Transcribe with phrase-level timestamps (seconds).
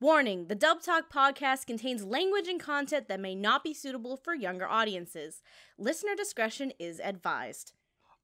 [0.00, 4.32] Warning the Dub Talk podcast contains language and content that may not be suitable for
[4.32, 5.42] younger audiences.
[5.76, 7.72] Listener discretion is advised.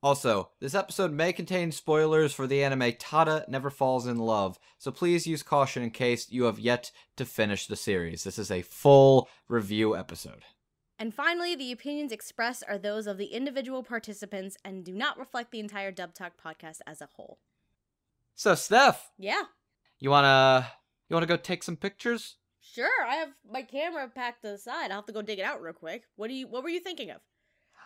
[0.01, 4.93] Also, this episode may contain spoilers for the anime Tada Never Falls in Love, so
[4.93, 8.23] please use caution in case you have yet to finish the series.
[8.23, 10.45] This is a full review episode.
[10.97, 15.51] And finally, the opinions expressed are those of the individual participants and do not reflect
[15.51, 17.41] the entire Dub Talk podcast as a whole.
[18.37, 19.43] So, Steph, Yeah,
[19.99, 20.69] you wanna
[21.09, 22.37] you wanna go take some pictures?
[22.61, 22.89] sure.
[23.07, 24.91] I have my camera packed to the side.
[24.91, 26.05] I'll have to go dig it out real quick.
[26.17, 26.49] What do you?
[26.49, 27.21] What were you thinking of?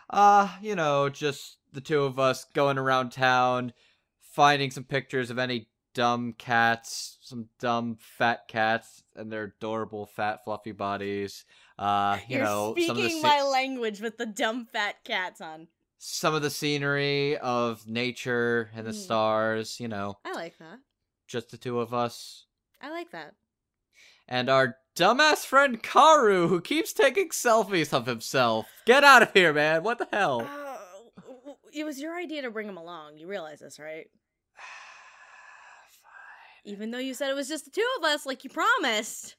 [0.09, 3.73] Uh, you know, just the two of us going around town,
[4.19, 10.43] finding some pictures of any dumb cats, some dumb fat cats, and their adorable fat
[10.43, 11.45] fluffy bodies.
[11.77, 15.03] Uh, you You're know, speaking some of the sce- my language with the dumb fat
[15.03, 15.67] cats on.
[15.99, 19.03] some of the scenery of nature and the Mm.
[19.03, 19.79] stars.
[19.79, 20.79] You know, I like that.
[21.27, 22.45] just the two of us.
[22.81, 23.33] I like that.
[24.27, 28.67] And our dumbass friend Kaoru, who keeps taking selfies of himself.
[28.85, 29.83] Get out of here, man.
[29.83, 30.47] What the hell?
[30.47, 33.17] Oh, it was your idea to bring him along.
[33.17, 34.07] You realize this, right?
[36.65, 39.35] Even though you said it was just the two of us, like you promised.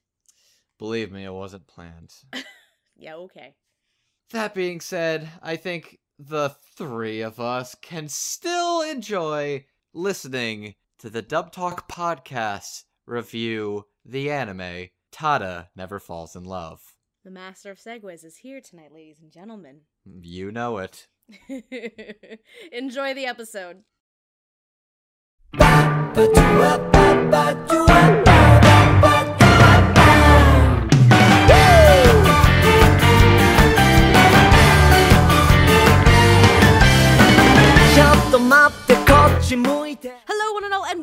[0.79, 2.13] Believe me, it wasn't planned.
[3.01, 3.55] Yeah, okay.
[4.33, 9.65] That being said, I think the three of us can still enjoy
[9.95, 16.81] listening to the Dub Talk podcast review the anime Tada Never Falls in Love.
[17.25, 19.81] The master of segues is here tonight, ladies and gentlemen.
[20.05, 21.09] You know it.
[22.73, 23.83] Enjoy the episode.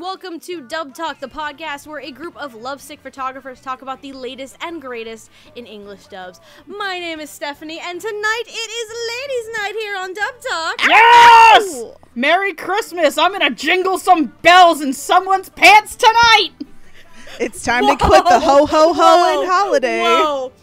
[0.08, 4.14] Welcome to Dub Talk, the podcast where a group of lovesick photographers talk about the
[4.14, 6.40] latest and greatest in English dubs.
[6.66, 10.76] My name is Stephanie, and tonight it is Ladies' Night here on Dub Talk.
[10.88, 11.84] Yes!
[12.16, 13.18] Merry Christmas!
[13.18, 16.52] I'm gonna jingle some bells in someone's pants tonight!
[17.42, 20.00] It's time to quit the ho ho ho Whoa, and holiday.
[20.00, 20.54] Whoa!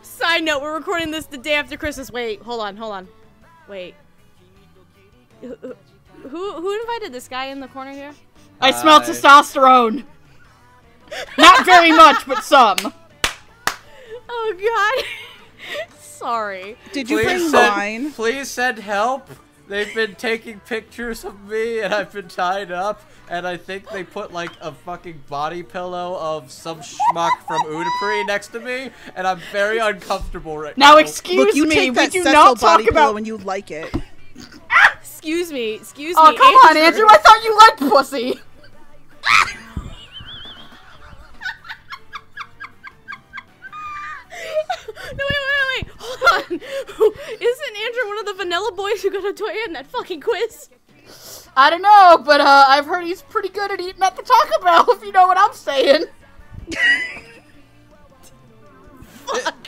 [0.00, 2.10] Side note: We're recording this the day after Christmas.
[2.10, 3.08] Wait, hold on, hold on.
[3.68, 3.96] Wait.
[5.42, 5.54] Who,
[6.22, 8.14] who, who invited this guy in the corner here?
[8.60, 9.08] I smell Hi.
[9.10, 10.04] testosterone.
[11.38, 12.76] Not very much, but some.
[14.28, 15.88] Oh God.
[15.98, 16.76] Sorry.
[16.92, 18.12] Did you bring send, wine?
[18.12, 19.28] Please send help.
[19.68, 24.04] They've been taking pictures of me and I've been tied up and I think they
[24.04, 29.26] put like a fucking body pillow of some schmuck from Utapri next to me and
[29.26, 30.92] I'm very uncomfortable right now.
[30.92, 33.14] Now, excuse Look, you me, take we that do Cecil not body talk pillow about.
[33.14, 33.94] when you like it.
[35.24, 35.72] Excuse me.
[35.76, 36.36] Excuse Oh, me.
[36.38, 37.06] Oh, come on, Andrew!
[37.08, 38.40] I thought you liked pussy.
[45.16, 45.94] No, wait, wait, wait, wait.
[45.98, 46.42] Hold on.
[47.40, 50.68] Isn't Andrew one of the vanilla boys who got a toy in that fucking quiz?
[51.56, 54.62] I don't know, but uh, I've heard he's pretty good at eating at the Taco
[54.62, 54.86] Bell.
[54.96, 56.04] If you know what I'm saying.
[56.68, 57.22] It-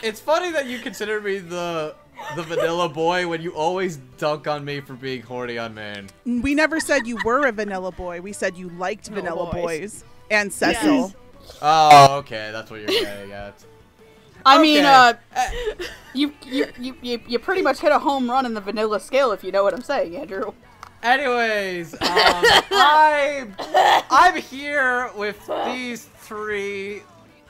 [0.03, 1.95] it's funny that you consider me the
[2.35, 6.09] the vanilla boy when you always dunk on me for being horny on man.
[6.25, 8.21] We never said you were a vanilla boy.
[8.21, 10.03] We said you liked vanilla boys.
[10.03, 10.05] boys.
[10.31, 11.15] And Cecil.
[11.63, 13.33] Oh, okay, that's what you're saying.
[13.33, 13.65] at.
[14.45, 15.15] I mean, uh,
[16.15, 19.33] you, you you you you pretty much hit a home run in the vanilla scale,
[19.33, 20.53] if you know what I'm saying, Andrew.
[21.03, 23.55] Anyways, um, I'm
[24.11, 27.03] I'm here with these three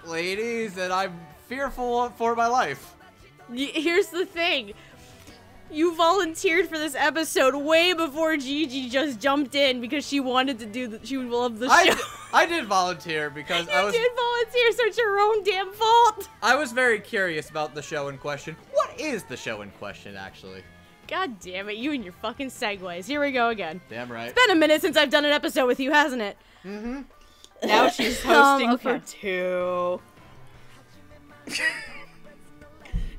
[0.06, 1.18] ladies, and I'm
[1.48, 2.95] fearful for my life.
[3.50, 4.72] Y- Here's the thing.
[5.70, 10.66] You volunteered for this episode way before Gigi just jumped in because she wanted to
[10.66, 11.72] do the, she loved the show.
[11.74, 11.96] I,
[12.32, 16.28] I did volunteer because I was- you did volunteer, so it's your own damn fault.
[16.42, 18.54] I was very curious about the show in question.
[18.72, 20.62] What is the show in question, actually?
[21.08, 23.06] God damn it, you and your fucking segues.
[23.06, 23.80] Here we go again.
[23.90, 24.28] Damn right.
[24.28, 26.36] It's been a minute since I've done an episode with you, hasn't it?
[26.64, 27.02] Mm-hmm.
[27.66, 28.98] Now she's Um, hosting okay.
[29.00, 30.00] for two.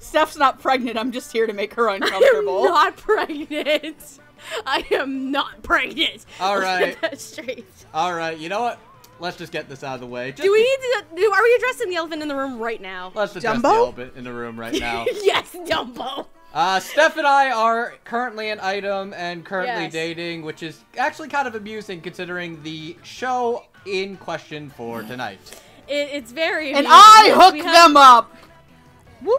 [0.08, 0.98] Steph's not pregnant.
[0.98, 2.64] I'm just here to make her I'm uncomfortable.
[2.64, 4.20] not pregnant.
[4.66, 6.26] I am not pregnant.
[6.40, 6.86] All Let's right.
[6.86, 7.66] Get that straight.
[7.94, 8.80] All right, you know what?
[9.20, 10.32] Let's just get this out of the way.
[10.32, 11.04] Just Do we need to?
[11.16, 13.12] Do, are we addressing the elephant in the room right now?
[13.16, 13.62] Let's address Dumbo?
[13.64, 15.06] the elephant in the room right now.
[15.24, 16.28] yes, Dumbo.
[16.54, 19.92] Uh, Steph and I are currently an item and currently Yes.
[19.92, 25.40] dating, which is actually kind of amusing considering the show in question for tonight.
[25.88, 26.74] It, it's very.
[26.74, 26.86] and.
[26.88, 28.36] I Yes, hooked have- them up.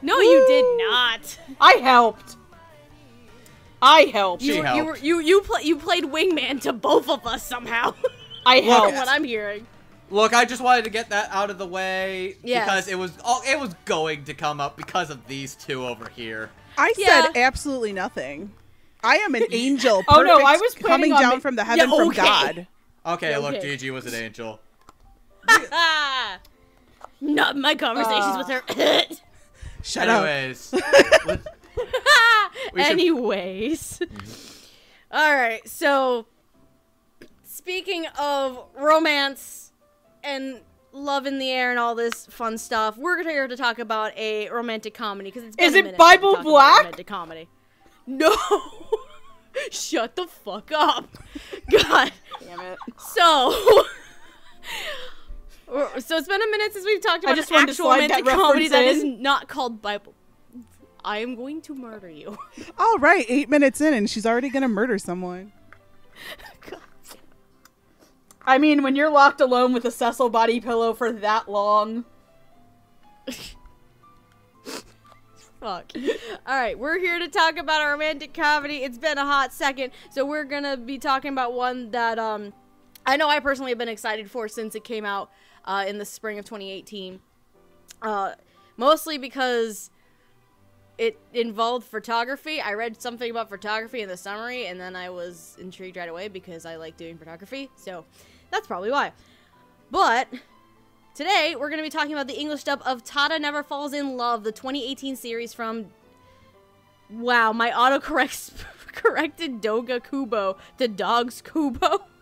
[0.03, 1.39] No, you did not.
[1.61, 2.37] I helped.
[3.81, 4.43] I helped.
[4.43, 5.03] She You, you, were, helped.
[5.03, 7.95] you, you, pla you played wingman to both of us somehow.
[8.45, 8.95] I From helped.
[8.97, 9.67] what I'm hearing.
[10.11, 12.65] Look, I just wanted to get that out of the way Yes.
[12.65, 16.09] because it was oh, it was going to come up because of these two over
[16.09, 16.51] here.
[16.77, 17.27] I Yeah.
[17.27, 18.53] said absolutely nothing.
[19.05, 20.03] I am an angel.
[20.09, 22.23] Oh, no, I was coming down ma- from the heaven Yeah, from okay.
[22.23, 22.67] God.
[23.07, 23.61] Okay, look, Okay.
[23.77, 24.61] Gigi was an angel.
[27.21, 28.45] Not my conversations Uh.
[28.47, 29.05] with her.
[29.83, 30.25] Shut up.
[30.25, 30.73] Anyways,
[31.27, 31.47] let's-
[32.75, 33.99] We should- Anyways.
[34.01, 35.17] Mm-hmm.
[35.17, 36.27] All right, so
[37.45, 39.73] speaking of romance
[40.23, 40.61] and
[40.93, 44.49] love in the air and all this fun stuff, we're here to talk about a
[44.51, 46.79] romantic comedy because it's been Is a it Bible we Black?
[46.79, 47.49] romantic comedy.
[48.07, 48.35] No.
[49.71, 51.09] Shut the fuck up.
[51.71, 52.13] God.
[52.41, 52.79] Damn it.
[52.99, 53.85] So
[55.71, 57.85] So it's been a minute since we've talked about I about just an to actual
[57.85, 60.15] slide that romantic comedy that reference not called Bible.
[61.05, 62.39] I am going to murder you.
[62.79, 65.53] All right, eight minutes in, and she's already gonna murder someone.
[66.71, 66.81] God.
[68.47, 72.07] I mean, when you're locked alone with a Cecil body pillow for that long,
[75.61, 75.93] Fuck.
[76.47, 78.77] All right, we're here to talk about a romantic comedy.
[78.77, 82.53] It's been a hot second, so we're gonna be talking about one that um,
[83.05, 85.31] I know I personally have been excited for since it came out
[85.69, 87.21] uh, in the spring of 2018.
[88.03, 88.33] Uh,
[88.77, 89.91] mostly because
[90.99, 92.61] it involved photography.
[92.61, 96.27] I read something about photography in the summary, and then I was intrigued right away
[96.27, 97.71] because I like doing photography.
[97.77, 98.05] So
[98.51, 99.13] that's probably why.
[99.93, 100.27] But
[101.19, 104.17] Today, we're going to be talking about the English dub of Tada Never Falls in
[104.17, 105.87] Love, the 2018 series from.
[107.11, 108.53] Wow, my autocorrect
[108.93, 112.05] corrected Doga Kobo to Dogs Kubo.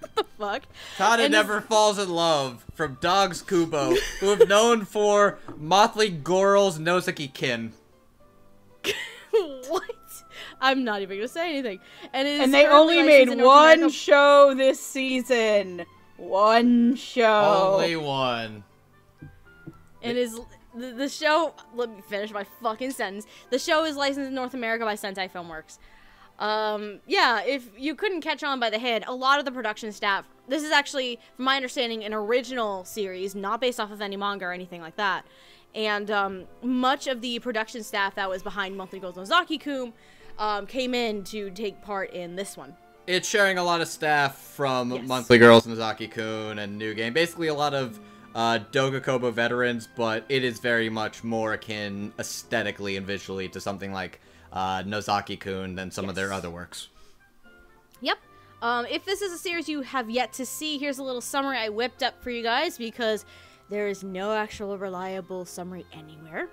[0.00, 0.62] what the fuck?
[0.96, 6.78] Tada And never falls in love from Dogs Kubo, who have known for Motley Goral's
[6.78, 7.72] Nozuki Kin.
[9.30, 9.84] what?
[10.60, 11.80] I'm not even going to say anything.
[12.12, 15.84] And, it is and they only licensed made one America- show this season.
[16.16, 17.76] One show.
[17.76, 18.64] Only one.
[20.02, 20.38] It is
[20.74, 21.54] the, the show.
[21.74, 23.26] Let me finish my fucking sentence.
[23.50, 25.78] The show is licensed in North America by Sentai Filmworks.
[26.40, 29.92] Um, yeah, if you couldn't catch on by the head, a lot of the production
[29.92, 30.24] staff.
[30.48, 34.46] This is actually, from my understanding, an original series, not based off of any manga
[34.46, 35.26] or anything like that.
[35.74, 39.92] And um, much of the production staff that was behind Monthly Girls' Nozaki-kun
[40.38, 42.74] um, came in to take part in this one.
[43.06, 45.06] It's sharing a lot of staff from Yes.
[45.06, 47.12] Monthly Girls, Nozaki Kun, and New Game.
[47.12, 48.00] Basically, a lot of
[48.34, 53.60] uh, Doga Kobo veterans, but it is very much more akin aesthetically and visually to
[53.60, 54.20] something like
[54.52, 56.88] uh, Nozaki Kun than some of their other works.
[58.00, 58.18] Yep.
[58.62, 61.58] Um, if this is a series you have yet to see, here's a little summary
[61.58, 63.24] I whipped up for you guys because
[63.70, 66.48] there is no actual reliable summary anywhere.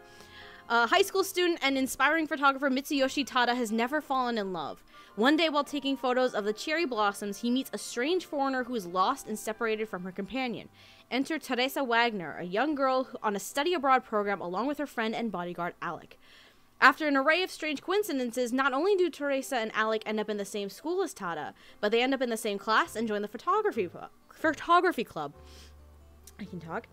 [0.69, 4.83] A high school student and inspiring photographer Mitsuyoshi Tada has never fallen in love.
[5.15, 8.75] One day, while taking photos of the cherry blossoms, he meets a strange foreigner who
[8.75, 10.69] is lost and separated from her companion.
[11.09, 15.15] Enter Teresa Wagner, a young girl on a study abroad program along with her friend
[15.15, 16.19] and bodyguard Alec.
[16.79, 20.37] After an array of strange coincidences, not only do Teresa and Alec end up in
[20.37, 23.23] the same school as Tada, but they end up in the same class and join
[23.23, 23.89] the photography
[24.29, 25.33] photography club.
[26.39, 26.87] I can talk.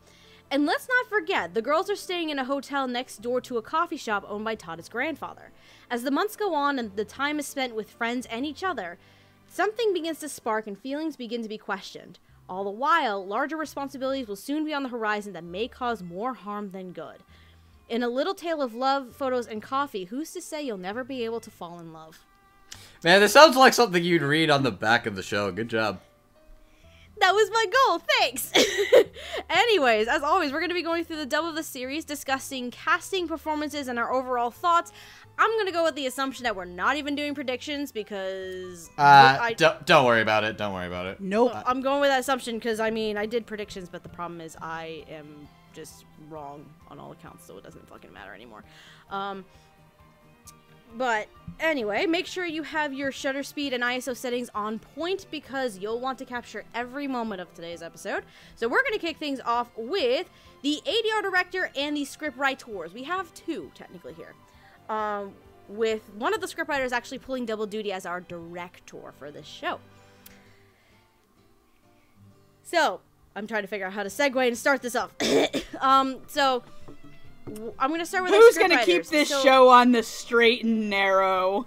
[0.51, 3.63] And let's not forget, the girls are staying in a hotel next door to a
[3.63, 5.53] coffee shop owned by Tada's grandfather.
[5.91, 8.99] As the months go on and the time is spent with friends and each other,
[9.49, 12.19] something begins to spark and feelings begin to be questioned.
[12.49, 16.35] All the while, larger responsibilities will soon be on the horizon that may cause more
[16.35, 17.23] harm than good.
[17.89, 21.25] In a little tale of love, photos, and coffee, who's to say you'll never be
[21.25, 22.25] able to fall in love?
[23.03, 25.53] Man, this sounds like something you'd read on the back of the show.
[25.53, 26.01] Good job.
[27.21, 28.03] That was my goal.
[28.19, 28.51] Thanks.
[29.51, 32.71] Anyways, as always, we're going to be going through the dub of the series, discussing
[32.71, 34.91] casting, performances, and our overall thoughts.
[35.39, 39.39] I'm going to go with the assumption that we're not even doing predictions because Uh,
[39.41, 40.57] I, don't, don't worry about it.
[40.57, 41.21] Don't worry about it.
[41.21, 41.53] Nope.
[41.67, 44.57] I'm going with that assumption because I mean I did predictions, but the problem is
[44.61, 48.65] I am just wrong on all accounts, so it doesn't fucking matter anymore.
[49.11, 49.45] Um,
[50.97, 51.27] but
[51.59, 55.99] anyway, make sure you have your shutter speed and ISO settings on point because you'll
[55.99, 58.25] want to capture every moment of today's episode.
[58.55, 60.31] So we're going to kick things off with
[60.63, 62.95] the ADR director and the script writers.
[62.95, 64.35] We have two technically here.
[64.89, 65.33] Um,
[65.69, 69.81] with one of the scriptwriters actually pulling double duty as our director for this show.
[72.63, 73.01] So,
[73.37, 75.11] I'm trying to figure out how to segue and start this off.
[75.81, 76.63] um, so
[77.79, 81.67] I'm gonna start with Who's gonna keep this So- show on the straight and narrow?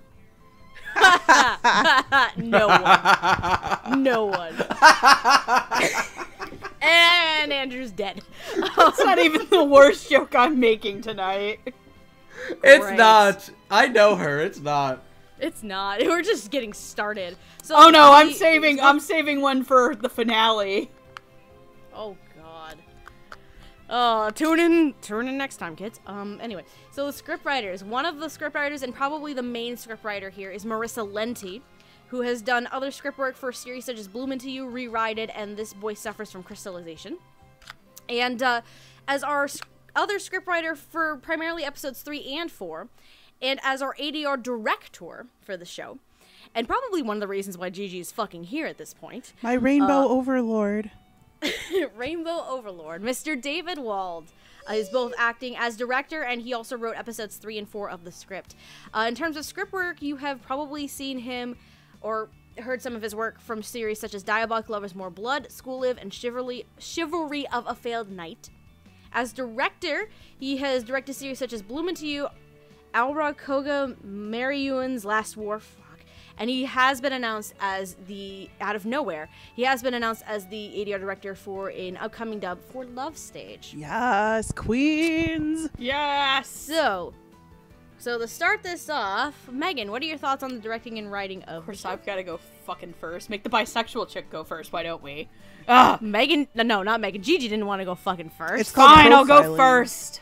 [2.37, 4.03] no one.
[4.03, 4.55] No one.
[6.81, 8.21] and Andrew's dead.
[8.55, 11.59] It's not even the worst joke I'm making tonight.
[12.63, 12.97] It's Great.
[12.97, 13.49] not.
[13.69, 14.39] I know her.
[14.39, 15.03] It's not.
[15.39, 15.99] It's not.
[16.01, 17.37] We're just getting started.
[17.61, 20.89] So Oh no, I'm the- saving I'm saving one for the finale.
[21.97, 22.77] Oh God.
[23.89, 25.99] Oh, tune in, tune in next time, kids.
[26.05, 30.51] Um, anyway, so the scriptwriters, one of the scriptwriters and probably the main scriptwriter here
[30.51, 31.61] is Marissa Lenti,
[32.09, 35.57] who has done other script work for series such as Bloom Into You, Rewrite and
[35.57, 37.17] This Boy Suffers from Crystallization.
[38.09, 38.61] And uh,
[39.07, 39.47] as our
[39.95, 42.89] other scriptwriter for primarily episodes three and four,
[43.41, 45.97] and as our ADR director for the show,
[46.53, 49.33] and probably one of the reasons why Gigi is fucking here at this point.
[49.41, 50.91] My rainbow Uh, overlord.
[51.95, 53.39] Rainbow Overlord, Mr.
[53.39, 54.31] David Wald.
[54.69, 58.03] Uh, is both acting as director and he also wrote episodes three and four of
[58.03, 58.53] the script.
[58.93, 61.55] Uh, in terms of script work, you have probably seen him
[62.01, 62.27] or
[62.59, 65.97] heard some of his work from series such as Diabolik Lovers More Blood, School Live,
[65.97, 68.49] and Chivalry, Chivalry of a Failed Knight.
[69.13, 72.27] As director, he has directed series such as Bloom Into You,
[72.93, 75.61] Alra Koga Mary Ewan's Last War.
[76.37, 76.41] Fuck.
[76.41, 80.45] And he has been announced as the, out of nowhere, he has been announced as
[80.47, 83.73] the ADR director for an upcoming dub for Love Stage.
[83.75, 85.69] Yes, queens.
[85.77, 86.47] Yes.
[86.47, 87.13] So,
[87.97, 91.43] so to start this off, Megan, what are your thoughts on the directing and writing
[91.43, 91.89] of Of course, the?
[91.89, 93.29] I've got to go fucking first.
[93.29, 94.71] Make the bisexual chick go first.
[94.71, 95.29] Why don't we?
[95.67, 97.21] Ah, Megan, no, no, not Megan.
[97.23, 98.61] Gigi didn't want to go fucking first.
[98.61, 99.11] It's called fine.
[99.11, 100.21] I'll go first.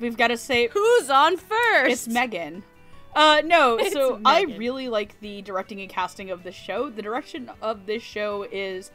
[0.00, 1.90] We've got to say Who's on first?
[1.90, 2.64] It's Megan.
[3.14, 6.90] Uh, no, so I really like the directing and casting of this show.
[6.90, 8.90] The direction of this show is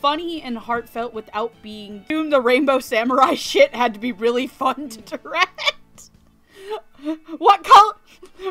[0.00, 2.04] funny and heartfelt without being.
[2.08, 6.10] Doom the Rainbow Samurai shit had to be really fun to direct.
[7.38, 7.94] what color?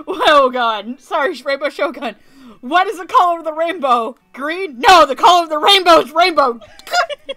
[0.07, 2.15] Oh god, sorry, Rainbow Shogun.
[2.61, 4.17] What is the color of the rainbow?
[4.33, 4.79] Green?
[4.79, 6.59] No, the color of the rainbow is rainbow.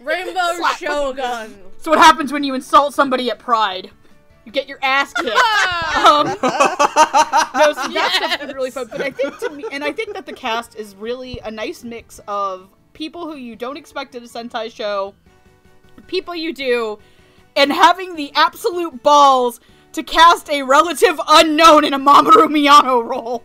[0.01, 1.59] Rainbow Shogun.
[1.79, 3.91] So what happens when you insult somebody at Pride?
[4.49, 5.29] You get your ass kicked.
[5.97, 8.89] um, no, so that stuff's been really fun.
[8.91, 11.85] But I think to me, and I think that the cast is really a nice
[11.85, 15.15] mix of people who you don't expect at a Sentai show,
[16.07, 16.99] people you do,
[17.57, 19.61] and having the absolute balls
[19.93, 23.45] to cast a relative unknown in a Mamoru Miyano role.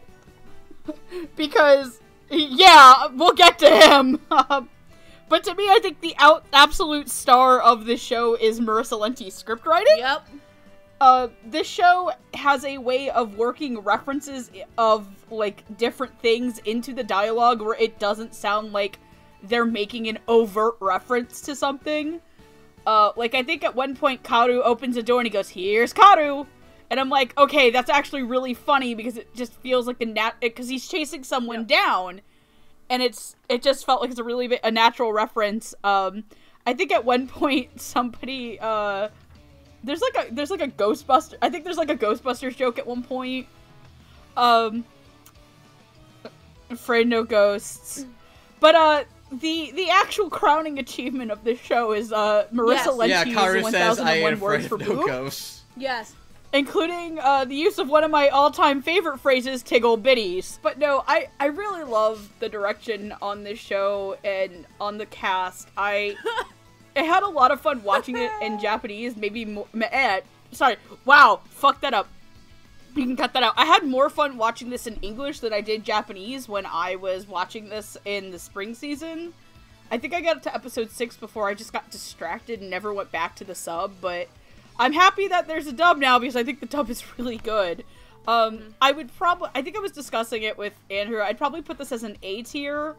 [1.35, 4.21] because, yeah, we'll get to him.
[4.31, 4.69] Um,
[5.27, 9.43] but to me, I think the out absolute star of the show is Marissa Lenti's
[9.43, 9.97] scriptwriting.
[9.97, 10.27] Yep.
[11.03, 17.03] Uh, this show has a way of working references of like different things into the
[17.03, 18.99] dialogue where it doesn't sound like
[19.43, 22.21] they're making an overt reference to something.
[22.87, 25.93] Uh, like I think at one point Kaoru opens a door and he goes, "Here's
[25.93, 26.47] Kaoru,"
[26.89, 30.35] and I'm like, okay, that's actually really funny because it just feels like a nat
[30.39, 32.21] because he's chasing someone down,
[32.89, 35.75] and it's it just felt like it's a really a natural reference.
[35.83, 36.23] Um,
[36.65, 39.09] I think at one point somebody uh
[39.83, 41.35] there's like a there's like a Ghostbuster.
[41.41, 43.47] I think there's like a Ghostbusters joke at one point.
[44.37, 44.83] Um,
[46.69, 48.05] afraid no ghosts,
[48.59, 52.87] but uh, the the actual crowning achievement of this show is uh Marissa Yes.
[52.87, 55.61] Lenti yeah, Kaoru says 1001 ain't words for of no boob, ghosts.
[55.75, 56.13] Yes.
[56.53, 61.03] including uh the use of one of my all-time favorite phrases, "tiggle bitties." But no,
[61.07, 65.67] I I really love the direction on this show and on the cast.
[65.77, 66.15] I.
[66.95, 69.15] I had a lot of fun watching it in Japanese.
[69.15, 69.67] Maybe more.
[69.75, 70.21] Eh,
[70.51, 70.77] sorry.
[71.05, 71.41] Wow.
[71.49, 72.07] Fuck that up.
[72.95, 73.53] You can cut that out.
[73.57, 77.27] I had more fun watching this in English than I did Japanese when I was
[77.27, 79.33] watching this in the spring season.
[79.89, 83.11] I think I got to episode six before I just got distracted and never went
[83.11, 83.93] back to the sub.
[83.99, 84.27] But
[84.77, 87.83] I'm happy that there's a dub now because I think the dub is really good.
[88.27, 89.49] Um, I would probably.
[89.55, 91.21] I think I was discussing it with Andrew.
[91.21, 92.95] I'd probably put this as an A tier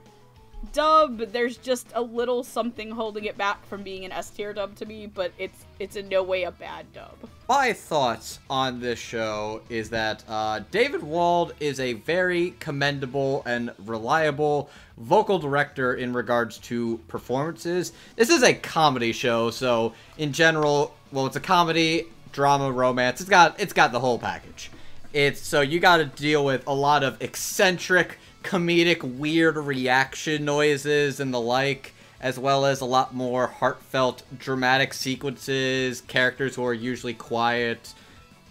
[0.73, 1.19] dub.
[1.19, 4.87] There's just a little something holding it back from being an S tier dub to
[4.87, 7.15] me, but it's it's in no way a bad dub.
[7.49, 13.73] My thoughts on this show is that uh, David Wald is a very commendable and
[13.85, 17.93] reliable vocal director in regards to performances.
[18.17, 23.21] This is a comedy show, so in general, well, it's a comedy, drama, romance.
[23.21, 24.71] It's got it's got the whole package.
[25.13, 31.19] It's so you got to deal with a lot of eccentric, comedic, weird reaction noises
[31.19, 36.73] and the like as well as a lot more heartfelt, dramatic sequences, characters who are
[36.73, 37.93] usually quiet,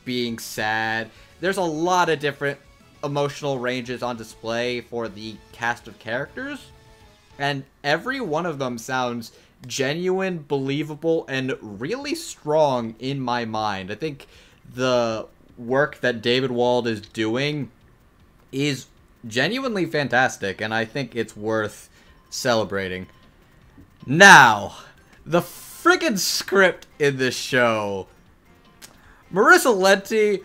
[0.05, 1.09] being sad.
[1.39, 2.59] There's a lot of different
[3.03, 6.71] emotional ranges on display for the cast of characters,
[7.39, 9.31] and every one of them sounds
[9.65, 13.91] genuine, believable, and really strong in my mind.
[13.91, 14.27] I think
[14.75, 15.25] the
[15.57, 17.71] work that David Wald is doing
[18.51, 18.85] is
[19.27, 21.89] genuinely fantastic, and I think it's worth
[22.29, 23.07] celebrating.
[24.05, 24.75] Now,
[25.25, 28.07] the friggin' script in this show.
[29.33, 30.43] Marissa Lenti,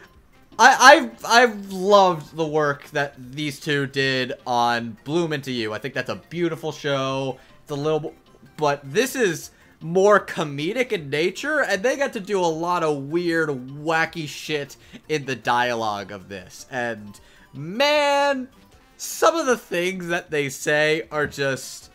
[0.59, 5.73] I, I've I've loved the work that these two did on Bloom Into You.
[5.73, 7.39] I think that's a beautiful show.
[7.63, 8.15] It's a little,
[8.57, 13.05] but this is more comedic in nature, and they got to do a lot of
[13.05, 14.77] weird, wacky shit
[15.09, 16.67] in the dialogue of this.
[16.71, 17.21] And
[17.53, 18.49] man,
[18.99, 21.91] some of the things that they say are just.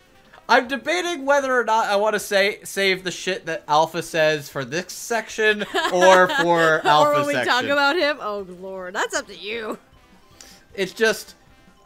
[0.49, 4.49] I'm debating whether or not I want to say save the shit that Alpha says
[4.49, 7.51] for this section or for Alpha or when we section.
[7.53, 9.77] talk about him, oh lord, that's up to you.
[10.73, 11.35] it's just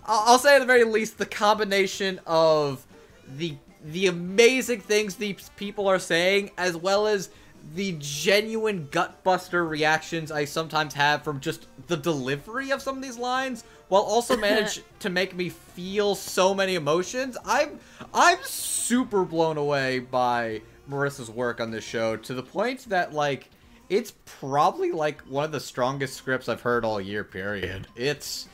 [0.05, 2.86] I'll I'll say at the very least the combination of
[3.27, 3.55] the
[3.86, 7.29] the amazing things these people are saying as well as
[7.75, 13.17] the genuine gutbuster reactions I sometimes have from just the delivery of some of these
[13.17, 17.38] lines while also manage to make me feel so many emotions.
[17.46, 17.79] I'm
[18.13, 23.50] I'm super blown away by Marissa's work on this show to the point that like
[23.89, 27.88] it's probably like one of the strongest scripts I've heard all year period.
[27.96, 28.48] It's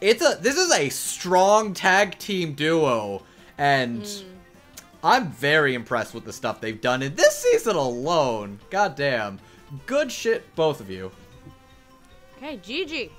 [0.00, 3.22] it's a this is a strong tag team duo
[3.56, 4.28] and hmm.
[5.02, 9.38] i'm very impressed with the stuff they've done in this season alone god damn
[9.86, 11.10] good shit both of you
[12.44, 13.10] Okay, Gigi.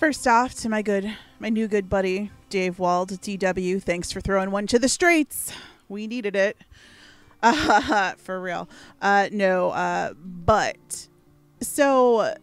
[0.00, 3.80] First off, to my good, my new good buddy Dave Wald, DW.
[3.80, 5.52] Thanks for throwing one to the streets.
[5.88, 6.56] We needed it.
[7.44, 8.68] Uh, for real.
[9.00, 11.06] Uh, no, uh, but
[11.60, 12.34] so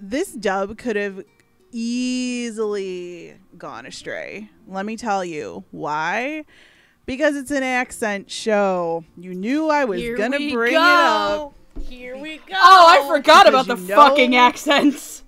[0.00, 1.24] this dub could have
[1.72, 4.48] easily gone astray.
[4.68, 6.44] Let me tell you why.
[7.04, 9.02] Because it's an accent show.
[9.16, 10.76] You knew I was Here gonna bring go.
[10.76, 11.57] it up.
[11.80, 12.54] Here we go.
[12.54, 15.22] Oh, I forgot because about the know- fucking accents.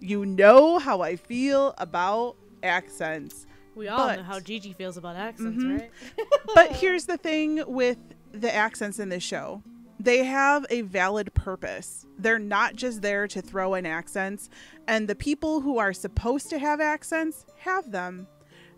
[0.00, 3.46] You know how I feel about accents.
[3.74, 5.80] We all But- know how Gigi feels about accents, Mhm.
[5.80, 5.90] right?
[6.54, 7.98] But here's the thing with
[8.32, 9.62] the accents in this show.
[10.00, 12.06] They have a valid purpose.
[12.18, 14.48] They're not just there to throw in accents,
[14.86, 18.28] and the people who are supposed to have accents have them,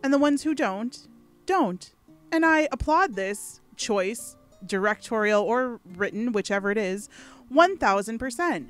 [0.03, 1.07] and the ones who don't,
[1.45, 1.93] don't.
[2.33, 4.37] And I applaud this choice,
[4.67, 7.09] directorial or written, whichever it is,
[7.53, 8.67] 1000%.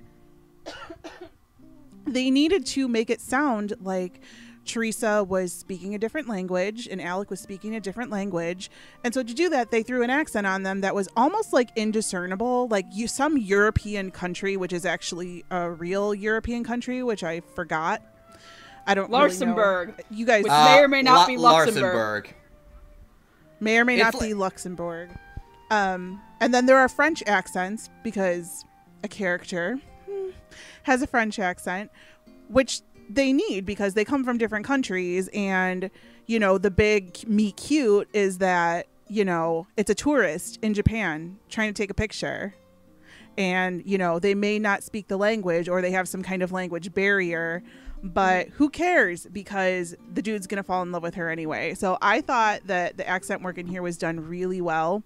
[2.06, 4.20] they needed to make it sound like
[4.64, 8.70] Teresa was speaking a different language and Alec was speaking a different language.
[9.02, 11.70] And so to do that, they threw an accent on them that was almost like
[11.76, 17.40] indiscernible, like you some European country, which is actually a real European country, which I
[17.40, 18.02] forgot.
[18.86, 19.18] I don't really know.
[19.26, 19.94] Larsenburg.
[20.10, 21.82] You guys Which may uh, or may not be Luxembourg.
[21.94, 22.34] Larsenburg.
[23.60, 25.10] may or may It's not like- be Luxembourg.
[25.70, 28.64] Um, and then there are French accents because
[29.04, 29.78] a character
[30.10, 30.30] hmm,
[30.82, 31.90] has a French accent,
[32.48, 35.28] which they need because they come from different countries.
[35.32, 35.90] And,
[36.26, 41.38] you know, the big meet cute is that, you know, it's a tourist in Japan
[41.48, 42.54] trying to take a picture.
[43.38, 46.52] And, you know, they may not speak the language or they have some kind of
[46.52, 47.62] language barrier,
[48.02, 51.74] but who cares because the dude's going to fall in love with her anyway.
[51.74, 55.04] So I thought that the accent work in here was done really well.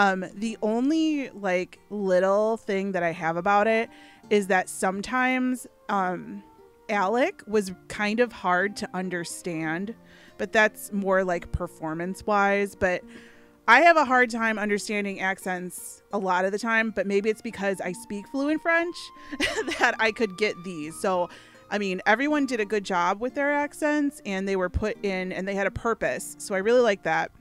[0.00, 3.90] Um, the only like little thing that I have about it
[4.30, 6.42] is that sometimes um,
[6.88, 9.94] Alec was kind of hard to understand,
[10.38, 12.74] but that's more like performance wise.
[12.74, 13.02] But
[13.68, 17.42] I have a hard time understanding accents a lot of the time, but maybe it's
[17.42, 18.96] because I speak fluent French
[19.78, 20.98] that I could get these.
[20.98, 21.28] So,
[21.70, 25.30] I mean, everyone did a good job with their accents and they were put in
[25.30, 26.36] and they had a purpose.
[26.38, 27.32] So I really like that.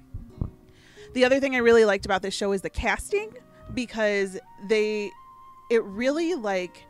[1.13, 3.33] The other thing I really liked about this show is the casting
[3.73, 5.11] because they
[5.69, 6.85] it really like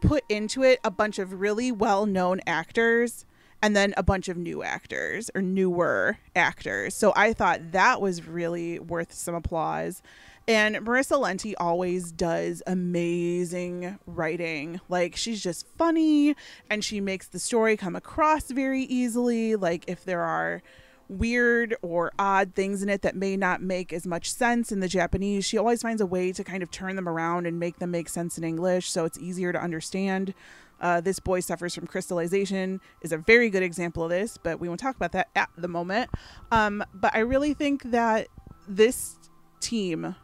[0.00, 3.24] put into it a bunch of really well-known actors
[3.62, 6.94] and then a bunch of new actors or newer actors.
[6.94, 10.02] So I thought that was really worth some applause.
[10.46, 14.80] And Marissa Lenti always does amazing writing.
[14.90, 16.36] Like she's just funny
[16.68, 19.56] and she makes the story come across very easily.
[19.56, 20.62] Like if there are
[21.08, 24.88] weird or odd things in it that may not make as much sense in the
[24.88, 27.90] Japanese, she always finds a way to kind of turn them around and make them
[27.90, 30.34] make sense in English so it's easier to understand.
[30.80, 34.68] Uh, this boy suffers from crystallization is a very good example of this, but we
[34.68, 36.10] won't talk about that at the moment.
[36.50, 38.28] Um, but I really think that
[38.68, 39.16] this
[39.60, 40.16] team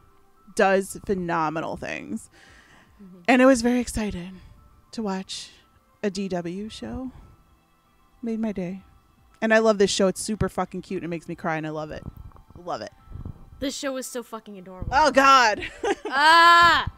[0.54, 2.30] does phenomenal things.
[3.26, 4.30] And I was very excited
[4.92, 5.50] to watch
[6.02, 7.12] a DW show.
[8.22, 8.82] Made my day.
[9.42, 10.06] And I love this show.
[10.08, 12.02] It's super fucking cute and it makes me cry and I love it.
[12.62, 12.92] Love it.
[13.58, 14.90] This show is so fucking adorable.
[14.92, 15.62] Oh god.
[16.08, 16.90] ah!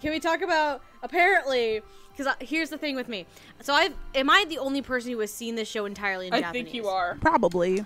[0.00, 1.82] Can we talk about apparently?
[2.16, 3.26] Because here's the thing with me.
[3.62, 6.44] So I am I the only person who has seen this show entirely in Japanese?
[6.44, 6.64] I Japanese?
[6.64, 7.16] think you are.
[7.20, 7.84] Probably.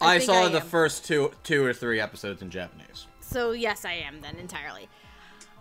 [0.00, 3.06] I I, saw I the first two two or three episodes in Japanese.
[3.20, 4.88] So yes, I am then entirely.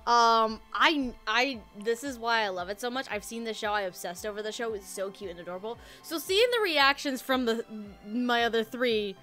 [0.07, 3.05] Um, I I this is why I love it so much.
[3.11, 3.71] I've seen the show.
[3.71, 4.73] I obsessed over the show.
[4.73, 5.77] It's so cute and adorable.
[6.01, 7.63] So seeing the reactions from the
[8.07, 9.15] my other three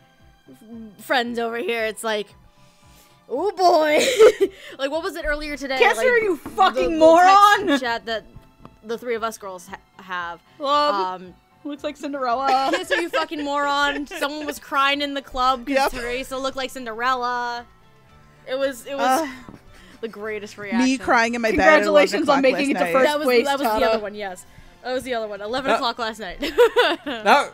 [0.99, 2.29] friends over here, it's like,
[3.29, 4.49] oh boy.
[4.79, 5.79] like, what was it earlier today?
[5.79, 7.79] Kessler, like, you fucking text moron!
[7.81, 8.25] Chat that
[8.85, 10.41] the three of us girls ha- have.
[10.61, 12.71] Love Um, looks like Cinderella.
[12.75, 14.07] Kiss you fucking moron.
[14.07, 16.03] Someone was crying in the club because Yep.
[16.03, 17.67] Teresa looked like Cinderella.
[18.47, 19.29] It was it was Uh,
[20.01, 20.85] the greatest reaction.
[20.85, 21.57] me crying in my bed.
[21.59, 22.93] Congratulations on making it to night.
[22.93, 24.15] first That was place, that was the other one.
[24.15, 24.45] Yes,
[24.83, 25.41] that was the other one.
[25.41, 26.41] Eleven Uh, o'clock last night.
[27.07, 27.51] Now,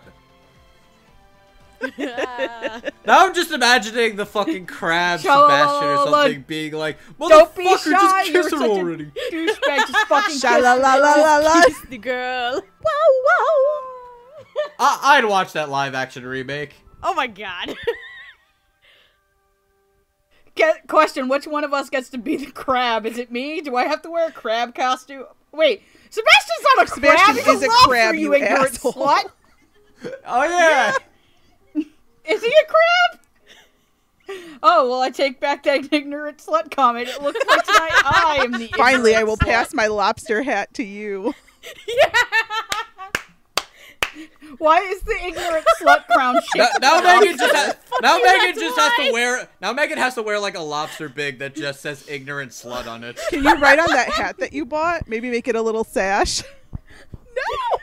[1.98, 7.78] now I'm just imagining the fucking crab Sebastian or something being like, Don't be motherfucker,
[7.84, 7.90] shy.
[7.90, 9.04] just You're kiss her such already.
[9.04, 9.78] a douchebag.
[9.78, 11.62] Just fucking kiss Sha la la la la la.
[11.64, 12.62] Kiss the girl.
[14.78, 16.74] I- I'd watch that live action remake.
[17.02, 17.74] Oh my god.
[20.54, 23.06] Get, question: Which one of us gets to be the crab?
[23.06, 23.60] Is it me?
[23.60, 25.24] Do I have to wear a crab costume?
[25.52, 27.18] Wait, Sebastian's not a crab.
[27.18, 28.92] Sebastian He's is a lobster, crab, you you ignorant asshole.
[28.92, 29.24] slut.
[30.26, 30.94] Oh yeah.
[32.26, 33.20] Is he a crab?
[34.62, 37.08] Oh well, I take back that ignorant slut comment.
[37.08, 38.68] It looks like tonight I am the.
[38.76, 39.46] Finally, I will slut.
[39.46, 41.34] pass my lobster hat to you.
[44.58, 46.80] Why is the ignorant slut crown Now, shaped?
[46.80, 50.14] now like Megan just has, now Megan that's just has to wear now Megan has
[50.14, 53.18] to wear like a lobster big that just says ignorant slut on it.
[53.30, 55.08] Can you write on that hat that you bought?
[55.08, 56.42] Maybe make it a little sash.
[57.36, 57.78] No,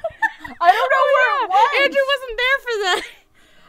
[0.62, 1.84] I don't know where it oh was.
[1.84, 3.02] Andrew wasn't there for that.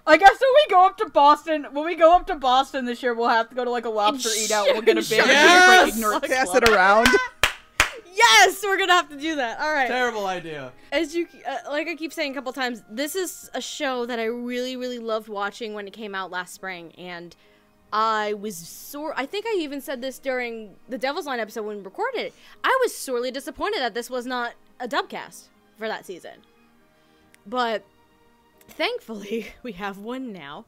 [0.07, 3.03] I guess when we go up to Boston, when we go up to Boston this
[3.03, 4.67] year, we'll have to go to like a lobster eat out.
[4.67, 5.97] We'll get a big Yes!
[5.97, 6.63] ignorant Pass slut.
[6.63, 7.09] it around.
[8.15, 9.61] Yes, we're gonna have to do that.
[9.61, 9.89] All right.
[9.89, 10.73] Terrible idea.
[10.91, 14.19] As you, uh, like I keep saying a couple times, this is a show that
[14.19, 17.35] I really, really loved watching when it came out last spring, and
[17.93, 19.15] I was sore.
[19.17, 22.35] I think I even said this during the Devil's Line episode when we recorded it.
[22.63, 25.49] I was sorely disappointed that this was not a dubcast
[25.79, 26.39] for that season,
[27.47, 27.85] but
[28.69, 30.67] thankfully we have one now.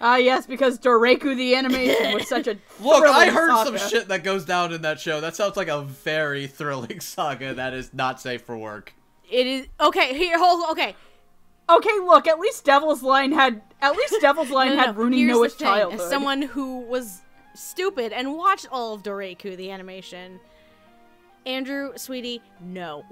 [0.00, 3.78] Ah, yes, because Doreiku the animation was such a Look, I heard saga.
[3.78, 5.20] some shit that goes down in that show.
[5.20, 8.94] That sounds like a very thrilling saga that is not safe for work.
[9.30, 10.16] It is okay.
[10.16, 10.70] Here, hold.
[10.70, 10.96] Okay,
[11.68, 15.02] Okay, look, at least Devil's Line had at least Devil's Line No, no, had no.
[15.02, 15.66] Rooney Noah's the thing.
[15.66, 16.00] childhood.
[16.00, 17.20] As someone who was
[17.54, 20.40] stupid and watched all of Doreiku, the animation,
[21.46, 23.04] Andrew, sweetie, no.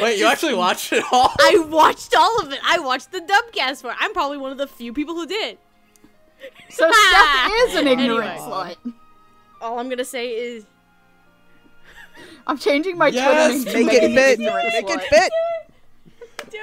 [0.00, 1.32] Wait, you actually watched it all?
[1.40, 2.60] I watched all of it.
[2.64, 3.96] I watched the dubcast for it.
[3.98, 5.58] I'm probably one of the few people who did.
[6.68, 8.46] so Steph is an ignorant Anyway.
[8.46, 8.76] slut.
[9.60, 10.64] All I'm gonna say is
[12.46, 13.62] I'm changing my Yes!
[13.64, 14.40] Twitter name Make to it fit.
[14.40, 15.08] ignorant Make it slut.
[15.08, 15.32] fit.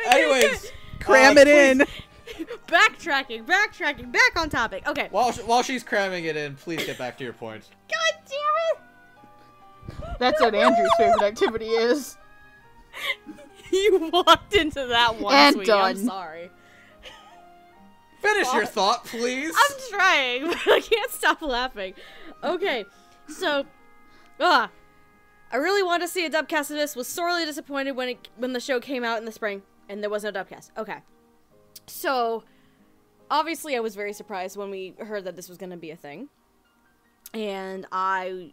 [0.10, 1.78] Anyways, Cram uh, it in.
[2.68, 4.88] backtracking, backtracking, back on topic.
[4.88, 5.08] Okay.
[5.12, 7.64] While while she's cramming it in, please get back to your point.
[7.90, 10.20] God damn it!
[10.20, 12.18] That's what Andrew's favorite activity is.
[13.28, 13.36] It!
[13.70, 15.72] You walked into that one, And sweetie.
[15.74, 16.06] I'm done.
[16.06, 16.50] sorry.
[18.22, 19.54] Finish your thought, please.
[19.56, 21.94] I'm trying, but I can't stop laughing.
[22.44, 22.86] Okay,
[23.28, 23.66] so,
[24.40, 24.70] ah,
[25.52, 26.96] I really wanted to see a dubcast of this.
[26.96, 30.10] Was sorely disappointed when it when the show came out in the spring and there
[30.10, 30.72] was no dubcast.
[30.78, 30.98] Okay,
[31.88, 32.44] so
[33.30, 35.96] obviously I was very surprised when we heard that this was going to be a
[35.98, 36.30] thing,
[37.34, 38.52] and I,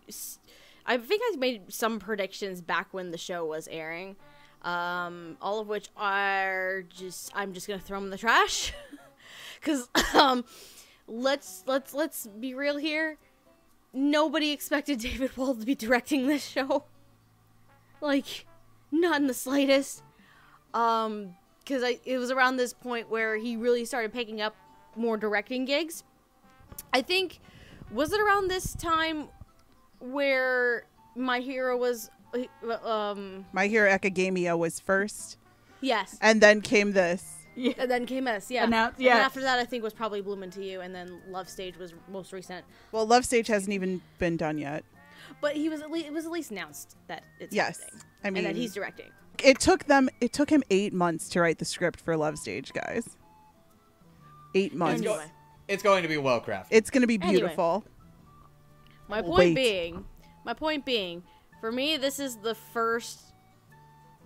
[0.86, 4.16] I think I made some predictions back when the show was airing,
[4.64, 8.72] um, all of which are just I'm just gonna throw them in the trash.
[9.62, 10.44] Cause um,
[11.06, 13.18] let's let's let's be real here.
[13.92, 16.84] Nobody expected David Wald to be directing this show.
[18.00, 18.46] Like,
[18.90, 20.02] not in the slightest.
[20.74, 24.54] Um, because I it was around this point where he really started picking up
[24.96, 26.04] more directing gigs.
[26.92, 27.40] I think
[27.90, 29.28] was it around this time
[30.00, 32.10] where my hero was
[32.84, 35.36] um My Hero Academia was first,
[35.80, 37.32] yes and then came this.
[37.56, 37.72] Yeah.
[37.78, 39.14] and then came us yeah Announce- And yeah.
[39.14, 41.94] then after that I think was probably Bloom Into You and then Love Stage was
[42.10, 44.84] most recent Well, Love Stage hasn't even been done yet.
[45.40, 48.30] But he was at least it was at least announced that it's Yes, happening, I
[48.30, 49.10] mean, and that he's directing.
[49.42, 50.08] it took them.
[50.20, 53.16] It took him eight months to write the script for Love Stage, guys.
[54.54, 55.00] Eight months.
[55.00, 55.22] It's, go-
[55.68, 56.66] it's going to be well crafted.
[56.70, 57.30] It's gonna be Anyway.
[57.40, 57.84] beautiful.
[59.08, 59.54] My point Wait.
[59.54, 60.04] being,
[60.44, 61.22] my point being,
[61.64, 63.32] for me, this is the first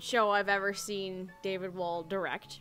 [0.00, 2.58] show I've ever seen David Wald direct,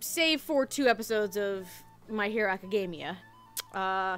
[0.00, 1.68] save for two episodes of
[2.08, 3.18] My Hero Academia,
[3.74, 4.16] uh,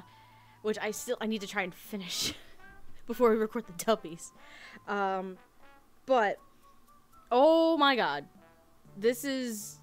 [0.61, 2.33] which I still I need to try and finish
[3.05, 4.31] before we record the dubbies.
[4.87, 5.37] Um,
[6.05, 6.37] but
[7.33, 8.23] oh my god,
[8.95, 9.79] this is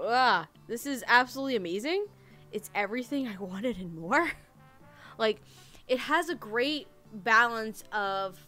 [0.00, 2.06] ah, this is absolutely amazing.
[2.52, 4.30] It's everything I wanted and more.
[5.18, 5.42] like
[5.88, 8.46] it has a great balance of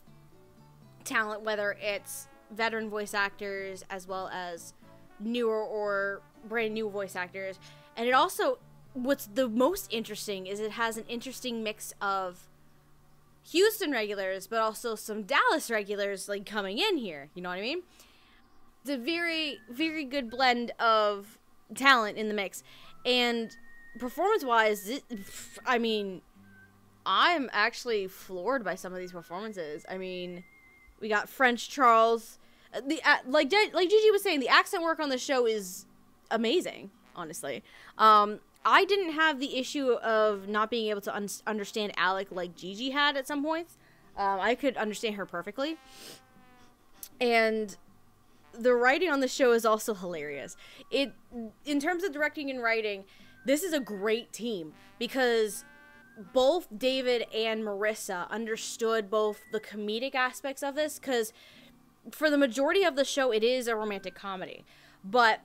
[1.05, 4.75] talent whether it's veteran voice actors as well as
[5.21, 7.59] newer or brand new voice actors,
[7.97, 8.59] and it also
[8.95, 12.49] what's the most interesting is it has an interesting mix of
[13.51, 17.31] Houston regulars, but also some Dallas regulars like coming in here.
[17.35, 17.83] You know what I mean?
[18.83, 21.39] It's a very, very good blend of
[21.75, 22.63] talent in the mix,
[23.05, 23.57] and
[23.99, 25.01] performance-wise,
[25.67, 26.23] I mean,
[27.11, 29.87] I'm actually floored by some of these performances.
[29.89, 30.45] I mean,
[31.01, 32.39] we got French Charles.
[32.75, 35.87] uh, The uh, like like Gigi was saying, the accent work on the show is
[36.31, 36.91] amazing.
[37.17, 37.65] Honestly,
[37.97, 42.55] um, I didn't have the issue of not being able to un- understand Alec like
[42.55, 43.79] Gigi had at some points.
[44.17, 45.79] Um, I could understand her perfectly,
[47.21, 47.77] and
[48.53, 50.57] the writing on the show is also hilarious.
[50.91, 51.13] It,
[51.65, 53.05] in terms of directing and writing,
[53.47, 55.65] this is a great team because
[56.33, 61.33] both David and Marissa understood both the comedic aspects of this because
[62.11, 64.65] for the majority of the show, it is a romantic comedy.
[65.05, 65.41] But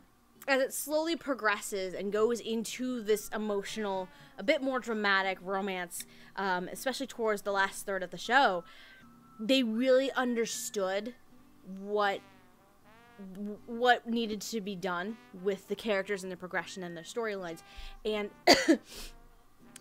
[0.48, 6.06] as it slowly progresses and goes into this emotional, a bit more dramatic romance,
[6.36, 8.64] um, especially towards the last third of the show,
[9.40, 11.14] they really understood
[11.80, 12.20] what
[13.68, 17.62] what needed to be done with the characters and the progression and their storylines
[18.04, 18.32] and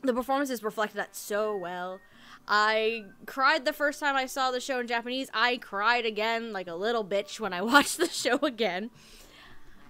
[0.02, 2.00] the performances reflected that so well
[2.48, 6.66] i cried the first time i saw the show in japanese i cried again like
[6.66, 8.90] a little bitch when i watched the show again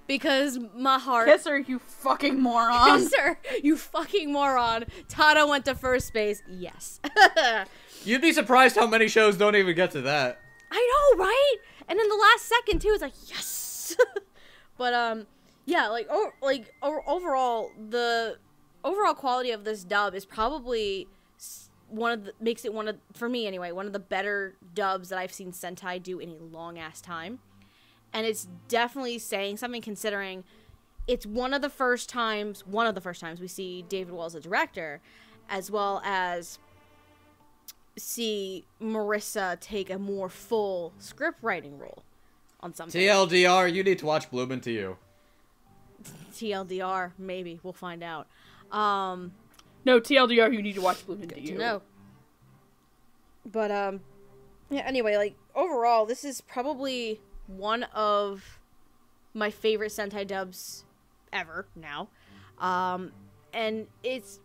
[0.07, 3.01] because my heart Kiss her, you fucking moron.
[3.01, 3.38] Yes, sir.
[3.62, 4.85] You fucking moron.
[5.09, 6.42] Tada went to first base.
[6.48, 7.01] Yes.
[8.05, 10.40] You'd be surprised how many shows don't even get to that.
[10.70, 11.57] I know, right?
[11.88, 13.96] And in the last second too, it's like yes.
[14.79, 15.27] but um,
[15.66, 18.38] yeah, like oh, like overall, the
[18.85, 21.09] overall quality of this dub is probably
[21.88, 25.11] one of the makes it one of for me anyway one of the better dubs
[25.11, 27.40] that I've seen Sentai do in a long ass time,
[28.12, 30.45] and it's definitely saying something considering
[31.07, 34.29] it's one of the first times one of the first times we see David Wald
[34.29, 35.01] as a director,
[35.49, 36.59] as well as
[37.97, 42.03] see Marissa take a more full script writing role
[42.61, 43.01] on something.
[43.01, 44.97] TLDR, you need to watch Bloom into You.
[46.33, 48.27] TLDR, maybe we'll find out.
[48.73, 49.33] Um,
[49.85, 51.83] no, TLDR, you need to watch Blue good to know.
[53.45, 54.01] But um,
[54.71, 54.83] yeah.
[54.87, 58.59] Anyway, like overall, this is probably one of
[59.35, 60.85] my favorite Sentai dubs
[61.33, 62.09] ever now,
[62.59, 63.13] um,
[63.53, 64.41] and it's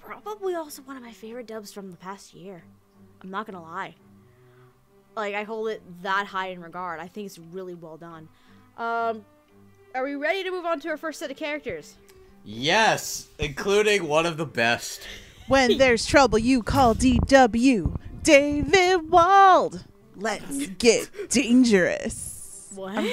[0.00, 2.64] probably also one of my favorite dubs from the past year.
[3.22, 3.94] I'm not gonna lie.
[5.14, 7.00] Like I hold it that high in regard.
[7.00, 8.28] I think it's really well done.
[8.76, 9.24] Um,
[9.94, 11.96] are we ready to move on to our first set of characters?
[12.48, 15.00] Yes, including one of the best.
[15.48, 17.96] When there's trouble, you call DW.
[18.22, 19.84] David Wald.
[20.16, 22.68] Let's get dangerous.
[22.74, 22.96] What?
[22.96, 23.08] Um,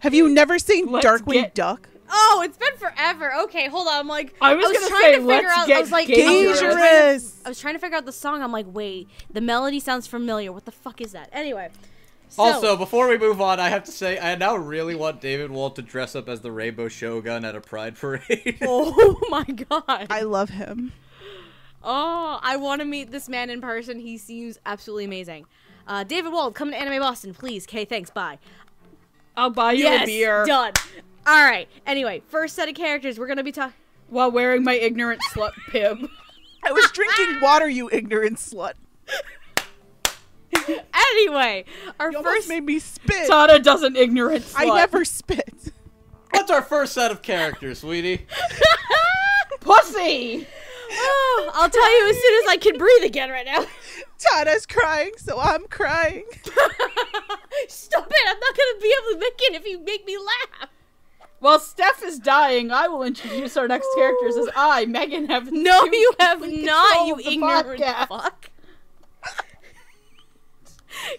[0.00, 1.88] have you never seen Let's Darkwing get- Duck?
[2.10, 3.32] Oh, it's been forever.
[3.44, 3.94] Okay, hold on.
[3.94, 5.70] I'm like, I was gonna trying say, to figure out.
[5.70, 6.60] I was like, dangerous.
[6.60, 7.40] I was, to, Dangerous.
[7.44, 8.42] I was trying to figure out the song.
[8.42, 10.52] I'm like, wait, the melody sounds familiar.
[10.52, 11.28] What the fuck is that?
[11.32, 11.70] Anyway.
[12.34, 15.52] So, Also, before we move on, I have to say I now really want David
[15.52, 18.58] Wald to dress up as the Rainbow Shogun at a pride parade.
[18.62, 20.08] oh my god.
[20.10, 20.90] I love him.
[21.84, 24.00] oh, I want to meet this man in person.
[24.00, 25.46] He seems absolutely amazing.
[25.86, 27.66] Uh, David Wald, come to Anime Boston, please.
[27.66, 28.10] Okay, thanks.
[28.10, 28.38] Bye.
[29.36, 30.72] I'll buy you yes, a beer done.
[31.26, 31.68] All right.
[31.86, 33.74] Anyway, first set of characters we're gonna be talking.
[34.08, 35.98] while wearing my ignorant slut pib.
[36.66, 38.72] I was drinking water, you ignorant slut.
[41.14, 41.64] Anyway,
[42.00, 42.48] our You first.
[42.48, 43.30] made me spit.
[43.30, 44.54] Tada doesn't ignorant slut.
[44.60, 45.72] I never spit.
[46.30, 48.26] What's our first set of characters, sweetie?
[49.60, 50.46] Pussy!
[50.90, 53.64] Oh, I'll tell you as soon as I can breathe again right now.
[54.18, 56.24] Tada's crying, so I'm crying.
[57.68, 58.28] Stop it!
[58.28, 60.68] I'm not gonna be able to make it if you make me laugh.
[61.40, 65.84] While Steph is dying, I will introduce our next characters as I, Megan, have No,
[65.84, 68.08] you have not, you ignorant podcast.
[68.08, 68.50] fuck.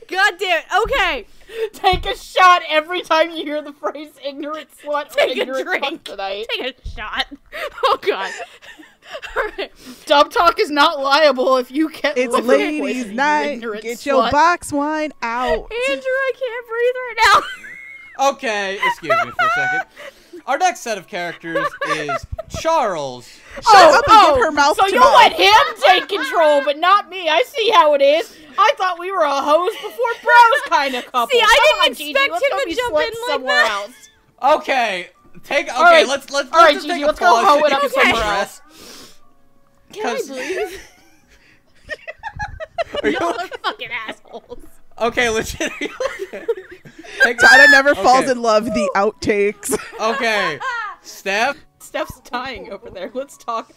[0.08, 0.66] God damn it.
[0.84, 1.28] Okay.
[1.74, 5.80] Take a shot every time you hear the phrase ignorant slut Take a ignorant fuck
[5.82, 6.04] drink.
[6.04, 6.46] tonight.
[6.58, 7.28] Take a shot.
[7.84, 8.32] Oh god.
[9.38, 9.72] Alright.
[10.06, 13.46] Dub Talk is not liable if you get It's liquor ladies' poisoning, you night.
[13.54, 15.50] ignorant Get your box wine out.
[15.52, 17.42] Andrew, I can't breathe right now.
[18.30, 20.42] Okay, excuse me for a second.
[20.48, 23.28] Our next set of characters is Charles.
[23.56, 25.14] Shut oh, up and give oh, her mouth Oh, so to you mouth.
[25.16, 27.30] let him take control, but not me.
[27.30, 28.36] I see how it is.
[28.58, 31.28] I thought we were a hoes before bros kind of couple.
[31.28, 33.88] See, I Come didn't on, expect let's him to jump in like somewhere that.
[34.42, 34.58] else.
[34.62, 35.10] Okay,
[35.44, 35.68] take.
[35.70, 36.08] Okay, right.
[36.08, 37.82] let's let's All right, let's just Gigi, take a let's go pause hoe it up
[37.82, 38.62] can somewhere progress.
[39.94, 40.80] Can I 'Cause- breathe?
[43.04, 44.64] Are you Y'all are fucking assholes.
[45.00, 45.30] okay?
[45.30, 45.72] Legit.
[47.24, 48.32] Take- Tada never falls Okay.
[48.32, 48.66] in love.
[48.66, 49.78] The outtakes.
[50.00, 50.60] Okay,
[51.02, 51.58] Steph?
[51.96, 53.10] Steph's dying over there.
[53.14, 53.72] Let's talk.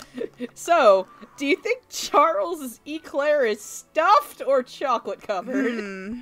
[0.55, 5.73] So, do you think Charles's eclair is stuffed or chocolate covered?
[5.73, 6.21] Hmm,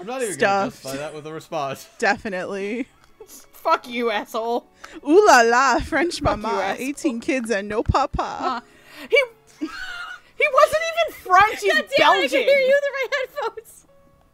[0.00, 0.40] I'm not even Stuffed.
[0.40, 0.82] gonna Stuffed.
[0.82, 1.88] justify that with a response.
[1.98, 2.88] definitely.
[3.52, 4.66] Fuck you, asshole.
[5.08, 6.86] Ooh la la, French Fuck you, mama, asshole.
[6.88, 8.62] 18 kids and no papa.
[9.00, 9.16] Uh, he
[9.60, 11.60] he wasn't even French.
[11.60, 12.30] He's God damn it, I Belgian.
[12.30, 13.86] can hear you through my headphones.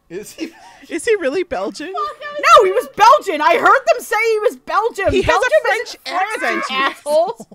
[0.09, 0.53] Is he?
[0.89, 1.91] Is he really Belgian?
[1.91, 3.41] No, he was Belgian.
[3.41, 5.11] I heard them say he was Belgian.
[5.11, 7.45] He has a French accent, you you assholes.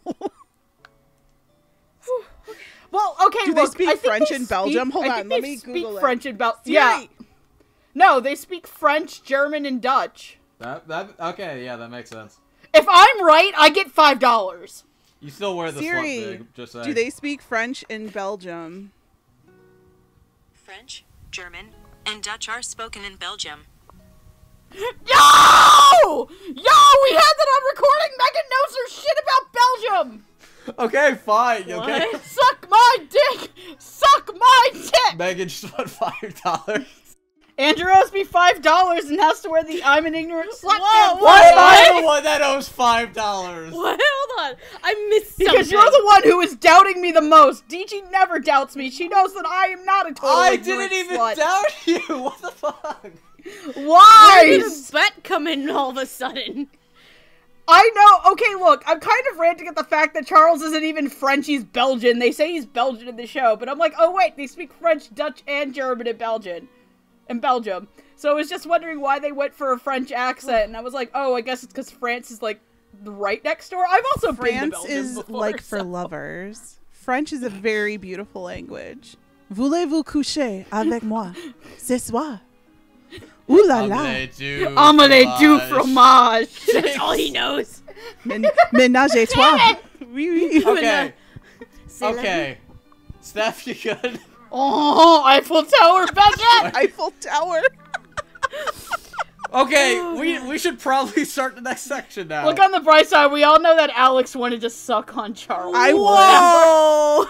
[2.90, 3.46] well, okay.
[3.46, 4.90] Do they speak I French they in Belgium?
[4.90, 6.00] Hold on, let they me speak Google it.
[6.00, 6.60] French in Belgium.
[6.66, 7.04] Yeah.
[7.94, 10.38] No, they speak French, German, and Dutch.
[10.58, 12.38] That, that, okay, yeah, that makes sense.
[12.72, 14.84] If I'm right, I get five dollars.
[15.20, 16.84] You still wear the Siri, slut big, just saying.
[16.84, 18.92] do they speak French in Belgium?
[20.52, 21.68] French, German,
[22.06, 23.66] and Dutch are spoken in Belgium.
[24.74, 24.84] Yo!
[24.86, 26.26] Yo!
[26.46, 28.12] We had that on recording.
[28.18, 30.24] Megan knows her shit about Belgium.
[30.78, 32.06] Okay, fine, okay?
[32.24, 33.50] Suck my dick.
[33.78, 35.18] Suck my dick.
[35.18, 36.86] Megan just won five dollars.
[37.62, 41.09] Andrew owes me five dollars and has to wear the "I'm an ignorant slut." Whoa,
[41.11, 41.22] pants.
[41.22, 41.55] what?
[41.57, 43.72] I'm the one that owes five dollars.
[43.72, 44.01] What?
[44.03, 44.61] Hold on.
[44.83, 45.46] I missed something.
[45.46, 47.66] Because you're the one who is doubting me the most.
[47.68, 48.90] DG never doubts me.
[48.90, 51.37] She knows that I am not a total I ignorant didn't even slut.
[51.37, 52.01] doubt you.
[52.22, 53.11] What the fuck?
[53.75, 54.42] Where Why?
[54.46, 56.68] did a bet come in all of a sudden?
[57.68, 58.33] I know.
[58.33, 61.46] Okay, look, I'm kind of ranting at the fact that Charles isn't even French.
[61.46, 62.18] He's Belgian.
[62.18, 65.12] They say he's Belgian in the show, but I'm like, oh wait, they speak French,
[65.14, 66.68] Dutch, and German in Belgian,
[67.28, 67.88] in Belgium.
[68.16, 70.94] So I was just wondering why they went for a French accent, and I was
[70.94, 72.61] like, oh, I guess it's because France is like
[73.04, 73.85] right next door.
[73.88, 76.78] I've also been to France is before, like for lovers.
[76.90, 79.16] French is a very beautiful language.
[79.50, 81.32] Voulez-vous coucher avec moi
[81.78, 82.40] ce soir?
[83.50, 83.96] Ooh la la.
[84.02, 85.68] Omelette du du fromage.
[85.68, 86.48] fromage.
[86.72, 87.82] That's all he knows.
[88.24, 89.76] Men- Ménage à toi.
[90.12, 90.62] Oui, oui.
[90.64, 91.12] Okay,
[92.00, 92.58] okay.
[93.20, 94.20] Steph, you good?
[94.52, 96.74] Oh, Eiffel Tower baguette.
[96.76, 97.62] Eiffel Tower.
[99.54, 102.46] Okay, we we should probably start the next section now.
[102.46, 103.30] Look on the bright side.
[103.30, 105.74] We all know that Alex wanted to suck on Charles.
[105.76, 107.26] I Whoa!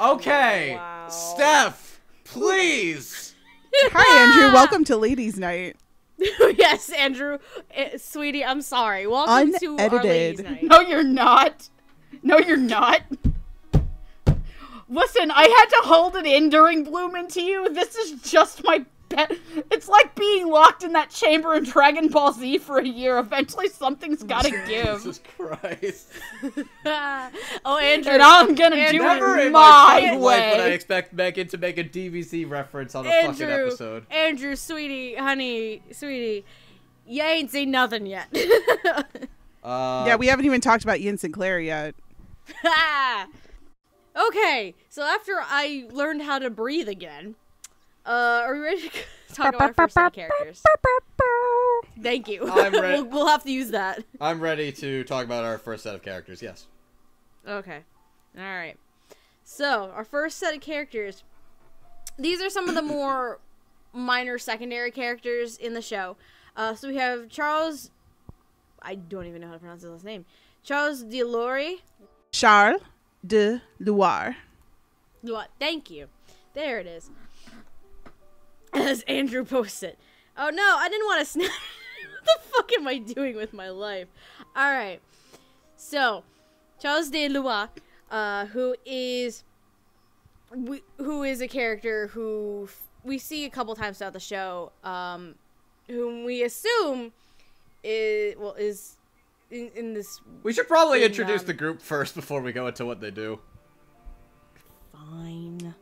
[0.14, 1.08] okay, Wow.
[1.08, 3.34] Steph, please.
[3.74, 4.52] Hi, Andrew.
[4.54, 5.74] Welcome to Ladies' Night.
[6.18, 7.38] yes, Andrew,
[7.74, 9.08] Eh, sweetie, I'm sorry.
[9.08, 10.62] Welcome to our ladies' night.
[10.62, 11.68] No, you're not.
[12.22, 13.02] No, you're not.
[14.90, 17.72] Listen, I had to hold it in during Bloom into You.
[17.72, 19.32] This is just my pet.
[19.70, 23.18] It's like being locked in that chamber in Dragon Ball Z for a year.
[23.18, 24.96] Eventually, something's gotta give.
[24.96, 26.08] Jesus Christ.
[26.84, 28.12] oh, Andrew.
[28.12, 31.46] And I'm gonna do Never it in my my fucking life would I expect Megan
[31.48, 34.06] to make a DBZ reference on a fucking episode.
[34.10, 36.44] Andrew, sweetie, honey, sweetie,
[37.06, 38.26] you ain't seen nothing yet.
[39.62, 41.94] Uh, yeah, we haven't even talked about Ian Sinclair yet.
[44.16, 47.34] Okay, so after I learned how to breathe again,
[48.06, 48.90] uh, are we ready to
[49.34, 50.62] talk about our first set of characters?
[52.02, 52.48] Thank you.
[52.50, 54.02] I'm re- we'll, we'll have to use that.
[54.20, 56.42] I'm ready to talk about our first set of characters.
[56.42, 56.66] Yes.
[57.46, 57.80] Okay.
[58.36, 58.76] All right.
[59.44, 61.24] So, our first set of characters.
[62.18, 63.40] These are some of the more
[63.92, 66.16] minor secondary characters in the show.
[66.56, 67.90] Uh, so we have Charles.
[68.82, 70.24] I don't even know how to pronounce his last name.
[70.62, 71.78] Charles Delore.
[72.32, 72.80] Charles
[73.26, 74.36] de Loire.
[75.22, 75.48] What?
[75.58, 76.08] Thank you.
[76.54, 77.10] There it is.
[78.72, 79.96] As Andrew posted.
[80.36, 81.50] Oh no, I didn't want to snap.
[82.22, 84.08] what the fuck am I doing with my life?
[84.56, 85.00] All right.
[85.76, 86.24] So,
[86.80, 87.70] Charles de Loire,
[88.10, 89.44] uh, who is
[90.54, 92.68] we, who is a character who
[93.04, 95.34] we see a couple times throughout the show, um,
[95.86, 97.12] whom we assume
[97.82, 98.96] is well is
[99.50, 102.66] in, in this We should probably In, introduce um, the group first before we go
[102.66, 103.40] into what they do.
[104.92, 105.74] Fine.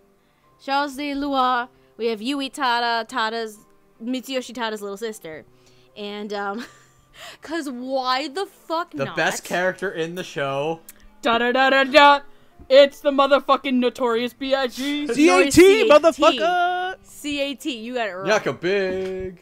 [0.65, 1.69] Charles de Loire.
[1.97, 3.59] We have Yui Tada, Tada's
[4.03, 5.45] Mitsuyoshi Tada's little sister,
[5.97, 6.65] and um,
[7.43, 9.17] cause why the fuck The not?
[9.17, 10.81] best character in the show.
[11.23, 12.21] Da da da da da.
[12.69, 15.07] It's the motherfucking notorious B.I.G.
[15.09, 16.03] CAT, CAT.
[16.03, 16.97] motherfucker.
[17.23, 17.65] CAT.
[17.67, 18.29] You got it right.
[18.29, 19.41] Yaka Big.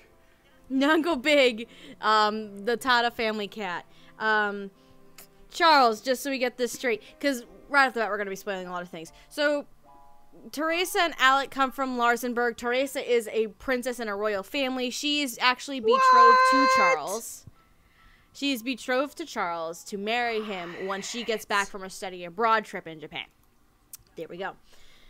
[0.73, 1.69] Nungo Big,
[2.01, 3.85] um, the Tada family cat.
[4.19, 4.71] Um,
[5.51, 8.31] Charles, just so we get this straight, because right off the bat we're going to
[8.31, 9.13] be spoiling a lot of things.
[9.29, 9.67] So,
[10.53, 12.57] Teresa and Alec come from Larsenburg.
[12.57, 14.91] Teresa is a princess in a royal family.
[14.91, 17.47] She is actually betrothed to Charles.
[18.33, 22.25] She is betrothed to Charles to marry him once she gets back from her study
[22.25, 23.25] abroad trip in Japan.
[24.17, 24.53] There we go.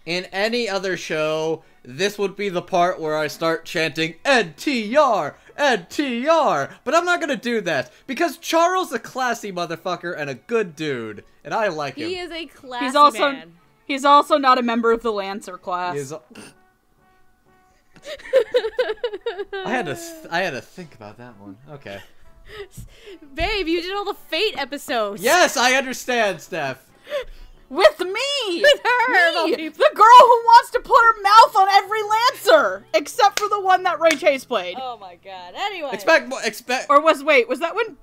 [0.07, 6.73] in any other show, this would be the part where I start chanting NTR, NTR.
[6.85, 10.77] But I'm not gonna do that because Charles is a classy motherfucker and a good
[10.77, 12.09] dude, and I like him.
[12.09, 13.55] He is a classy He's also man.
[13.87, 15.95] he's also not a member of the Lancer class.
[15.95, 16.13] He is-
[19.65, 21.57] I had to th- I had to think about that one.
[21.71, 22.01] Okay.
[23.35, 25.23] Babe, you did all the Fate episodes.
[25.23, 26.85] Yes, I understand, Steph.
[27.69, 28.62] With me!
[28.62, 29.69] With her, Me!
[29.69, 32.85] The girl who wants to put her mouth on every Lancer!
[32.95, 34.77] Except for the one that Ray Chase played.
[34.81, 35.55] Oh my god.
[35.57, 35.91] Anyway.
[35.93, 36.41] Expect more.
[36.45, 36.87] Expect.
[36.89, 37.97] Or was, wait, was that when.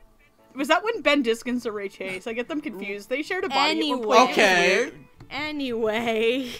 [0.55, 2.27] Was that when Ben Diskins or Ray Chase?
[2.27, 3.09] I get them confused.
[3.09, 4.31] They shared a body at one point.
[4.31, 4.91] Okay.
[5.31, 6.51] Anyway.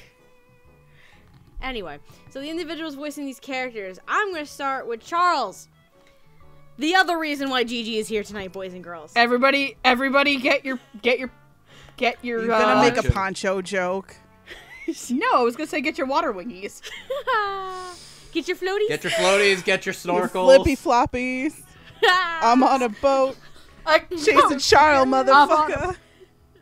[1.62, 2.00] Anyway,
[2.30, 5.70] so the individuals voicing these characters, I'm gonna start with Charles.
[6.78, 9.14] The other reason why Gigi is here tonight, boys and girls.
[9.16, 10.80] Everybody, everybody get your.
[11.02, 11.30] Get your.
[11.98, 12.40] Get your.
[12.40, 13.12] You're gonna uh, make a Poncho.
[13.14, 14.16] poncho joke.
[15.10, 16.82] No, I was gonna say get your water wingies.
[18.34, 18.88] Get your floaties.
[18.90, 19.64] Get your floaties.
[19.64, 20.56] Get your Your snorkels.
[20.56, 21.62] flippy floppies.
[22.06, 23.38] I'm on a boat
[23.86, 25.96] I, chasing Charles, I'm on motherfucker.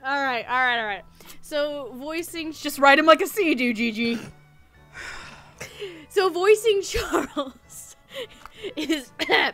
[0.06, 1.04] all right, all right, all right.
[1.42, 4.20] So voicing, Just write him like a sea do, Gigi.
[6.10, 7.96] so voicing Charles
[8.76, 9.12] is.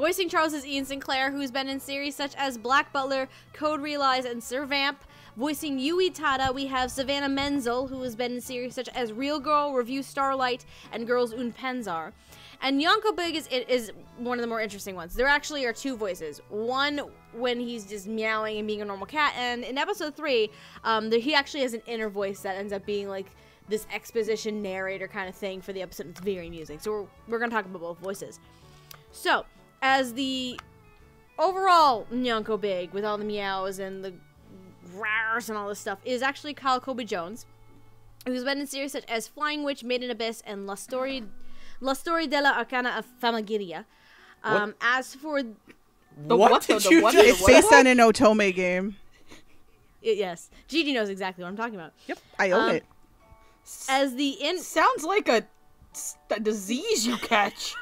[0.00, 4.24] Voicing Charles is Ian Sinclair, who's been in series such as Black Butler, Code Realize,
[4.24, 4.96] and Servamp.
[5.36, 9.38] Voicing Yui Tada, we have Savannah Menzel, who has been in series such as Real
[9.38, 12.12] Girl, Revue Starlight, and Girls und Panzer.
[12.62, 15.12] And Nyanko Big is, is one of the more interesting ones.
[15.12, 16.40] There actually are two voices.
[16.48, 17.02] One
[17.34, 20.48] when he's just meowing and being a normal cat, and in episode three,
[20.82, 23.26] um, he actually has an inner voice that ends up being like
[23.68, 26.06] this exposition narrator kind of thing for the episode.
[26.06, 26.78] It's very amusing.
[26.78, 28.40] So we're, we're going to talk about both voices.
[29.12, 29.44] So,
[29.82, 30.58] as the
[31.38, 34.12] overall Nyanko Big with all the meows and the
[34.94, 37.46] roars and all this stuff is actually Kyle Colby Jones,
[38.26, 41.24] who's been in series such as Flying Witch, Made in Abyss, and La Story,
[41.80, 43.84] La Story della Arcana of Famagiria.
[44.42, 48.54] Um, as for The what, what, did the you what, It's based on an Otome
[48.54, 48.96] game.
[50.04, 51.92] y- yes, Gigi knows exactly what I'm talking about.
[52.06, 52.84] Yep, I own Um, it.
[53.88, 55.44] As the in Sounds like a,
[56.30, 57.74] a disease you catch.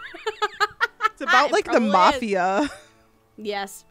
[1.12, 1.92] It's about it like the probably is.
[1.92, 2.70] mafia,
[3.36, 3.84] yes,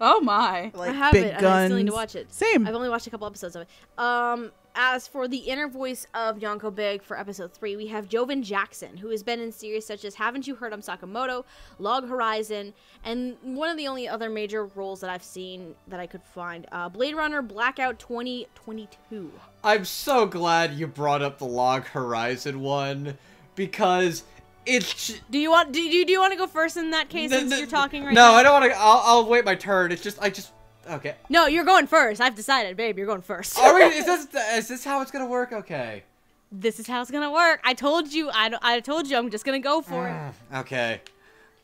[0.00, 0.70] Oh my.
[0.74, 1.32] like I have big it.
[1.40, 1.44] guns.
[1.44, 2.32] I still need to watch it.
[2.32, 2.66] Same.
[2.66, 3.68] I've only watched a couple episodes of it.
[4.02, 8.42] Um, as for the inner voice of Nyanko Big for episode three, we have Jovan
[8.42, 11.44] Jackson, who has been in series such as Haven't You Heard I'm Sakamoto,
[11.78, 12.72] Log Horizon,
[13.04, 16.66] and one of the only other major roles that I've seen that I could find,
[16.72, 19.30] uh, Blade Runner Blackout 2022.
[19.62, 23.18] I'm so glad you brought up the Log Horizon one
[23.54, 24.24] because
[24.66, 25.20] it's.
[25.30, 25.72] Do you want?
[25.72, 28.14] Do you do you want to go first in that case since you're talking right
[28.14, 28.32] no, now?
[28.32, 28.78] No, I don't want to.
[28.78, 29.92] I'll, I'll wait my turn.
[29.92, 30.52] It's just I just
[30.88, 31.16] okay.
[31.28, 32.20] No, you're going first.
[32.20, 32.96] I've decided, babe.
[32.96, 33.58] You're going first.
[33.58, 33.82] Are we?
[33.82, 35.52] Is this is this how it's gonna work?
[35.52, 36.04] Okay.
[36.50, 37.60] this is how it's gonna work.
[37.64, 38.30] I told you.
[38.30, 39.16] I, I told you.
[39.16, 40.56] I'm just gonna go for it.
[40.58, 41.00] Okay.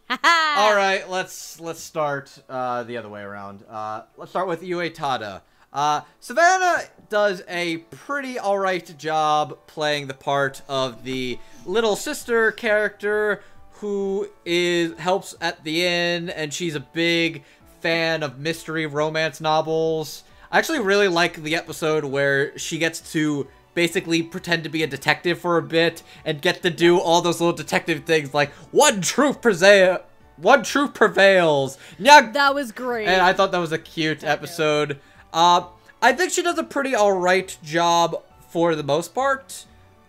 [0.10, 3.62] All All right, let's let's start uh, the other way around.
[3.68, 5.42] Uh, let's start with Yui Tada.
[5.78, 13.44] Uh, Savannah does a pretty alright job playing the part of the little sister character
[13.74, 17.44] who is helps at the inn, and she's a big
[17.80, 20.24] fan of mystery romance novels.
[20.50, 24.88] I actually really like the episode where she gets to basically pretend to be a
[24.88, 29.00] detective for a bit and get to do all those little detective things like one
[29.00, 30.00] truth prevail
[30.38, 33.06] one truth prevails Nyag- That was great.
[33.06, 34.98] and i thought that was a cute episode
[35.38, 35.64] uh
[36.02, 39.66] i think she does a pretty all right job for the most part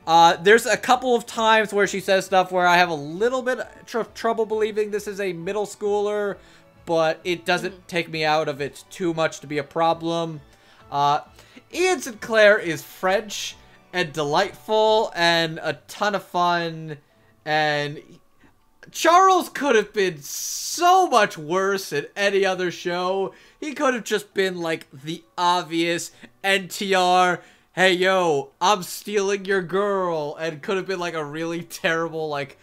[0.07, 3.43] uh, there's a couple of times where she says stuff where I have a little
[3.43, 6.37] bit tr- trouble believing this is a middle schooler,
[6.87, 10.41] but it doesn't take me out of it too much to be a problem.
[10.91, 11.19] Uh,
[11.71, 13.55] Ian Sinclair is French
[13.93, 16.97] and delightful and a ton of fun,
[17.45, 18.01] and
[18.91, 23.35] Charles could have been so much worse in any other show.
[23.59, 26.11] He could have just been like the obvious
[26.43, 27.41] NTR,
[27.73, 32.57] hey yo, I'm stealing your girl, and could have been like a really terrible, like,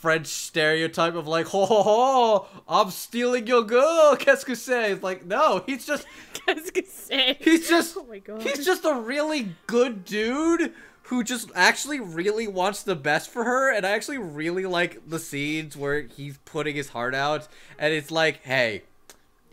[0.00, 4.92] French stereotype of like, ho ho ho, I'm stealing your girl, qu'est-ce que c'est?
[4.92, 6.06] It's like, no, he's just,
[6.46, 7.36] Qu'est-ce que c'est?
[7.40, 8.42] he's just, Oh my god.
[8.42, 10.72] he's just a really good dude
[11.04, 15.18] who just actually really wants the best for her and I actually really like the
[15.18, 17.46] scenes where he's putting his heart out
[17.78, 18.82] and it's like, "Hey,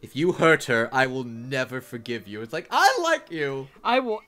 [0.02, 3.68] if you hurt her, I will never forgive you." It's like, "I like you.
[3.84, 4.22] I will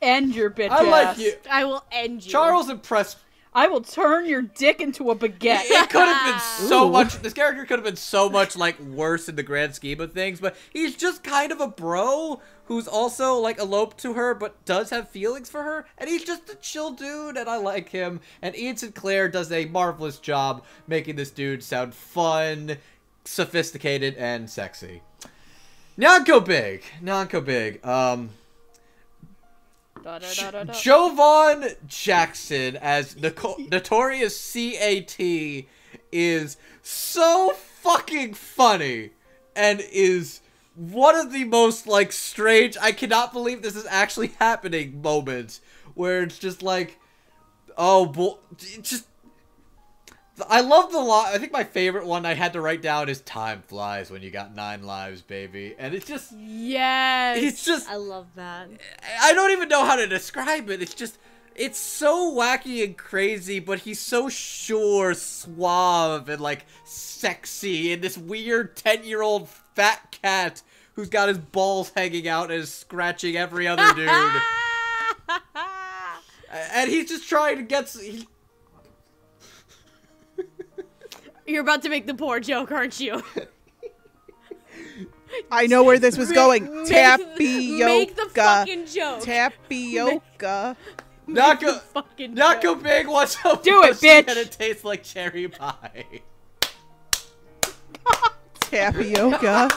[0.00, 2.30] end your bitch I like you." I will end you.
[2.30, 3.18] Charles impressed
[3.54, 5.64] I will turn your dick into a baguette.
[5.64, 6.92] It could have been so Ooh.
[6.92, 7.20] much.
[7.20, 10.40] This character could have been so much like worse in the grand scheme of things,
[10.40, 14.88] but he's just kind of a bro who's also like eloped to her, but does
[14.88, 18.20] have feelings for her, and he's just a chill dude, and I like him.
[18.40, 22.78] And Ian Sinclair does a marvelous job making this dude sound fun,
[23.24, 25.02] sophisticated, and sexy.
[25.98, 27.84] Nyanko Big, Nyanko Big.
[27.84, 28.30] Um,
[30.02, 30.64] da.
[30.72, 35.16] Jovan Jackson as Nico- notorious CAT
[36.10, 39.10] is so fucking funny
[39.54, 40.40] and is
[40.74, 45.60] one of the most like strange I cannot believe this is actually happening moments
[45.94, 46.98] where it's just like
[47.76, 48.34] oh boy
[48.80, 49.06] just
[50.48, 51.34] I love the line.
[51.34, 54.30] I think my favorite one I had to write down is "Time flies when you
[54.30, 57.38] got nine lives, baby," and it's just Yes.
[57.42, 58.68] It's just- I love that.
[59.20, 60.82] I don't even know how to describe it.
[60.82, 61.18] It's just
[61.54, 68.16] it's so wacky and crazy, but he's so sure, suave, and like sexy, and this
[68.16, 70.62] weird ten-year-old fat cat
[70.94, 74.08] who's got his balls hanging out and is scratching every other dude,
[76.72, 77.84] and he's just trying to get.
[77.84, 78.26] s- He,
[81.46, 83.22] You're about to make the poor joke, aren't you?
[85.50, 86.64] I know where this was going.
[86.82, 87.84] Make- Tapioca.
[87.86, 89.20] Make the fucking joke.
[89.22, 90.76] Tapioca.
[91.26, 92.78] not The go, fucking not joke.
[92.78, 93.06] go big.
[93.08, 93.62] What's up?
[93.62, 94.28] Do it, pussy, bitch.
[94.28, 96.04] And it tastes like cherry pie.
[98.72, 99.68] Tapioca.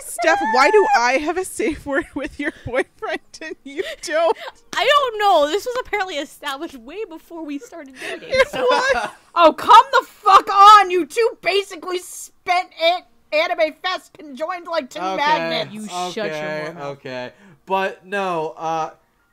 [0.00, 4.36] Steph, why do I have a safe word with your boyfriend and you don't?
[4.74, 5.46] I don't know.
[5.46, 8.34] This was apparently established way before we started dating.
[8.48, 9.14] So What?
[9.34, 10.90] Oh, come the fuck on!
[10.90, 15.72] You two basically spent it anime fest conjoined like two magnets.
[15.72, 16.98] You okay, shut your mouth.
[16.98, 17.32] Okay,
[17.66, 18.90] but no, uh,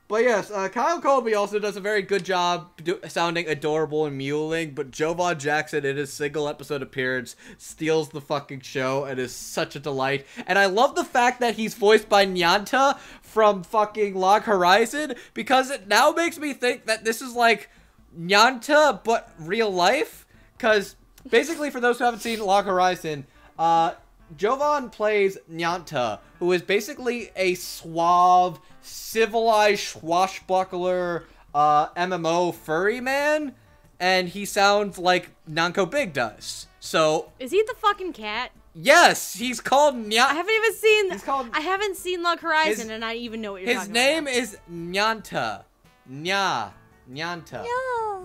[0.08, 4.20] but yes, uh, Kyle Colby also does a very good job do- sounding adorable and
[4.20, 4.76] mewling.
[4.76, 9.76] But Jovan Jackson, in his single episode appearance, steals the fucking show and is such
[9.76, 10.26] a delight.
[10.46, 15.72] And I love the fact that he's voiced by Nyanta from fucking Log Horizon because
[15.72, 17.70] it now makes me think that this is like
[18.18, 20.28] Nyanta but real life.
[20.58, 20.96] Because
[21.30, 23.26] basically, for those who haven't seen Log Horizon,
[23.58, 23.94] uh,
[24.36, 31.26] Jovan plays Nyanta, who is basically a suave, civilized swashbuckler
[31.56, 33.56] uh, MMO furry man,
[34.00, 36.68] and he sounds like Nyanko Big does.
[36.80, 38.52] So is he the fucking cat?
[38.76, 41.12] yes, he's called Nya I haven't even seen.
[41.12, 43.94] He's called- I haven't seen Log Horizon, His- and I even know what you're talking
[43.94, 44.36] His talking name about.
[44.36, 45.64] is Nyanta.
[46.12, 46.72] Nya.
[47.12, 47.66] Nyanta.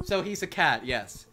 [0.07, 1.27] So he's a cat, yes.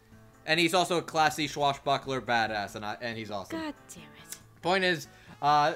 [0.46, 3.60] And he's also a classy swashbuckler badass, and I, and he's awesome.
[3.60, 4.38] God damn it!
[4.62, 5.08] Point is,
[5.42, 5.74] uh,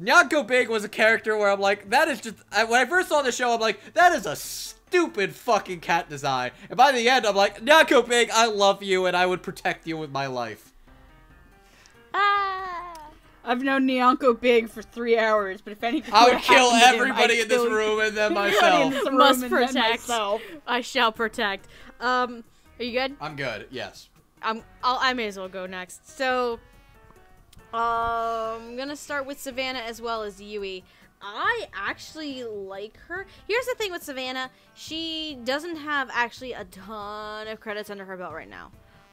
[0.00, 2.36] Nyanko Big was a character where I'm like, that is just.
[2.52, 6.08] I, when I first saw the show, I'm like, that is a stupid fucking cat
[6.08, 6.50] design.
[6.68, 9.86] And by the end, I'm like, Nyanko Big, I love you, and I would protect
[9.86, 10.72] you with my life.
[12.14, 12.94] Ah.
[13.44, 17.04] I've known Nyanko Big for three hours, but if anything I would kill happen to
[17.04, 18.92] him, everybody in this room and then everybody in myself.
[18.92, 19.90] this room Must and then protect.
[20.08, 20.42] myself.
[20.66, 21.68] I shall protect.
[22.00, 22.42] Um,
[22.78, 23.16] are you good?
[23.20, 23.68] I'm good.
[23.70, 24.08] Yes.
[24.42, 24.62] I'm.
[24.82, 26.08] I'll, I may as well go next.
[26.16, 26.58] So,
[27.76, 30.82] um, I'm gonna start with Savannah as well as Yui.
[31.20, 33.26] I actually like her.
[33.46, 38.16] Here's the thing with Savannah: she doesn't have actually a ton of credits under her
[38.16, 38.70] belt right now.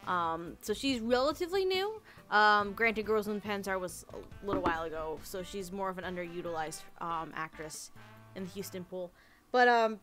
[0.08, 2.02] Um, so she's relatively new.
[2.32, 6.06] Um, granted, Girls und Panzer was a little while ago, so she's more of an
[6.06, 7.92] underutilized um, actress
[8.34, 9.12] in the Houston pool.
[9.52, 10.00] But um,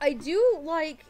[0.00, 1.04] I do like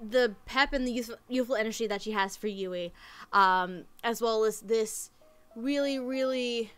[0.00, 2.94] the pep and the youthful, youthful energy that she has for Yui,
[3.32, 5.10] um, as well as this
[5.58, 6.72] really, really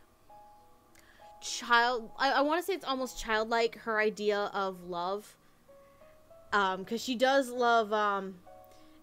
[1.40, 2.10] child.
[2.18, 5.36] I, I want to say it's almost childlike her idea of love,
[6.50, 8.36] because she does love um,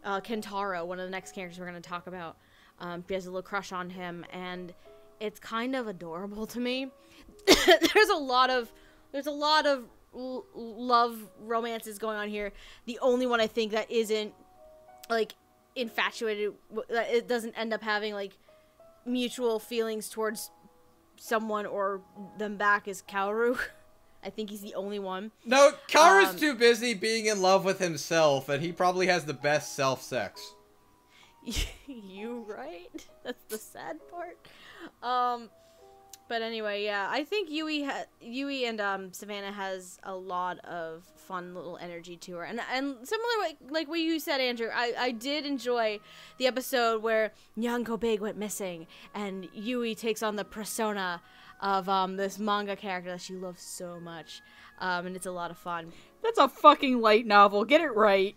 [0.04, 2.38] uh, Kentaro, one of the next characters we're going to talk about.
[2.80, 4.74] Um, she has a little crush on him, and
[5.20, 6.92] it's kind of adorable to me.
[7.94, 8.72] there's a lot of
[9.12, 12.52] there's a lot of love romances going on here.
[12.86, 14.34] The only one I think that isn't
[15.10, 15.36] like
[15.76, 16.54] infatuated
[16.90, 18.34] it doesn't end up having like
[19.08, 20.52] mutual feelings towards
[21.18, 22.02] someone or
[22.38, 23.58] them back is Kaoru.
[24.24, 25.32] I think he's the only one.
[25.46, 29.34] No, Kaoru's Um, too busy being in love with himself, and he probably has the
[29.34, 30.42] best self sex.
[31.88, 33.06] you right?
[33.24, 34.38] That's the sad part.
[35.02, 35.50] Um
[36.28, 41.04] but anyway, yeah, I think Yui ha- Yui and um Savannah has a lot of
[41.16, 42.44] fun little energy to her.
[42.44, 46.00] And and similar like, like what you said Andrew, I I did enjoy
[46.38, 51.22] the episode where Nyanko Big went missing and Yui takes on the persona
[51.60, 54.42] of um, this manga character that she loves so much,
[54.80, 55.92] um, and it's a lot of fun.
[56.24, 57.66] That's a fucking light novel.
[57.66, 58.36] Get it right.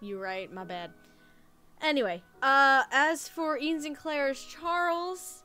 [0.00, 0.92] You're right, my bad.
[1.82, 5.42] Anyway, uh, as for Ian Sinclair's Charles,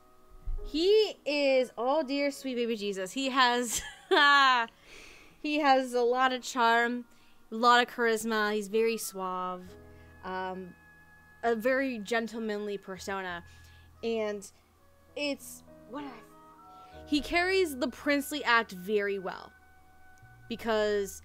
[0.66, 3.12] he is oh dear sweet baby Jesus.
[3.12, 3.80] He has
[5.42, 7.04] he has a lot of charm,
[7.52, 8.52] a lot of charisma.
[8.52, 9.62] He's very suave,
[10.24, 10.74] um,
[11.42, 13.44] a very gentlemanly persona,
[14.02, 14.50] and
[15.14, 16.10] it's what I,
[17.06, 19.52] he carries the princely act very well
[20.48, 21.22] because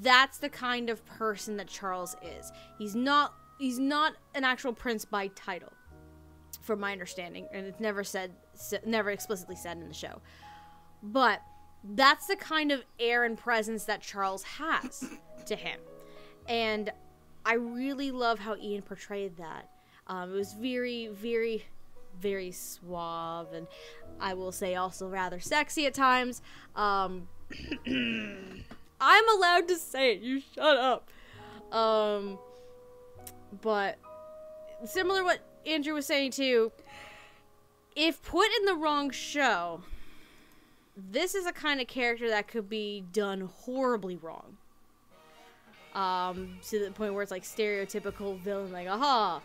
[0.00, 2.52] that's the kind of person that Charles is.
[2.78, 5.72] He's not he's not an actual prince by title
[6.70, 8.30] from my understanding and it's never said
[8.86, 10.20] never explicitly said in the show.
[11.02, 11.42] But
[11.82, 15.04] that's the kind of air and presence that Charles has
[15.46, 15.80] to him.
[16.46, 16.92] And
[17.44, 19.68] I really love how Ian portrayed that.
[20.06, 21.64] Um, it was very, very,
[22.20, 23.66] very suave, and
[24.20, 26.40] I will say also rather sexy at times.
[26.76, 27.26] Um,
[29.00, 30.20] I'm allowed to say it.
[30.20, 31.10] You shut up.
[31.74, 32.38] Um,
[33.60, 33.98] but
[34.84, 36.72] similar what Andrew was saying too.
[37.96, 39.82] If put in the wrong show,
[40.96, 44.56] this is a kind of character that could be done horribly wrong.
[45.94, 49.42] Um, to the point where it's like stereotypical villain, like aha,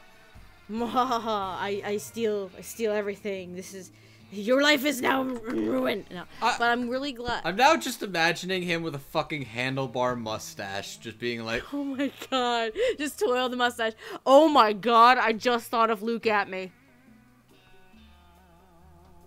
[0.71, 3.55] Mwahaha, I I steal I steal everything.
[3.55, 3.91] This is
[4.35, 6.05] your life is now ruined.
[6.11, 7.41] No, I- but I'm really glad.
[7.45, 12.11] I'm now just imagining him with a fucking handlebar mustache, just being like, Oh my
[12.29, 12.71] god.
[12.97, 13.93] Just twirl the mustache.
[14.25, 16.71] Oh my god, I just thought of Luke Atmey.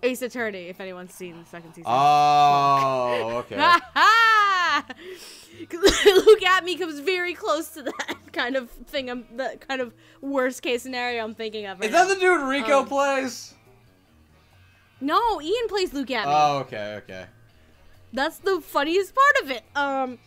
[0.02, 1.86] Ace Attorney, if anyone's seen the second season.
[1.88, 3.56] oh, okay.
[6.06, 9.10] Luke Atmey comes very close to that kind of thing.
[9.10, 11.80] I'm the kind of worst case scenario I'm thinking of.
[11.80, 12.14] Right Is that now.
[12.14, 13.54] the dude Rico Um, plays?
[15.00, 16.24] No, Ian plays Luke Atmey.
[16.26, 17.26] Oh, okay, okay.
[18.12, 19.64] That's the funniest part of it.
[19.76, 20.18] Um,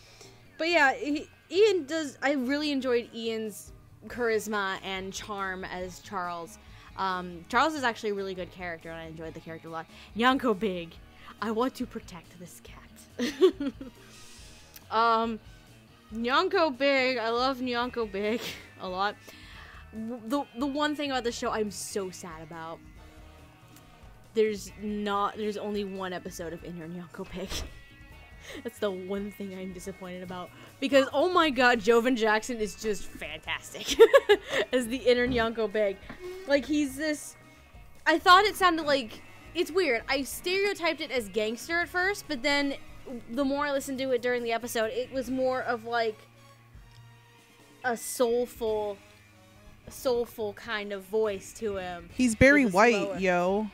[0.57, 2.17] but yeah, he, Ian does.
[2.21, 3.73] I really enjoyed Ian's
[4.07, 6.57] charisma and charm as Charles.
[6.97, 9.87] Um, Charles is actually a really good character, and I enjoyed the character a lot.
[10.15, 10.93] Nyanko Big,
[11.41, 13.73] I want to protect this cat.
[14.91, 15.39] um,
[16.13, 18.41] Nyanko Big, I love Nyanko Big
[18.81, 19.15] a lot.
[19.93, 22.79] The the one thing about the show I'm so sad about.
[24.33, 25.35] There's not.
[25.37, 27.49] There's only one episode of Inner Nyanko Big.
[28.63, 30.49] That's the one thing I'm disappointed about.
[30.79, 33.99] Because oh my god, Jovan Jackson is just fantastic
[34.73, 35.97] as the inner Nyanko Big.
[36.47, 37.35] Like he's this
[38.05, 39.21] I thought it sounded like
[39.53, 40.03] it's weird.
[40.07, 42.75] I stereotyped it as gangster at first, but then
[43.29, 46.17] the more I listened to it during the episode, it was more of like
[47.83, 48.97] a soulful
[49.89, 52.09] soulful kind of voice to him.
[52.13, 53.67] He's Barry White, slower- yo.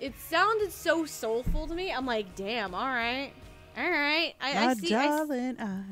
[0.00, 1.92] It sounded so soulful to me.
[1.92, 3.32] I'm like, damn, all right,
[3.76, 4.34] all right.
[4.40, 4.88] I, I see.
[4.90, 5.82] Darling, I.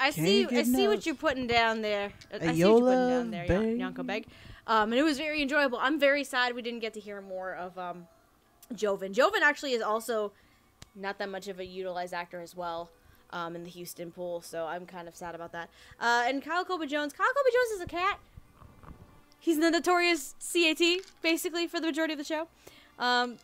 [0.00, 0.46] I see.
[0.46, 2.12] Can't I see what you're putting down there.
[2.32, 3.46] I see what you're putting down there.
[3.46, 4.26] Nyanko Big.
[4.66, 5.78] Um, and it was very enjoyable.
[5.80, 8.06] I'm very sad we didn't get to hear more of um,
[8.74, 9.12] Jovan.
[9.12, 10.32] Jovan actually is also
[10.94, 12.90] not that much of a utilized actor as well
[13.30, 15.70] um, in the Houston pool, so I'm kind of sad about that.
[16.00, 17.12] Uh, and Kyle Colby Jones.
[17.12, 18.18] Kyle Colby Jones is a cat.
[19.40, 20.80] He's the notorious CAT,
[21.22, 22.48] basically, for the majority of the show.
[22.98, 23.36] Um,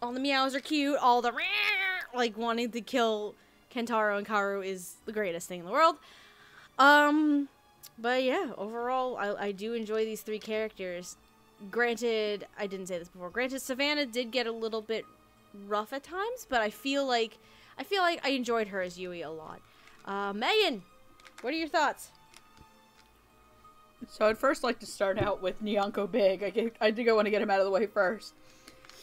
[0.00, 0.98] all the meows are cute.
[0.98, 1.32] All the
[2.14, 3.34] like wanting to kill
[3.74, 5.96] Kentaro and Kaoru is the greatest thing in the world.
[6.78, 7.48] Um,
[7.98, 11.16] but yeah, overall, I, I do enjoy these three characters.
[11.70, 13.30] Granted, I didn't say this before.
[13.30, 15.04] Granted, Savannah did get a little bit
[15.66, 17.38] rough at times, but I feel like
[17.78, 19.60] I feel like I enjoyed her as Yui a lot.
[20.04, 20.82] Uh, Megan,
[21.40, 22.10] what are your thoughts?
[24.08, 26.42] So I'd first like to start out with Nyanko Big.
[26.42, 28.34] I, get, I think want to get him out of the way first.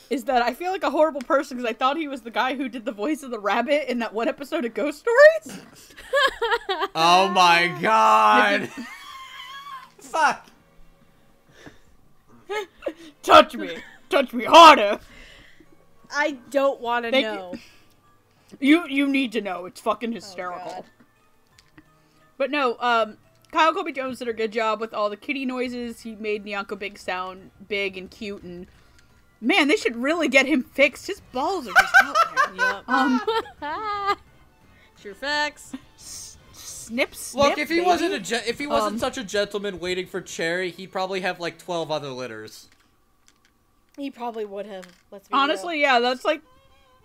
[0.09, 2.55] Is that I feel like a horrible person because I thought he was the guy
[2.55, 5.61] who did the voice of the rabbit in that one episode of Ghost Stories.
[6.95, 8.69] Oh my god!
[9.99, 10.47] Fuck!
[13.23, 13.77] Touch me,
[14.09, 14.99] touch me harder.
[16.11, 17.31] I don't want to Thank you.
[17.31, 17.53] know.
[18.59, 19.65] You you need to know.
[19.65, 20.71] It's fucking hysterical.
[20.71, 21.83] God.
[22.37, 23.17] but no, um,
[23.51, 26.01] Kyle Colby Jones did a good job with all the kitty noises.
[26.01, 28.67] He made Nyanko Big sound big and cute, and
[29.43, 31.05] man, they should really get him fixed.
[31.07, 32.29] His balls are just out there.
[32.55, 32.83] Yep.
[32.87, 33.21] Um,
[35.01, 35.73] True facts.
[35.97, 37.43] snip, snip.
[37.49, 37.85] Look, if he baby.
[37.87, 41.21] wasn't a ge- if he wasn't Um, such a gentleman waiting for Cherry, he'd probably
[41.21, 42.69] have like twelve other litters.
[43.97, 44.85] He probably would have.
[45.11, 45.41] Let's be real.
[45.43, 46.41] Honestly, yeah, that's like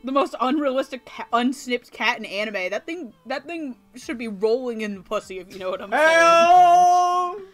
[0.04, 2.70] the most unrealistic ca- unsnipped cat in anime.
[2.70, 5.90] That thing, that thing should be rolling in the pussy if you know what I'm
[5.90, 7.38] saying.
[7.38, 7.44] Hey!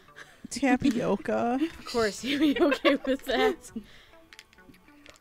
[0.60, 1.58] Tapioca.
[1.78, 3.56] of course, you'd be okay with that.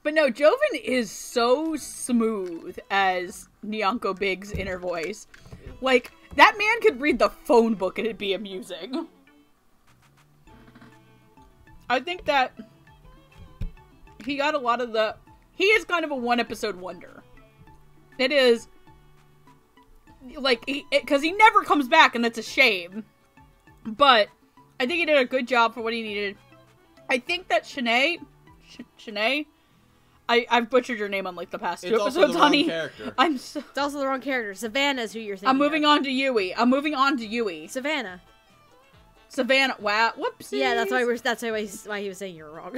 [0.03, 5.27] But no, Jovan is so smooth as Nyanko Big's inner voice.
[5.79, 9.07] Like, that man could read the phone book and it'd be amusing.
[11.89, 12.53] I think that
[14.25, 15.15] he got a lot of the.
[15.55, 17.23] He is kind of a one episode wonder.
[18.17, 18.67] It is.
[20.35, 23.03] Like, because he, he never comes back, and that's a shame.
[23.85, 24.29] But
[24.79, 26.37] I think he did a good job for what he needed.
[27.09, 28.19] I think that Shanae.
[28.67, 29.45] Sh- Shanae?
[30.33, 32.47] I, I've butchered your name on like the past two It's also episodes, the wrong
[32.47, 32.65] honey.
[32.65, 33.13] character.
[33.17, 33.59] I'm so.
[33.59, 34.53] It's also the wrong character.
[34.55, 35.49] Savannah's who you're thinking.
[35.49, 35.91] I'm moving of.
[35.91, 36.55] on to Yui.
[36.55, 37.67] I'm moving on to Yui.
[37.67, 38.21] Savannah.
[39.29, 39.75] Savannah.
[39.79, 40.13] Wow.
[40.17, 40.51] Whoops.
[40.51, 41.17] Yeah, that's why we're.
[41.17, 42.75] That's why he, why he was saying you're wrong.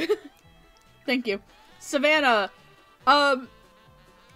[1.06, 1.42] Thank you.
[1.80, 2.52] Savannah.
[3.08, 3.48] Um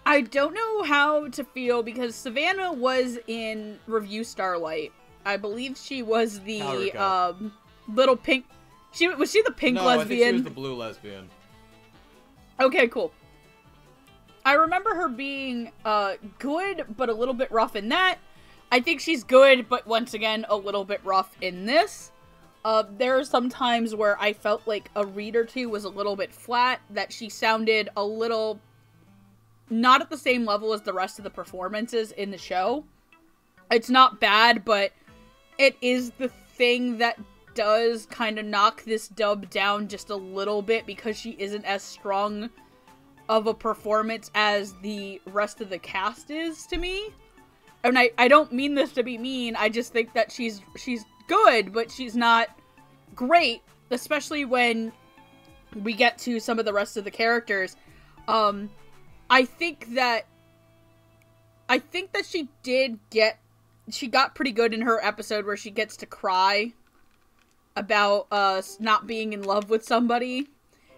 [0.05, 4.93] I don't know how to feel because Savannah was in Revue Starlight.
[5.25, 6.61] I believe she was the
[6.93, 7.53] um
[7.87, 8.45] little pink
[8.93, 10.19] she was she the pink no, I lesbian?
[10.19, 11.29] think she was the blue lesbian.
[12.59, 13.11] Okay, cool.
[14.45, 18.17] I remember her being uh good but a little bit rough in that.
[18.71, 22.11] I think she's good but once again a little bit rough in this.
[22.65, 25.89] Uh there are some times where I felt like a read or two was a
[25.89, 28.59] little bit flat, that she sounded a little
[29.69, 32.83] not at the same level as the rest of the performances in the show.
[33.71, 34.91] It's not bad, but
[35.59, 37.19] it is the thing that
[37.59, 41.83] does kind of knock this dub down just a little bit because she isn't as
[41.83, 42.49] strong
[43.27, 47.09] of a performance as the rest of the cast is to me.
[47.83, 51.03] And I, I don't mean this to be mean, I just think that she's she's
[51.27, 52.47] good, but she's not
[53.13, 54.93] great, especially when
[55.83, 57.75] we get to some of the rest of the characters.
[58.29, 58.69] Um
[59.29, 60.27] I think that
[61.67, 63.37] I think that she did get
[63.89, 66.71] she got pretty good in her episode where she gets to cry
[67.79, 70.49] about uh not being in love with somebody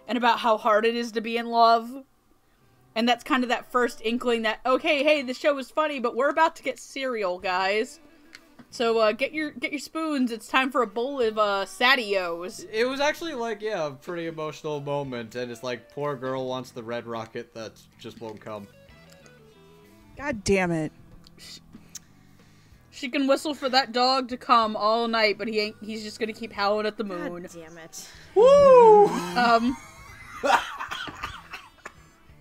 [0.08, 2.04] and about how hard it is to be in love.
[2.94, 6.16] And that's kind of that first inkling that okay, hey, the show was funny, but
[6.16, 8.00] we're about to get cereal, guys.
[8.72, 10.32] So uh, get your get your spoons.
[10.32, 12.66] It's time for a bowl of uh, Satios.
[12.72, 16.72] It was actually like yeah, a pretty emotional moment, and it's like poor girl wants
[16.72, 18.68] the red rocket that just won't come.
[20.18, 20.94] God damn it.
[23.02, 25.76] She can whistle for that dog to come all night, but he ain't.
[25.82, 27.42] He's just gonna keep howling at the moon.
[27.42, 28.08] God damn it.
[28.36, 29.08] Woo!
[29.08, 29.76] Um,
[30.44, 30.52] All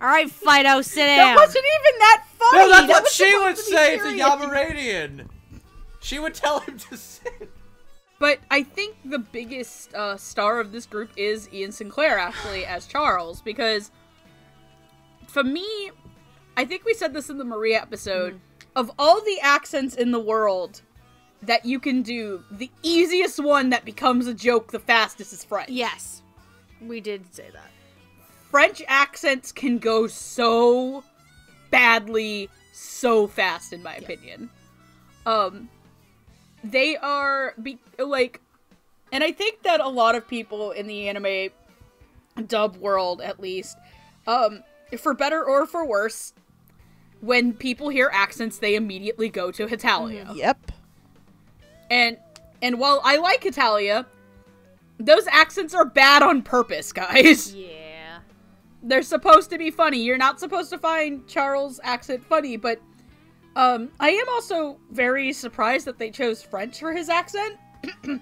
[0.07, 1.35] right, Fido, sit that down.
[1.35, 2.57] wasn't even that funny.
[2.59, 4.21] No, that's That what she would say to serious.
[4.21, 5.27] Yamaradian.
[5.99, 7.49] She would tell him to sit.
[8.19, 12.85] But I think the biggest uh, star of this group is Ian Sinclair, actually, as
[12.85, 13.89] Charles, because
[15.27, 15.89] for me,
[16.55, 18.39] I think we said this in the Maria episode.
[18.75, 20.81] Of all the accents in the world
[21.41, 25.69] that you can do, the easiest one that becomes a joke the fastest is French.
[25.69, 26.21] Yes,
[26.81, 27.71] we did say that.
[28.49, 31.03] French accents can go so
[31.69, 34.49] badly so fast in my opinion.
[35.25, 35.69] Um
[36.63, 38.39] they are be- like
[39.11, 41.49] and I think that a lot of people in the anime
[42.47, 43.77] dub world at least
[44.27, 44.63] um
[44.97, 46.33] for better or for worse
[47.21, 50.31] when people hear accents they immediately go to Hetalia.
[50.35, 50.71] Yep.
[51.89, 52.17] And
[52.61, 54.05] and while I like Italia,
[54.99, 57.55] those accents are bad on purpose, guys.
[57.55, 58.19] Yeah.
[58.83, 59.99] they're supposed to be funny.
[59.99, 62.79] You're not supposed to find Charles' accent funny, but
[63.55, 67.57] um, I am also very surprised that they chose French for his accent.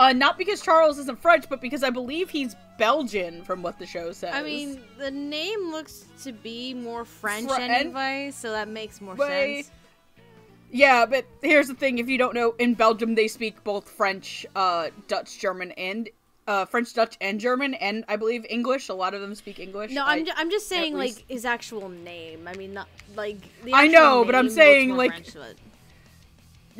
[0.00, 3.84] uh, not because Charles isn't French, but because I believe he's Belgian, from what the
[3.86, 4.34] show says.
[4.34, 9.00] I mean, the name looks to be more French Fr- and- anyway, so that makes
[9.02, 9.70] more Way- sense.
[10.72, 14.46] yeah, but here's the thing: if you don't know, in Belgium they speak both French,
[14.56, 16.08] uh, Dutch, German, and
[16.48, 18.88] uh, French, Dutch, and German, and I believe English.
[18.88, 19.92] A lot of them speak English.
[19.92, 22.48] No, I- I'm, ju- I'm just saying, least- like, his actual name.
[22.48, 25.54] I mean, not, like, the I know, but I'm saying, like- French, but-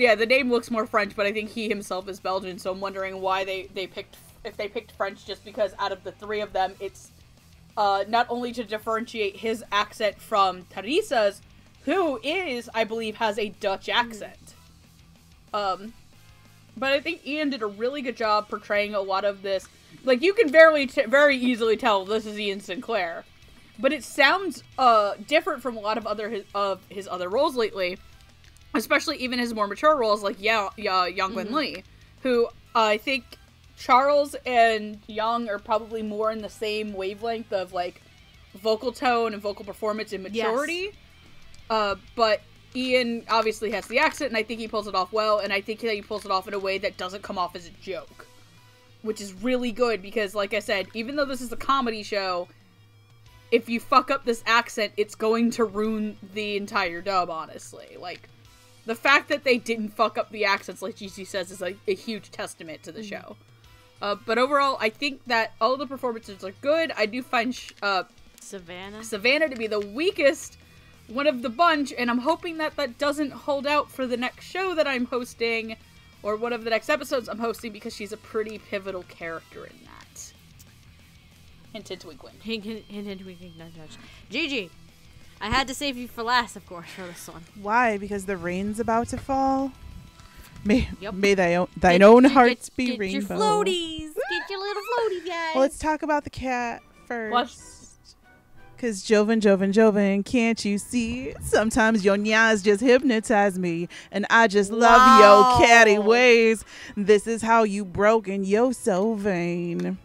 [0.01, 2.81] Yeah, the name looks more French, but I think he himself is Belgian, so I'm
[2.81, 6.41] wondering why they they picked if they picked French just because out of the three
[6.41, 7.11] of them, it's
[7.77, 11.43] uh, not only to differentiate his accent from Teresa's,
[11.85, 14.55] who is, I believe, has a Dutch accent.
[15.53, 15.93] Um,
[16.79, 19.69] but I think Ian did a really good job portraying a lot of this.
[20.03, 23.27] Like you can very t- very easily tell this is Ian Sinclair,
[23.79, 27.55] but it sounds uh different from a lot of other his, of his other roles
[27.55, 27.99] lately
[28.75, 31.85] especially even his more mature roles like yeah, yeah Yang Wen-li,
[32.23, 33.25] who I think
[33.77, 38.03] Charles and Young are probably more in the same wavelength of like
[38.55, 40.47] vocal tone and vocal performance and Yes.
[40.47, 40.93] maturity.
[41.69, 42.43] Uh, but
[42.75, 45.61] Ian obviously has the accent, and I think he pulls it off well, and I
[45.61, 47.71] think that he pulls it off in a way that doesn't come off as a
[47.83, 48.27] joke,
[49.03, 52.49] which is really good because, like I said, even though this is a comedy show,
[53.51, 57.97] if you fuck up this accent, it's going to ruin the entire dub, honestly.
[57.99, 58.29] Like,
[58.87, 61.95] the fact that they didn't fuck up the accents, like GC says, is a, a
[61.95, 63.37] huge testament to the show.
[64.03, 66.91] Uh, but overall, I think that all the performances are good.
[66.97, 68.05] I do find sh- uh,
[68.41, 69.05] Savannah.
[69.05, 70.57] Savannah to be the weakest
[71.09, 74.47] one of the bunch, and I'm hoping that that doesn't hold out for the next
[74.47, 75.77] show that I'm hosting,
[76.23, 79.77] or one of the next episodes I'm hosting, because she's a pretty pivotal character in
[79.85, 80.33] that.
[81.73, 82.43] Hint, hint, wink, wink.
[82.43, 83.99] Hint, hint, hint, hint, wink, wink, nudge, nudge.
[84.31, 84.71] Gigi,
[85.41, 87.43] I had to save you for last, of course, for this one.
[87.61, 87.97] Why?
[87.97, 89.73] Because the rain's about to fall.
[90.65, 91.15] May Yep.
[91.15, 93.35] may thy own, thine Get- own get- hearts get, be get rainbow.
[93.35, 94.11] your floaties.
[94.31, 95.55] Get your little floaties, guys.
[95.55, 97.49] Well, let's talk about the cat What?
[97.49, 97.77] first.
[98.77, 101.35] Cause Jovan, Jovan, Jovan, can't you see?
[101.43, 105.59] Sometimes your nyas just hypnotize me, and I just love Wow.
[105.59, 106.65] your catty ways.
[106.97, 109.99] This is how you broke, and you're so vain.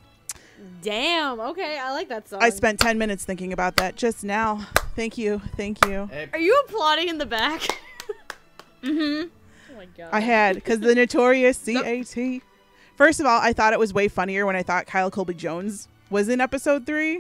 [0.86, 1.40] Damn.
[1.40, 2.44] Okay, I like that song.
[2.44, 4.68] I spent ten minutes thinking about that just now.
[4.96, 6.08] Thank you, thank you.
[6.12, 7.62] Hey, Are you applauding in the back?
[8.84, 9.30] Mm-hmm.
[9.72, 10.10] oh my god.
[10.12, 12.42] I had because the notorious CAT.
[12.96, 15.88] First of all, I thought it was way funnier when I thought Kyle Colby Jones
[16.12, 17.20] was in episode three,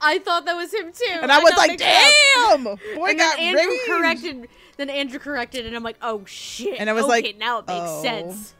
[0.00, 1.18] I thought that was him too.
[1.22, 2.02] and I was like, mixed up.
[2.34, 4.48] "Damn, boy And got then Andrew range." corrected.
[4.76, 7.66] Then Andrew corrected, and I'm like, "Oh shit!" And I was okay, like, "Now it
[7.68, 8.02] makes oh.
[8.02, 8.54] sense."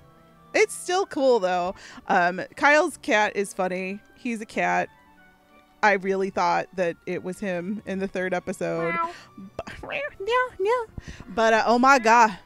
[0.55, 1.75] It's still cool though.
[2.07, 4.01] Um, Kyle's cat is funny.
[4.19, 4.89] He's a cat.
[5.83, 8.95] I really thought that it was him in the third episode.
[9.37, 9.69] But,
[11.35, 12.37] but uh, oh my god,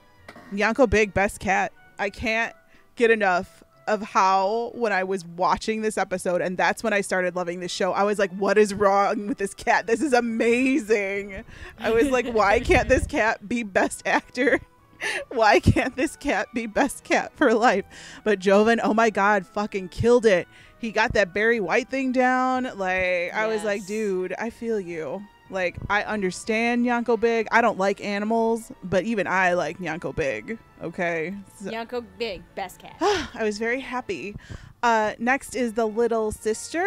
[0.52, 1.72] Nyanko Big best cat.
[1.98, 2.54] I can't
[2.96, 7.34] get enough of how when I was watching this episode, and that's when I started
[7.34, 7.92] loving this show.
[7.92, 9.86] I was like, "What is wrong with this cat?
[9.86, 11.44] This is amazing."
[11.78, 14.60] I was like, "Why can't this cat be best actor?"
[15.30, 17.84] Why can't this cat be best cat for life?
[18.22, 20.46] But Jovan, oh my god, fucking killed it.
[20.82, 22.64] He got that Barry White thing down.
[22.76, 25.22] Like I was like, dude, I feel you.
[25.48, 27.46] Like I understand Nyanko Big.
[27.52, 30.58] I don't like animals, but even I like Nyanko Big.
[30.82, 31.34] Okay.
[31.62, 32.96] So- Nyanko Big, best cat.
[33.00, 34.34] I was very happy.
[34.82, 36.84] Uh, next is the little sister,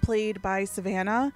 [0.00, 1.32] played by Savannah.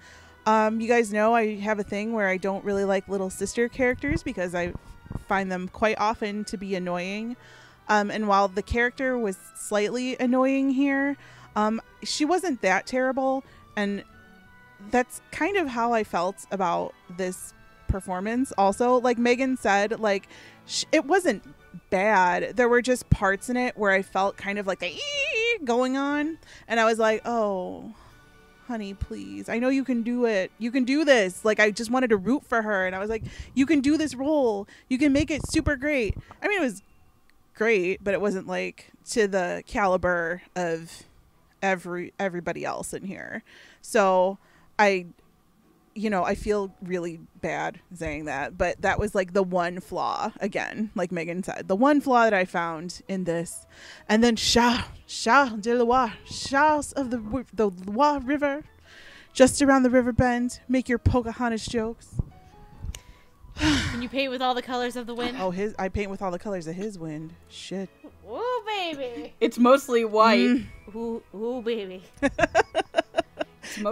[0.46, 3.68] Um, you guys know I have a thing where I don't really like little sister
[3.68, 4.74] characters because I
[5.26, 7.36] find them quite often to be annoying.
[7.88, 11.16] Um, and while the character was slightly annoying here,
[11.56, 13.44] um, she wasn't that terrible.
[13.76, 14.04] And
[14.90, 17.52] that's kind of how I felt about this
[17.88, 18.52] performance.
[18.56, 20.28] Also, like Megan said, like
[20.66, 21.42] sh- it wasn't
[21.90, 22.56] bad.
[22.56, 24.82] There were just parts in it where I felt kind of like
[25.64, 26.38] going on,
[26.68, 27.94] and I was like, "Oh,
[28.66, 29.48] honey, please.
[29.48, 30.52] I know you can do it.
[30.58, 33.10] You can do this." Like I just wanted to root for her, and I was
[33.10, 33.24] like,
[33.54, 34.68] "You can do this role.
[34.88, 36.82] You can make it super great." I mean, it was
[37.54, 41.04] great, but it wasn't like to the caliber of
[41.62, 43.42] every everybody else in here.
[43.80, 44.38] So,
[44.78, 45.06] I
[45.98, 50.30] you know, I feel really bad saying that, but that was like the one flaw
[50.40, 53.66] again, like Megan said, the one flaw that I found in this.
[54.08, 58.62] And then Shah, Shah de Loire, Shahs of the the Loire River,
[59.32, 62.20] just around the river bend, make your Pocahontas jokes.
[63.58, 65.36] Can you paint with all the colors of the wind?
[65.40, 67.34] Oh, his I paint with all the colors of his wind.
[67.48, 67.88] Shit.
[68.30, 69.34] Ooh, baby.
[69.40, 70.38] It's mostly white.
[70.38, 70.66] Mm.
[70.94, 72.02] Ooh, ooh, baby.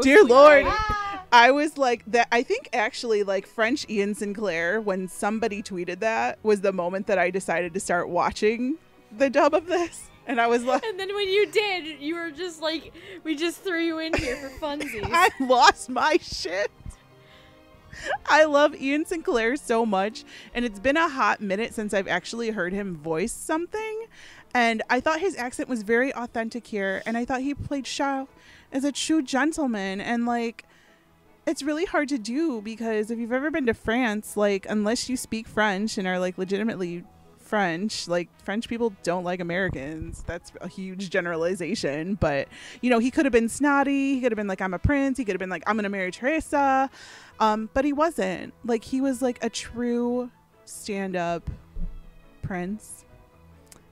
[0.03, 0.67] Dear Lord.
[0.67, 1.23] white.
[1.33, 2.29] I was like that.
[2.33, 7.19] I think actually, like French Ian Sinclair, when somebody tweeted that, was the moment that
[7.19, 8.77] I decided to start watching
[9.17, 10.09] the dub of this.
[10.29, 12.93] And I was like, And then when you did, you were just like,
[13.23, 15.09] we just threw you in here for funsies.
[15.13, 16.71] I lost my shit.
[18.27, 20.25] I love Ian Sinclair so much,
[20.55, 24.07] and it's been a hot minute since I've actually heard him voice something.
[24.55, 28.29] And I thought his accent was very authentic here, and I thought he played Charles
[28.73, 30.01] as a true gentleman.
[30.01, 30.65] And like,
[31.47, 35.17] it's really hard to do because if you've ever been to France, like, unless you
[35.17, 37.05] speak French and are like legitimately
[37.39, 40.25] French, like, French people don't like Americans.
[40.27, 42.17] That's a huge generalization.
[42.17, 42.49] But,
[42.81, 44.15] you know, he could have been snotty.
[44.15, 45.19] He could have been like, I'm a prince.
[45.19, 46.91] He could have been like, I'm going to marry Teresa.
[47.39, 48.55] Um, but he wasn't.
[48.65, 50.31] Like, he was like a true
[50.65, 51.49] stand up
[52.43, 53.05] prince.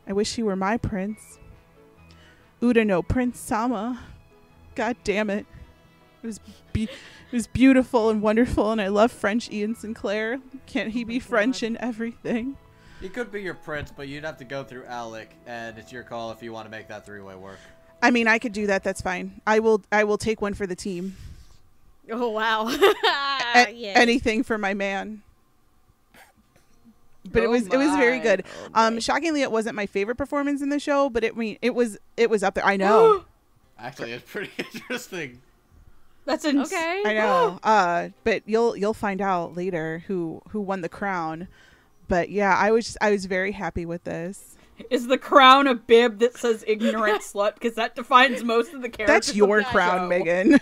[0.06, 1.38] I wish he were my prince.
[2.60, 4.00] Uta no Prince Sama.
[4.74, 5.46] God damn it.
[6.22, 6.40] It was
[6.72, 10.40] be- it was beautiful and wonderful and I love French Ian Sinclair.
[10.66, 12.56] Can't he be French in everything?
[13.00, 16.04] He could be your prince, but you'd have to go through Alec, and it's your
[16.04, 17.58] call if you want to make that three-way work.
[18.00, 18.82] I mean, I could do that.
[18.82, 19.42] That's fine.
[19.46, 21.16] I will I will take one for the team.
[22.10, 22.68] Oh, wow.
[23.54, 23.92] A- yeah.
[23.96, 25.22] anything for my man.
[27.30, 28.44] But it Oh was it was very good.
[28.74, 31.74] Oh, Um shockingly it wasn't my favorite performance in the show, but it mean it
[31.74, 32.64] was it was up there.
[32.66, 33.24] I know.
[33.78, 35.40] Actually, it's pretty interesting.
[36.26, 37.02] That's ins- Okay.
[37.06, 37.58] I know.
[37.62, 41.48] Uh, but you'll you'll find out later who who won the crown.
[42.08, 44.56] But yeah, I was I was very happy with this.
[44.90, 47.54] Is the crown a bib that says ignorant slut?
[47.54, 49.06] Because that defines most of the characters.
[49.28, 50.08] That's your crown, show.
[50.08, 50.60] Megan.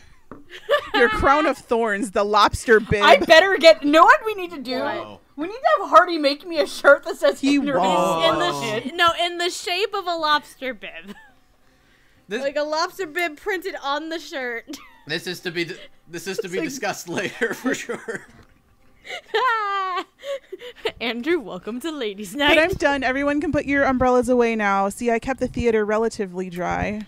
[0.94, 3.02] Your crown of thorns, the lobster bib.
[3.02, 3.84] I better get.
[3.84, 4.78] Know what we need to do?
[4.78, 5.20] Whoa.
[5.36, 8.24] We need to have Hardy make me a shirt that says He ignorant won't.
[8.34, 11.14] In the sh- no, in the shape of a lobster bib,
[12.28, 14.76] This, like a lobster bib printed on the shirt.
[15.06, 15.70] this is to be
[16.08, 18.26] this is to be like- discussed later for sure.
[21.00, 23.02] Andrew, welcome to Ladies' but I'm done.
[23.02, 24.88] Everyone can put your umbrellas away now.
[24.88, 27.02] See, I kept the theater relatively dry.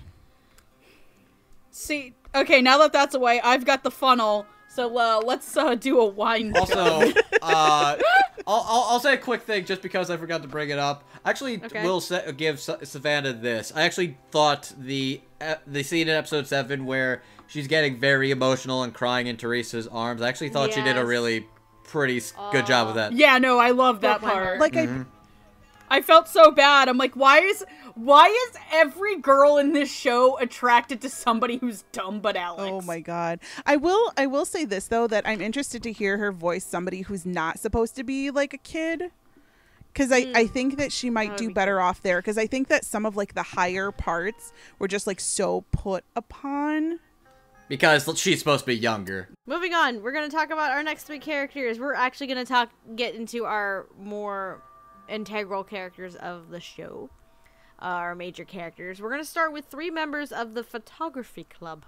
[1.70, 4.46] See, okay, now that that's away, I've got the funnel.
[4.68, 6.52] So uh, let's uh, do a wine.
[6.56, 7.12] Also, uh,
[8.46, 11.04] I'll, I'll, I'll say a quick thing just because I forgot to bring it up.
[11.24, 11.84] I Actually, Okay.
[11.84, 13.72] will sa- give Sa- Savannah this.
[13.74, 18.82] I actually thought the uh, the scene in episode seven where she's getting very emotional
[18.82, 20.20] and crying in Teresa's arms.
[20.22, 21.46] I actually thought she did a really
[21.84, 23.12] pretty s- good job with that.
[23.12, 24.58] yeah, no, I love that Broke my part.
[24.60, 25.02] Like Mm-hmm.
[25.02, 25.04] I
[26.00, 26.88] felt so bad.
[26.88, 27.64] I'm like, why is
[27.94, 32.70] why is every girl in this show attracted to somebody who's dumb but Alex?
[32.72, 33.40] Oh my god.
[33.66, 37.02] I will I will say this though that I'm interested to hear her voice somebody
[37.02, 39.12] who's not supposed to be like a kid.
[39.94, 40.52] Cuz I I hmm.
[40.52, 43.06] think that she might would do be better off there cuz I think that some
[43.06, 47.00] of like the higher parts were just like so put upon.
[47.68, 49.30] Because she's supposed to be younger.
[49.46, 51.78] Moving on, we're gonna talk about our next three characters.
[51.78, 54.62] We're actually gonna talk get into our more
[55.08, 57.10] integral characters of the show,
[57.80, 59.00] uh, our major characters.
[59.00, 61.84] We're gonna start with three members of the photography club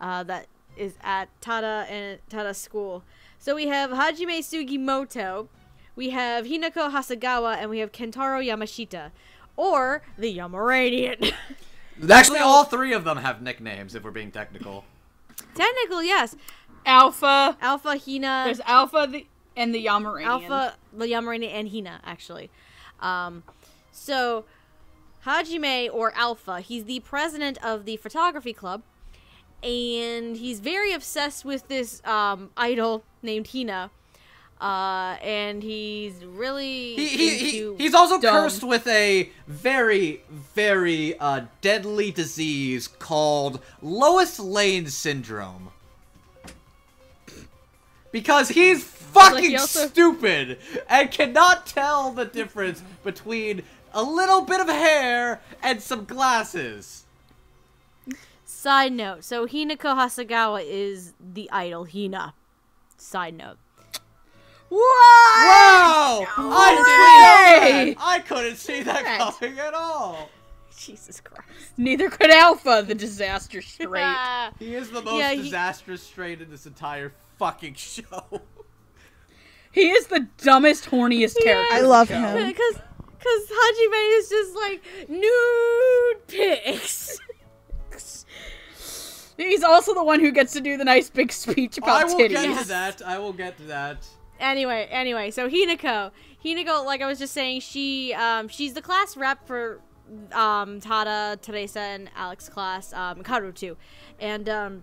[0.00, 0.46] uh, that
[0.76, 3.04] is at Tada and Tada School.
[3.38, 5.48] So we have Hajime Sugimoto,
[5.96, 9.10] we have Hinako Hasegawa, and we have Kentaro Yamashita,
[9.56, 11.32] or the Yamaranian.
[12.10, 13.94] Actually, all three of them have nicknames.
[13.94, 14.84] If we're being technical.
[15.54, 16.36] Technical, yes.
[16.86, 17.56] Alpha.
[17.60, 18.42] Alpha Hina.
[18.46, 20.24] There's Alpha the, and the Yamaranian.
[20.24, 22.50] Alpha, the Yamarani, and Hina, actually.
[23.00, 23.42] Um,
[23.92, 24.44] so,
[25.26, 28.82] Hajime, or Alpha, he's the president of the photography club,
[29.62, 33.90] and he's very obsessed with this um, idol named Hina.
[34.60, 38.34] Uh, and he's really he, he, he he's also dumb.
[38.34, 45.70] cursed with a very, very uh, deadly disease called Lois Lane syndrome.
[48.12, 50.58] Because he's fucking he also- stupid
[50.88, 57.04] and cannot tell the difference between a little bit of hair and some glasses.
[58.44, 62.34] Side note: So Hinako Hasegawa is the idol Hina.
[62.96, 63.56] Side note.
[64.68, 64.78] What?
[64.80, 66.26] Wow!
[66.28, 67.72] I Hooray!
[67.72, 68.06] didn't know that.
[68.06, 69.38] I couldn't see that Correct.
[69.40, 70.30] coming at all.
[70.78, 71.48] Jesus Christ.
[71.76, 74.16] Neither could Alpha, the disaster straight.
[74.58, 78.42] He is the most Yeah, he- disastrous straight in this entire fucking show.
[79.72, 81.74] He is the dumbest, horniest character.
[81.74, 82.22] I love him.
[82.46, 82.74] Because
[83.18, 87.18] because Hajime is just like nude pics.
[89.36, 92.08] He's also the one who gets to do the nice big speech about I about
[92.18, 92.30] will titties.
[92.32, 93.02] get to that.
[93.02, 94.06] I will get to that.
[94.38, 96.10] anyway, anyway, so Hinako,
[96.44, 99.80] Hinako, like I was just saying, she um she's the class rep for
[100.32, 103.76] um Tada, Teresa, and Alex class, um Kaoru too,
[104.18, 104.82] and um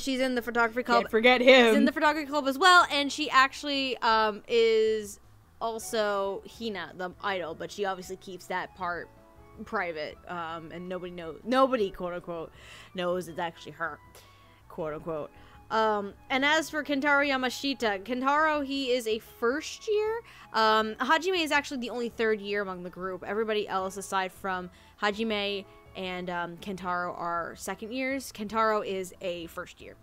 [0.00, 1.02] she's in the photography club.
[1.02, 1.74] Can't forget She's him.
[1.74, 5.20] in the photography club as well, and she actually um is
[5.60, 9.08] also Hina, the idol, but she obviously keeps that part
[9.64, 12.50] private, um, and nobody knows, nobody quote unquote
[12.94, 13.98] knows it's actually her,
[14.68, 15.30] quote unquote.
[15.70, 20.20] Um, and as for Kentaro Yamashita, Kentaro he is a first year.
[20.52, 23.22] Um, Hajime is actually the only third year among the group.
[23.24, 24.68] Everybody else, aside from
[25.00, 25.64] Hajime
[25.96, 28.32] and um, Kentaro, are second years.
[28.32, 29.96] Kentaro is a first year.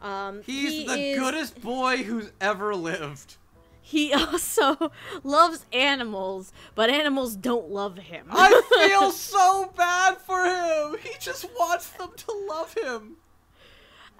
[0.00, 3.36] Um, He's he the is- goodest boy who's ever lived.
[3.84, 4.92] He also
[5.24, 8.26] loves animals, but animals don't love him.
[8.30, 10.96] I feel so bad for him.
[11.02, 13.16] He just wants them to love him.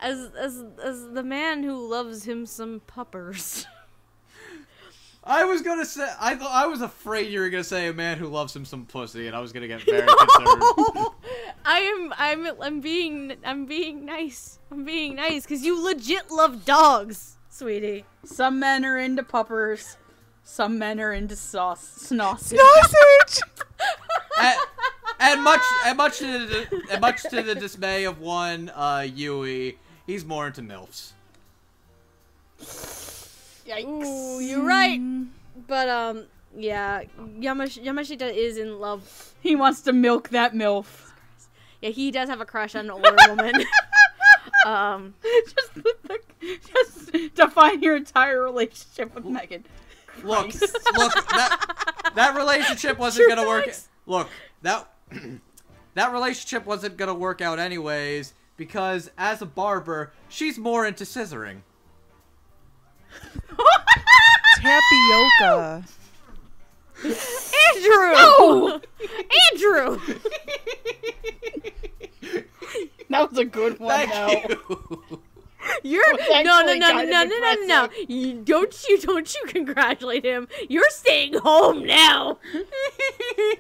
[0.01, 3.67] as as as the man who loves him some puppers.
[5.25, 8.19] I was gonna say I thought I was afraid you were gonna say a man
[8.19, 10.63] who loves him some pussy, and I was gonna get very concerned.
[11.65, 14.59] I am I'm I'm being I'm being nice.
[14.71, 18.05] I'm being nice because you legit love dogs, sweetie.
[18.25, 19.97] Some men are into puppers.
[20.43, 21.87] Some men are into sauce.
[21.87, 22.59] Sausage.
[22.83, 23.43] Sausage.
[24.41, 24.59] and,
[25.21, 29.79] and much and much to the and much to the dismay of one uh, Yui,
[30.05, 31.13] he's more into milfs.
[33.67, 33.85] Yikes.
[33.87, 35.01] Ooh, you're right.
[35.67, 36.25] But um,
[36.57, 39.35] yeah, Yamash- Yamashita is in love.
[39.41, 41.11] He wants to milk that MILF.
[41.81, 43.65] Yeah, he does have a crush on an older woman.
[44.65, 49.65] Um, just, the, the- just define your entire relationship with Megan.
[50.23, 50.53] Look,
[50.97, 53.69] look, that that relationship wasn't True gonna work.
[54.07, 54.29] Look,
[54.63, 54.89] that
[55.95, 61.63] that relationship wasn't gonna work out anyways because as a barber, she's more into scissoring.
[64.63, 65.85] Tapioca.
[67.75, 68.81] Andrew.
[69.53, 70.01] Andrew.
[73.11, 74.13] That was a good one, Thank
[74.49, 74.59] though.
[75.11, 75.21] you.
[75.83, 76.03] You're
[76.43, 77.89] no no no no no no no no.
[78.09, 80.49] You, don't you don't you congratulate him.
[80.69, 82.39] You're staying home now.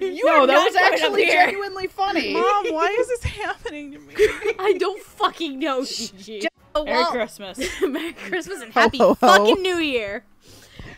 [0.01, 2.33] You no, are that was actually genuinely funny.
[2.33, 4.15] Mom, why is this happening to me?
[4.59, 6.49] I don't fucking know, Gigi.
[6.75, 7.59] Oh, Merry well, Christmas.
[7.83, 9.15] Merry Christmas and happy ho, ho.
[9.15, 10.25] fucking New Year.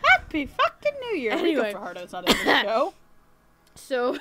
[0.03, 1.31] Happy fucking New Year.
[1.31, 1.67] Anyway.
[1.67, 2.93] Rico Fajardo's not show.
[3.75, 4.17] So,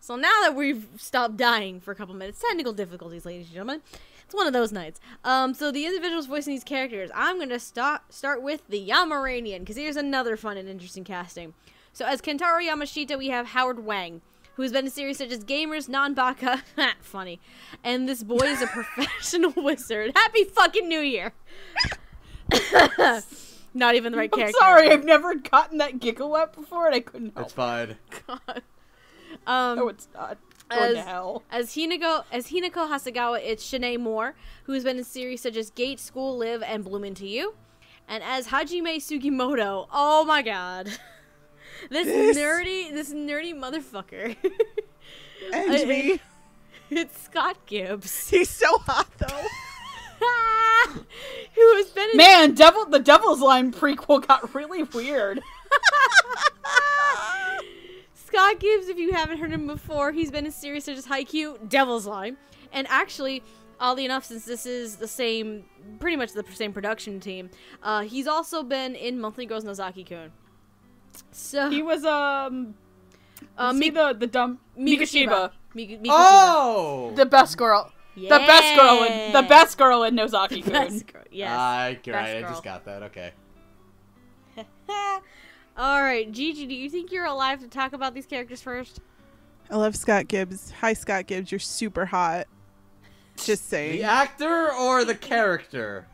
[0.00, 3.82] so now that we've stopped dying for a couple minutes, technical difficulties, ladies and gentlemen,
[4.24, 5.00] it's one of those nights.
[5.24, 9.76] Um, so the individuals voicing these characters, I'm gonna start start with the Yamaranian because
[9.76, 11.54] here's another fun and interesting casting.
[11.92, 14.20] So as Kentaro Yamashita, we have Howard Wang,
[14.54, 16.62] who has been in series such as Gamers, Non-Baka,
[17.00, 17.40] funny,
[17.82, 20.12] and this boy is a professional wizard.
[20.14, 21.32] Happy fucking New Year!
[23.76, 24.56] Not even the right I'm character.
[24.60, 27.96] sorry, I've never gotten that giggle up before and I couldn't help That's fine.
[28.26, 28.62] God.
[29.46, 30.38] Um, No, it's not.
[30.70, 31.42] As, hell.
[31.50, 34.34] as Hinako as Hinako Hasegawa, it's Shanae Moore,
[34.64, 37.54] who has been in series such as Gate, School, Live, and Bloom Into You.
[38.08, 40.88] And as Hajime Sugimoto, oh my god.
[41.90, 44.36] This This- nerdy this nerdy motherfucker.
[45.52, 46.20] And I- me.
[46.90, 48.30] it's Scott Gibbs.
[48.30, 50.96] He's so hot though.
[51.54, 55.40] who has been in Man, Devil the Devil's Line prequel got really weird.
[58.14, 61.68] Scott Gibbs, if you haven't heard him before, he's been in series such as Haikyuu,
[61.68, 62.36] Devil's Line,
[62.72, 63.42] and actually,
[63.78, 65.64] oddly enough, since this is the same,
[66.00, 67.50] pretty much the same production team,
[67.82, 70.32] uh, he's also been in Monthly Girls Nozaki-kun.
[71.32, 72.74] So, He was um
[73.58, 75.50] uh, was he Mi- the the dumb Mikoshiba.
[75.74, 76.06] Mik- Mikoshiba.
[76.10, 77.90] Oh, The best girl.
[78.16, 80.72] The best girl in the best girl in Nozaki Kun.
[80.88, 81.50] Best girl, yes.
[81.50, 83.02] I, Best right, I just got that.
[83.04, 83.32] Okay.
[85.76, 89.00] All right, Gigi, do you think you're alive to talk about these characters first?
[89.68, 90.70] I love Scott Gibbs.
[90.80, 91.50] Hi, Scott Gibbs.
[91.50, 92.46] You're super hot.
[93.36, 93.96] Just saying.
[93.96, 96.06] The actor or the character?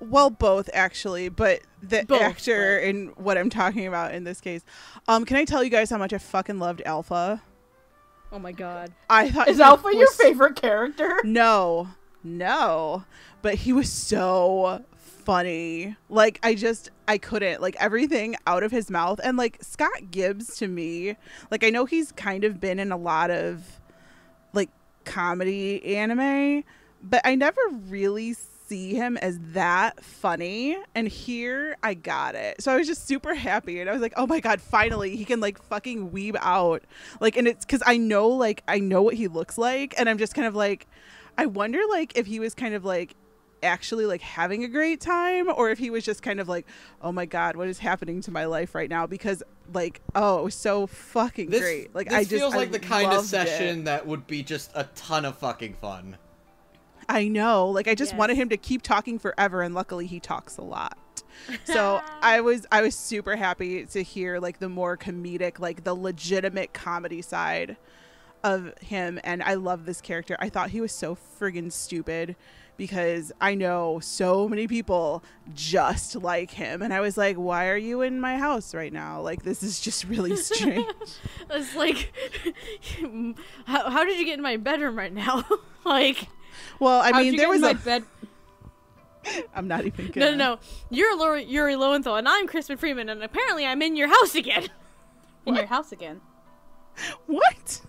[0.00, 4.64] Well, both actually, but the Both, actor in what I'm talking about in this case.
[5.08, 7.42] Um, can I tell you guys how much I fucking loved Alpha?
[8.32, 8.92] Oh my god.
[9.08, 11.16] I thought Is Alpha your favorite character?
[11.24, 11.88] No,
[12.22, 13.04] no,
[13.42, 15.96] but he was so funny.
[16.08, 20.56] Like I just I couldn't like everything out of his mouth and like Scott Gibbs
[20.56, 21.16] to me.
[21.50, 23.80] Like I know he's kind of been in a lot of
[24.52, 24.70] like
[25.04, 26.64] comedy anime,
[27.02, 28.34] but I never really
[28.70, 32.62] see him as that funny and here I got it.
[32.62, 35.24] So I was just super happy and I was like, "Oh my god, finally he
[35.24, 36.84] can like fucking weeb out."
[37.18, 40.18] Like and it's cuz I know like I know what he looks like and I'm
[40.18, 40.86] just kind of like
[41.36, 43.16] I wonder like if he was kind of like
[43.62, 46.64] actually like having a great time or if he was just kind of like,
[47.02, 49.42] "Oh my god, what is happening to my life right now?" because
[49.74, 51.94] like, oh, so fucking This, great.
[51.94, 53.30] Like I just feels I like the kind of loved it.
[53.30, 56.16] session that would be just a ton of fucking fun.
[57.10, 57.68] I know.
[57.68, 60.96] Like I just wanted him to keep talking forever and luckily he talks a lot.
[61.64, 65.94] So I was I was super happy to hear like the more comedic, like the
[65.94, 67.76] legitimate comedy side
[68.44, 70.36] of him and I love this character.
[70.38, 72.36] I thought he was so friggin' stupid
[72.76, 77.76] because I know so many people just like him and I was like, "Why are
[77.76, 79.20] you in my house right now?
[79.20, 80.86] Like this is just really strange."
[81.50, 82.12] It's like,
[83.66, 85.44] how, how did you get in my bedroom right now?
[85.84, 86.28] like,
[86.78, 88.04] well, I How'd mean, there was my a bed.
[89.54, 90.54] I'm not even no, gonna no, no.
[90.54, 90.60] no.
[90.90, 94.68] You're Lori, Yuri Lowenthal, and I'm Crispin Freeman, and apparently I'm in your house again.
[95.46, 96.20] in your house again.
[97.26, 97.82] What?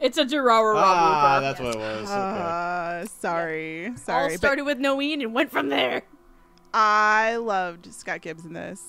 [0.00, 2.10] It's a Durara Ah, Rob that's what it was.
[2.10, 2.12] Okay.
[2.12, 6.02] Uh, sorry, All sorry, but started with Noeen and went from there.
[6.74, 8.82] I loved Scott Gibbs in this.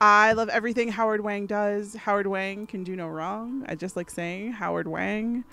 [0.00, 1.94] I love everything Howard Wang does.
[1.94, 3.64] Howard Wang can do no wrong.
[3.68, 5.44] I just like saying Howard Wang.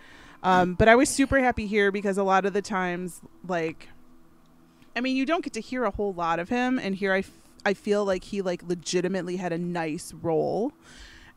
[0.43, 3.89] Um, but I was super happy here because a lot of the times, like,
[4.95, 7.19] I mean, you don't get to hear a whole lot of him, and here I,
[7.19, 7.31] f-
[7.65, 10.73] I feel like he like legitimately had a nice role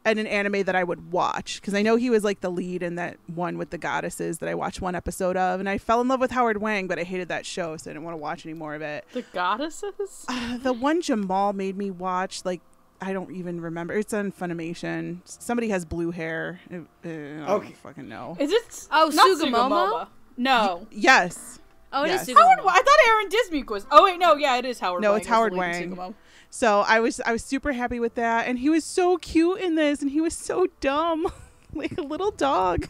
[0.06, 2.82] in an anime that I would watch because I know he was like the lead
[2.82, 6.00] in that one with the goddesses that I watched one episode of, and I fell
[6.00, 8.18] in love with Howard Wang, but I hated that show, so I didn't want to
[8.18, 9.04] watch any more of it.
[9.12, 10.24] The goddesses?
[10.28, 12.60] Uh, the one Jamal made me watch, like
[13.00, 13.94] I don't even remember.
[13.94, 15.18] It's on Funimation.
[15.24, 16.60] Somebody has blue hair.
[16.72, 17.72] Uh, uh, I don't Okay.
[17.82, 18.36] fucking know.
[18.40, 18.88] Is it?
[18.90, 20.08] Oh, not Sugimomo?
[20.36, 20.86] No.
[20.90, 21.58] Yes.
[21.92, 22.26] Oh, it is Yes.
[22.26, 22.70] Susan Howard, Momoa.
[22.70, 23.86] I thought Aaron Dismuke was.
[23.90, 25.02] Oh wait, no, yeah, it is Howard.
[25.02, 25.90] No, Wang it's Howard lead Wang.
[25.96, 26.14] Sugumo.
[26.50, 29.76] So I was I was super happy with that, and he was so cute in
[29.76, 31.26] this, and he was so dumb,
[31.74, 32.88] like a little dog.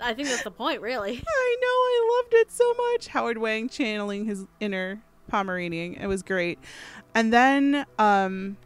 [0.00, 1.12] I think that's the point, really.
[1.28, 3.08] I know, I loved it so much.
[3.08, 5.94] Howard Wang channeling his inner Pomeranian.
[5.94, 6.58] It was great.
[7.14, 8.56] And then um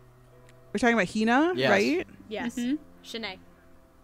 [0.72, 1.70] we're talking about Hina, Yes.
[1.70, 2.06] right?
[2.28, 2.56] Yes.
[2.56, 2.74] Mm-hmm.
[3.04, 3.38] Shanae.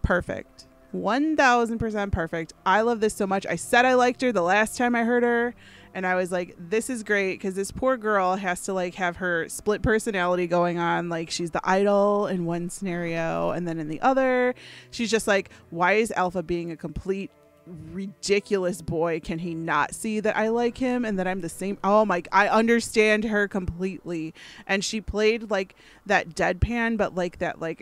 [0.01, 0.67] Perfect.
[0.93, 2.53] 1000% perfect.
[2.65, 3.45] I love this so much.
[3.47, 5.55] I said I liked her the last time I heard her
[5.95, 9.17] and I was like this is great cuz this poor girl has to like have
[9.17, 13.89] her split personality going on like she's the idol in one scenario and then in
[13.89, 14.55] the other
[14.89, 17.29] she's just like why is Alpha being a complete
[17.65, 21.77] ridiculous boy can he not see that i like him and that i'm the same?
[21.83, 24.33] Oh my i understand her completely.
[24.67, 25.75] And she played like
[26.05, 27.81] that deadpan but like that like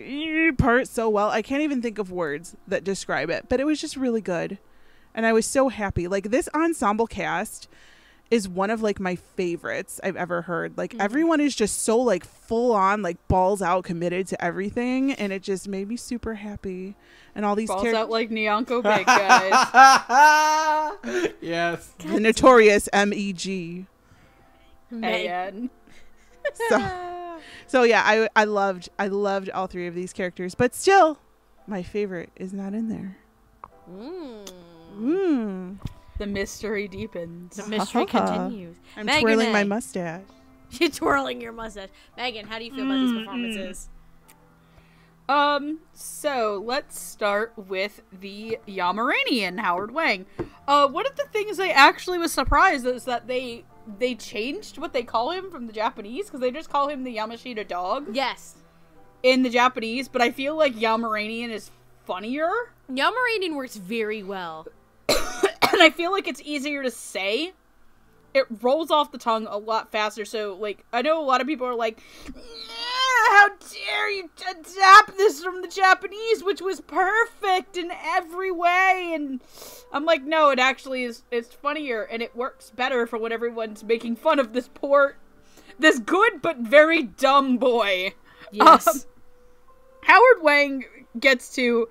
[0.58, 1.30] part so well.
[1.30, 4.60] I can't even think of words that describe it but it was just really good.
[5.14, 6.08] And i was so happy.
[6.08, 7.68] Like this ensemble cast
[8.32, 10.78] is one of like my favorites I've ever heard.
[10.78, 15.34] Like everyone is just so like full on like balls out committed to everything and
[15.34, 16.96] it just made me super happy.
[17.36, 19.52] And all these Balls characters out like Nyanko big guys.
[21.42, 21.94] yes.
[22.00, 23.86] the notorious MEG.
[24.90, 25.70] Man.
[26.70, 31.20] So, so yeah, I I loved I loved all three of these characters, but still,
[31.68, 33.18] my favorite is not in there.
[33.88, 34.52] Mm.
[34.98, 35.78] Mm.
[36.22, 37.56] The mystery deepens.
[37.56, 38.78] The mystery continues.
[38.96, 40.22] I'm Megan twirling my mustache.
[40.70, 41.90] You're twirling your mustache.
[42.16, 43.90] Megan, how do you feel about these performances?
[45.28, 50.28] Um, so let's start with the Yamaranian Howard Wang.
[50.68, 53.66] Uh, one of the things I actually was surprised is that they
[53.98, 57.18] they changed what they call him from the Japanese because they just call him the
[57.18, 58.58] Yamashita dog Yes.
[59.24, 61.72] in the Japanese, but I feel like Yamaranian is
[62.06, 62.52] funnier,
[62.92, 64.68] Yamaranian works very well.
[65.72, 67.54] and I feel like it's easier to say.
[68.34, 70.24] It rolls off the tongue a lot faster.
[70.24, 72.02] So, like, I know a lot of people are like,
[73.28, 79.42] "How dare you adapt this from the Japanese, which was perfect in every way?" And
[79.92, 81.24] I'm like, "No, it actually is.
[81.30, 85.18] It's funnier, and it works better for when everyone's making fun of this poor,
[85.78, 88.14] this good but very dumb boy."
[88.54, 88.88] Yes.
[88.88, 89.02] Um,
[90.04, 90.86] Howard Wang
[91.20, 91.90] gets to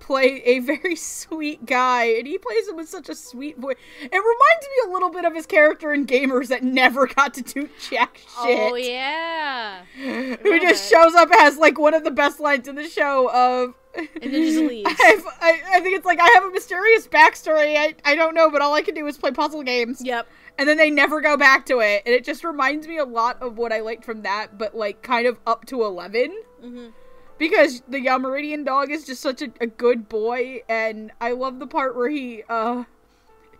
[0.00, 3.76] play a very sweet guy, and he plays him with such a sweet voice.
[4.02, 4.16] It reminds
[4.62, 8.18] me a little bit of his character in Gamers that never got to do jack
[8.18, 8.58] shit.
[8.58, 9.84] oh yeah.
[9.94, 13.74] Who just shows up as like one of the best lines in the show of.
[13.96, 14.88] And then just leaves.
[15.40, 17.76] I, I think it's like I have a mysterious backstory.
[17.76, 20.00] I, I don't know, but all I can do is play puzzle games.
[20.04, 20.28] Yep.
[20.58, 23.40] And then they never go back to it, and it just reminds me a lot
[23.42, 26.88] of what I liked from that, but like kind of up to 11 hmm
[27.40, 31.66] because the Yamaranian dog is just such a, a good boy and i love the
[31.66, 32.84] part where he uh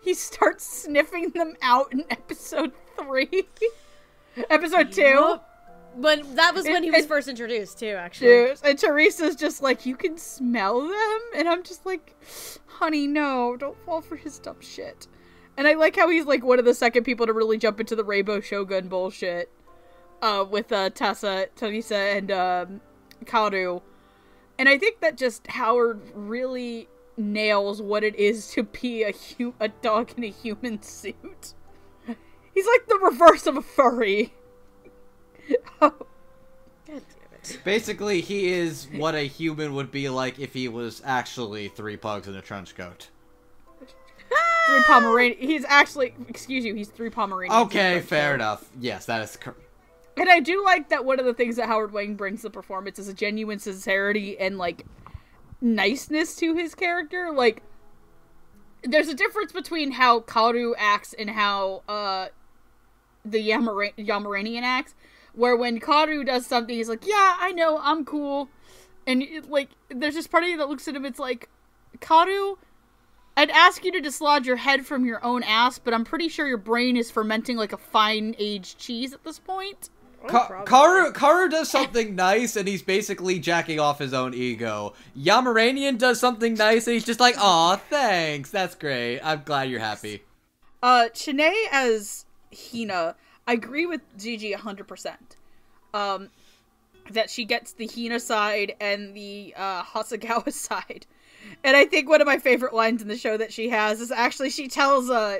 [0.02, 3.28] he starts sniffing them out in episode three.
[4.48, 5.36] Episode two.
[5.94, 8.28] When that was when And- he was and- first introduced too, actually.
[8.28, 11.18] Dude, and teresa's just like you can smell them?
[11.34, 12.16] And i'm just like
[12.66, 15.06] honey no don't fall for his dumb shit.
[15.58, 17.96] And i like how he's like one of the second people to really jump into
[17.96, 19.50] the rainbow shogun bullshit
[20.22, 22.80] uh with uh tessa teresa and um
[23.24, 23.82] kaoru
[24.60, 26.86] and I think that just Howard really
[27.16, 31.54] nails what it is to be a hu- a dog in a human suit.
[32.06, 34.34] He's like the reverse of a furry.
[35.82, 35.90] Oh.
[35.90, 36.06] God
[36.86, 37.00] damn
[37.32, 37.58] it.
[37.64, 42.28] Basically, he is what a human would be like if he was actually three pugs
[42.28, 43.08] in a trench coat.
[44.68, 45.38] three Pomeranian.
[45.40, 47.66] He's actually, excuse you, he's three Pomeranians.
[47.66, 48.68] Okay, fair enough.
[48.78, 49.60] Yes, that is correct.
[50.16, 52.50] And I do like that one of the things that Howard Wang brings to the
[52.50, 54.84] performance is a genuine sincerity and like
[55.60, 57.30] niceness to his character.
[57.32, 57.62] Like
[58.82, 62.28] there's a difference between how Kaoru acts and how uh
[63.24, 64.94] the Yamara- Yamaranian acts.
[65.32, 68.48] Where when Kaoru does something, he's like, "Yeah, I know, I'm cool,"
[69.06, 71.04] and it, like there's this part of you that looks at him.
[71.04, 71.48] It's like,
[71.98, 72.56] Kaoru,
[73.36, 76.48] I'd ask you to dislodge your head from your own ass, but I'm pretty sure
[76.48, 79.88] your brain is fermenting like a fine aged cheese at this point.
[80.26, 84.94] Ka- Kaoru Kaoru does something nice and he's basically jacking off his own ego.
[85.16, 88.50] Yamaranian does something nice and he's just like, "Aw, thanks.
[88.50, 89.20] That's great.
[89.20, 90.22] I'm glad you're happy."
[90.82, 92.24] Uh, Shanae as
[92.54, 93.14] Hina,
[93.46, 95.16] I agree with Gigi 100%.
[95.92, 96.30] Um,
[97.10, 101.06] that she gets the Hina side and the uh, Hasegawa side.
[101.64, 104.10] And I think one of my favorite lines in the show that she has is
[104.12, 105.38] actually she tells uh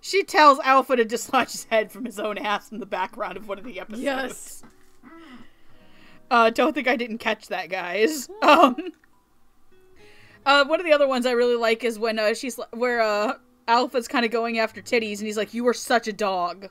[0.00, 3.48] she tells Alpha to dislodge his head from his own ass in the background of
[3.48, 4.02] one of the episodes.
[4.02, 4.62] Yes.
[6.30, 8.28] Uh, don't think I didn't catch that, guys.
[8.42, 8.76] Um,
[10.44, 13.34] uh, one of the other ones I really like is when uh, she's where uh,
[13.68, 16.68] Alpha's kind of going after titties, and he's like, "You were such a dog."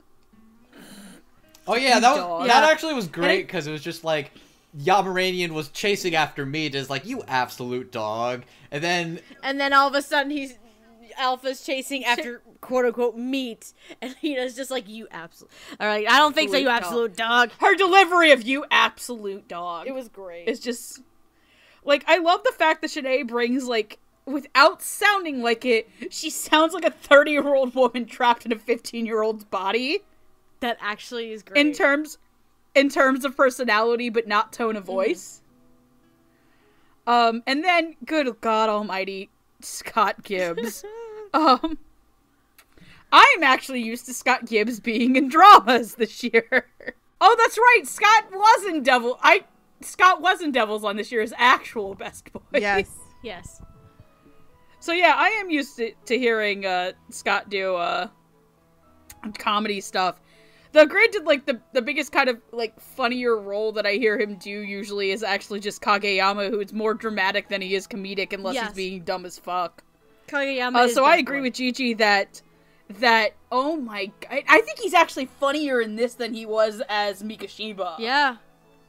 [1.66, 2.70] Oh yeah, that was, that Yeah.
[2.70, 4.30] actually was great because it was just like
[4.78, 9.88] Yamaranian was chasing after me, just like you absolute dog, and then And then all
[9.88, 10.58] of a sudden he's
[11.18, 13.72] Alpha's chasing after quote unquote meat,
[14.02, 15.50] and Hina's just like you absolute.
[15.80, 17.50] All right, I don't think so, you Absolute absolute dog.
[17.60, 20.48] Her delivery of "You absolute dog" It was great.
[20.48, 21.02] It's just
[21.84, 26.74] like I love the fact that Shanae brings like without sounding like it, she sounds
[26.74, 30.00] like a 30 year old woman trapped in a 15 year old's body
[30.60, 31.64] that actually is great.
[31.64, 32.18] in terms
[32.74, 35.40] in terms of personality, but not tone of voice.
[37.06, 39.30] Um, and then good God Almighty,
[39.60, 40.84] Scott Gibbs.
[41.34, 41.78] um,
[43.12, 46.66] I'm actually used to Scott Gibbs being in dramas this year.
[47.20, 49.18] oh, that's right, Scott was in Devil.
[49.22, 49.44] I
[49.80, 52.40] Scott was in Devils on this year's actual Best Boy.
[52.54, 52.90] Yes.
[53.22, 53.62] yes.
[54.80, 58.08] So yeah, I am used to, to hearing uh, Scott do uh,
[59.38, 60.20] comedy stuff.
[60.72, 64.36] The granted, like the the biggest kind of like funnier role that I hear him
[64.36, 68.56] do usually is actually just Kageyama, who is more dramatic than he is comedic, unless
[68.56, 68.68] Yes.
[68.68, 69.82] he's being dumb as fuck.
[70.28, 70.76] Kageyama.
[70.76, 71.44] Uh, is so I agree boy.
[71.44, 72.42] with Gigi that
[72.88, 77.96] that oh my, I think he's actually funnier in this than he was as Mikoshiba.
[77.98, 78.36] Yeah,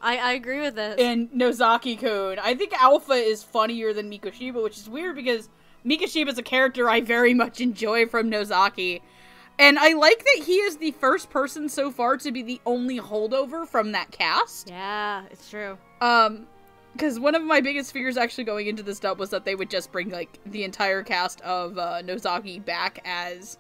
[0.01, 0.99] I I agree with this.
[0.99, 2.39] in Nozaki Kun.
[2.39, 5.49] I think Alpha is funnier than Mikoshiba, which is weird because
[5.85, 9.01] Mikoshiba is a character I very much enjoy from Nozaki.
[9.59, 12.99] And I like that he is the first person so far to be the only
[12.99, 14.69] holdover from that cast.
[14.69, 15.79] yeah, it's true.
[15.99, 16.45] Um,
[16.93, 19.69] because one of my biggest fears actually going into this dub was that they would
[19.69, 23.57] just bring like the entire cast of uh, Nozaki back as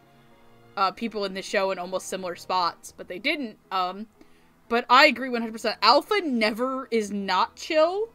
[0.77, 3.57] uh, people in the show in almost similar spots, but they didn't.
[3.71, 4.07] Um,
[4.69, 5.75] but I agree 100%.
[5.81, 8.09] Alpha never is not chill.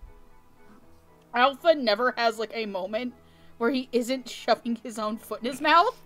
[1.35, 3.15] Alpha never has like a moment
[3.59, 6.01] where he isn't shoving his own foot in his mouth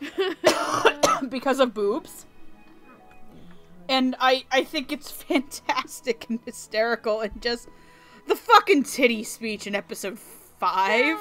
[1.28, 2.26] because of boobs.
[3.88, 7.68] And I I think it's fantastic and hysterical and just
[8.26, 11.18] the fucking titty speech in episode 5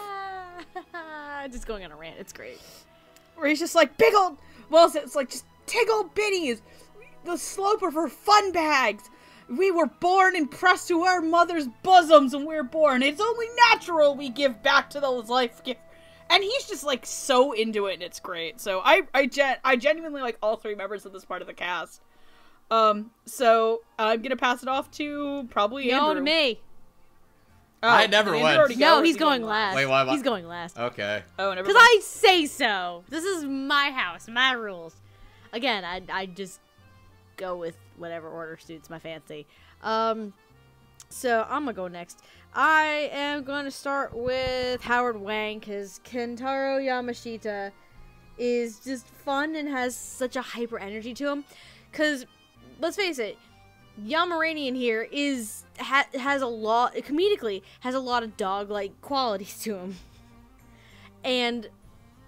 [1.51, 2.17] just going on a rant.
[2.19, 2.59] It's great.
[3.35, 4.37] Where he's just like big old
[4.69, 6.61] well it's- like just tig old biddies
[7.23, 9.09] the slope of her fun bags
[9.49, 13.47] we were born and pressed to our mother's bosoms when we were born it's only
[13.71, 15.61] natural we give back to those life
[16.29, 19.75] and he's just like so into it and it's great so i i gen- i
[19.75, 22.01] genuinely like all three members of this part of the cast
[22.71, 26.15] um so i'm gonna pass it off to probably No, Andrew.
[26.15, 26.59] to me.
[27.85, 28.57] Oh, I never did Andrew went.
[28.59, 29.75] already go, No, or he's going last.
[29.75, 30.77] Wait, why- why- He's going last.
[30.77, 31.23] okay.
[31.39, 31.87] oh never Because mind.
[31.89, 33.03] I say so.
[33.09, 34.95] This is my house, my rules.
[35.53, 36.59] Again, I I just
[37.37, 39.45] go with whatever order suits my fancy.
[39.81, 40.33] Um,
[41.09, 42.21] so I'm gonna go next.
[42.53, 47.71] I am going to start with Howard Wang because Kentaro Yamashita
[48.37, 51.43] is just fun and has such a hyper energy to him.
[51.91, 52.25] Because
[52.79, 53.37] let's face it,
[54.03, 59.59] Yamaranian here is ha- has a lot comedically has a lot of dog like qualities
[59.61, 59.95] to him,
[61.23, 61.69] and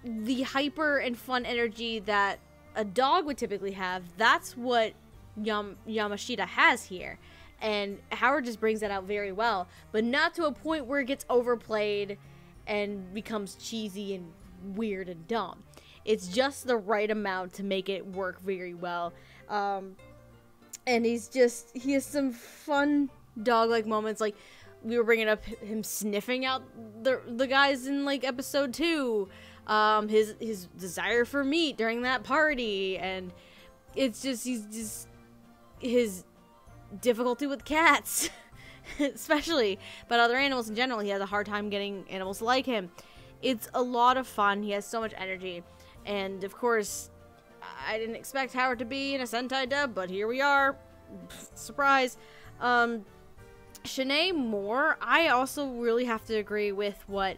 [0.04, 2.38] the hyper and fun energy that
[2.74, 4.02] a dog would typically have.
[4.16, 4.94] That's what
[5.42, 7.18] Yam- Yamashita has here,
[7.60, 11.06] and Howard just brings that out very well, but not to a point where it
[11.06, 12.18] gets overplayed
[12.66, 14.32] and becomes cheesy and
[14.76, 15.62] weird and dumb.
[16.04, 19.12] It's just the right amount to make it work very well.
[19.48, 19.96] Um,
[20.88, 23.10] and he's just he has some fun
[23.42, 24.34] dog like moments like
[24.82, 26.62] we were bringing up him sniffing out
[27.02, 29.28] the the guys in like episode 2
[29.66, 33.32] um his his desire for meat during that party and
[33.94, 35.08] it's just he's just
[35.78, 36.24] his
[37.02, 38.30] difficulty with cats
[38.98, 39.78] especially
[40.08, 42.90] but other animals in general he has a hard time getting animals to like him.
[43.40, 44.64] It's a lot of fun.
[44.64, 45.62] He has so much energy.
[46.04, 47.10] And of course
[47.86, 50.76] I didn't expect Howard to be in a Sentai dub, but here we are.
[51.54, 52.16] Surprise.
[52.60, 53.04] Um,
[53.84, 57.36] Shanae Moore, I also really have to agree with what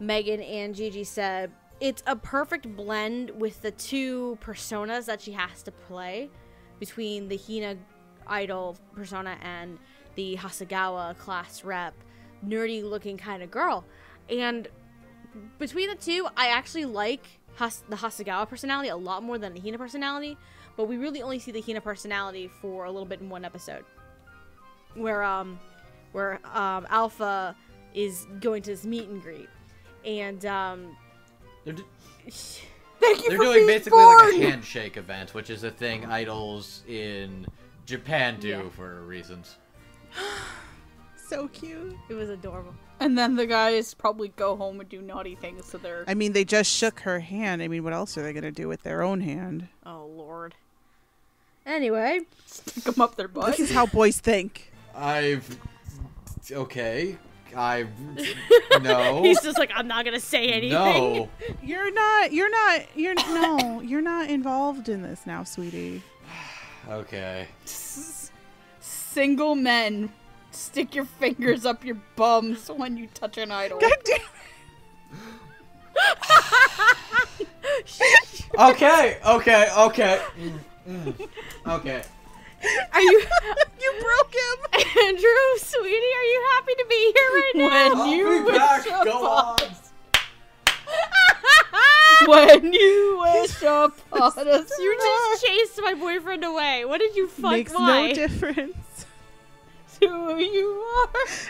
[0.00, 1.52] Megan and Gigi said.
[1.80, 6.30] It's a perfect blend with the two personas that she has to play
[6.78, 7.76] between the Hina
[8.26, 9.78] idol persona and
[10.14, 11.94] the Hasegawa class rep,
[12.46, 13.84] nerdy looking kind of girl.
[14.28, 14.68] And
[15.58, 17.26] between the two, I actually like
[17.56, 20.36] Has- the Hasegawa personality a lot more than the Hina personality,
[20.76, 23.84] but we really only see the Hina personality for a little bit in one episode,
[24.94, 25.58] where um,
[26.12, 27.54] where um, Alpha
[27.94, 29.48] is going to this meet and greet,
[30.04, 30.96] and um,
[31.64, 31.82] They're, d-
[33.00, 34.18] Thank you they're doing basically born!
[34.18, 37.46] like a handshake event, which is a thing idols in
[37.84, 38.68] Japan do Yeah.
[38.70, 39.56] for reasons.
[41.28, 41.96] so cute.
[42.08, 42.74] It was adorable.
[43.02, 46.04] And then the guys probably go home and do naughty things to their.
[46.06, 47.60] I mean, they just shook her hand.
[47.60, 49.66] I mean, what else are they gonna do with their own hand?
[49.84, 50.54] Oh lord.
[51.66, 53.46] Anyway, stick them up their butt.
[53.46, 54.72] This is how boys think.
[54.94, 55.58] I've.
[56.50, 57.18] Okay.
[57.56, 57.86] I.
[58.80, 59.22] No.
[59.22, 60.70] he's just like, I'm not gonna say anything.
[60.72, 61.28] no.
[61.62, 62.32] You're not.
[62.32, 62.80] You're not.
[62.96, 63.80] You're no.
[63.82, 66.02] You're not involved in this now, sweetie.
[66.88, 67.46] Okay.
[68.80, 70.10] Single men,
[70.54, 73.78] stick your fingers up your bums when you touch an idol.
[73.80, 74.20] God damn.
[78.58, 79.18] Okay.
[79.26, 79.66] Okay.
[79.78, 80.20] Okay.
[80.38, 80.58] Mm,
[80.88, 81.28] mm.
[81.66, 82.02] Okay.
[82.92, 83.22] Are you,
[83.80, 84.58] You broke him.
[85.06, 86.14] Andrew, sweetie?
[86.16, 87.68] Are you happy to be here right now?
[88.04, 88.86] When you I'll be wish back.
[88.86, 89.58] upon, Go on.
[92.28, 96.84] when you wish upon us, You just chased my boyfriend away.
[96.84, 97.52] What did you fuck?
[97.52, 98.08] Makes why?
[98.08, 98.76] no difference.
[100.08, 101.08] Who you are.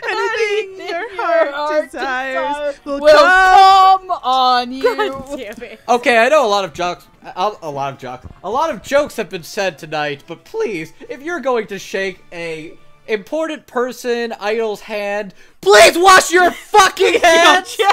[0.09, 4.01] Anything your heart desires will will come.
[4.01, 4.83] come on you.
[4.83, 5.79] God damn it.
[5.87, 7.07] Okay, I know a lot of jokes.
[7.23, 8.25] A, a lot of jokes.
[8.43, 12.23] A lot of jokes have been said tonight, but please, if you're going to shake
[12.31, 12.77] a
[13.07, 17.77] important person idol's hand, please wash your fucking hands.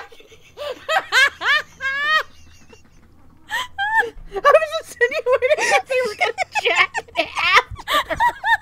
[4.32, 8.16] I was insinuating that they were gonna jack it after.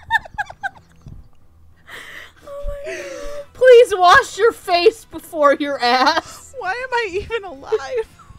[3.52, 6.55] Please wash your face before your ass.
[6.59, 8.09] Why am I even alive?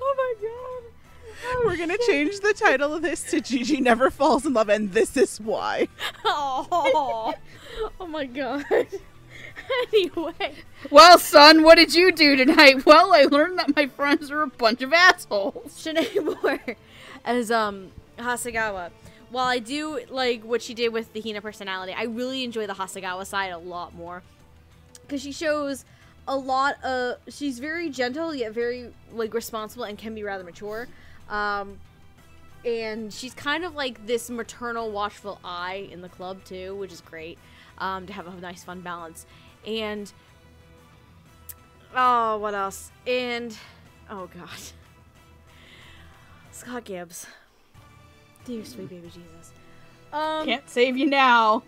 [0.00, 1.64] oh my god.
[1.64, 5.16] We're gonna change the title of this to Gigi Never Falls in Love, and this
[5.16, 5.88] is why.
[6.24, 7.34] Oh,
[8.00, 8.64] oh my god.
[9.92, 10.54] anyway,
[10.90, 12.84] Well, son, what did you do tonight?
[12.84, 15.82] Well, I learned that my friends are a bunch of assholes.
[15.82, 16.76] Shanae Moore
[17.24, 18.90] as um Hasegawa.
[19.30, 22.74] While I do like what she did with the Hina personality, I really enjoy the
[22.74, 24.22] Hasegawa side a lot more
[25.02, 25.84] because she shows
[26.26, 27.16] a lot of.
[27.28, 30.88] She's very gentle yet very like responsible and can be rather mature.
[31.28, 31.78] Um,
[32.64, 37.00] and she's kind of like this maternal, watchful eye in the club too, which is
[37.00, 37.38] great
[37.78, 39.26] um, to have a nice, fun balance.
[39.66, 40.12] And
[41.94, 42.90] oh, what else?
[43.06, 43.56] And
[44.10, 44.58] oh god.
[46.50, 47.26] Scott Gibbs.
[48.44, 49.52] Dear sweet baby Jesus.
[50.12, 51.62] Um, Can't save you now.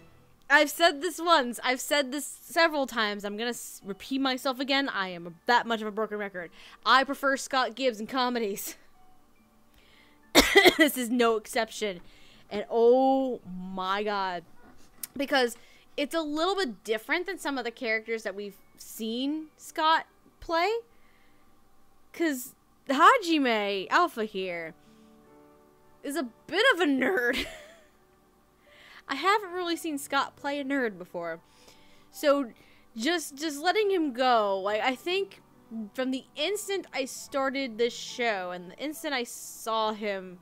[0.51, 1.59] I've said this once.
[1.65, 3.25] I've said this several times.
[3.25, 4.89] I'm gonna s- repeat myself again.
[4.89, 6.51] I am a, that much of a broken record.
[6.85, 8.77] I prefer Scott Gibbs in comedies.
[10.77, 12.01] this is no exception.
[12.51, 14.45] And oh my god.
[15.17, 15.57] Because
[15.97, 20.07] it's a little bit different than some of the characters that we've seen Scott
[20.41, 20.71] play.
[22.11, 22.55] Because
[22.89, 24.75] Hajime Alpha here
[26.03, 27.47] is a bit of a nerd.
[29.09, 31.41] I haven't really seen Scott play a nerd before.
[32.11, 32.51] So
[32.97, 35.41] just just letting him go, like I think
[35.95, 40.39] from the instant I started this show and the instant I saw him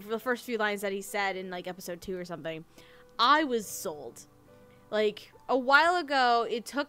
[0.00, 2.64] for the first few lines that he said in like episode 2 or something,
[3.18, 4.26] I was sold.
[4.90, 6.88] Like a while ago, it took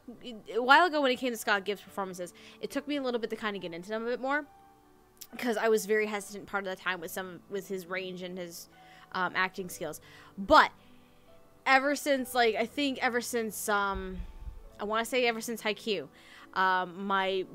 [0.54, 3.20] a while ago when it came to Scott Gibbs performances, it took me a little
[3.20, 4.46] bit to kind of get into them a bit more
[5.38, 8.38] because I was very hesitant part of the time with some with his range and
[8.38, 8.70] his
[9.14, 10.02] um, acting skills.
[10.38, 10.72] But
[11.66, 14.18] ever since like I think ever since um
[14.80, 16.08] I want to say ever since Haikyuu,
[16.54, 17.46] um my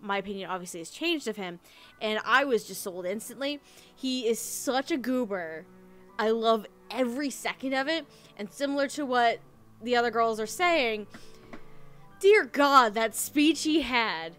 [0.00, 1.60] my opinion obviously has changed of him
[2.00, 3.60] and I was just sold instantly.
[3.94, 5.64] He is such a goober.
[6.18, 8.04] I love every second of it
[8.36, 9.38] and similar to what
[9.80, 11.06] the other girls are saying,
[12.20, 14.36] dear god, that speech he had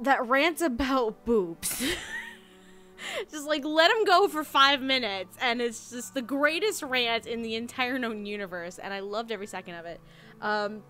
[0.00, 1.82] that rant about boobs.
[3.30, 7.42] just like let him go for five minutes, and it's just the greatest rant in
[7.42, 10.00] the entire known universe, and I loved every second of it.
[10.40, 10.82] Um,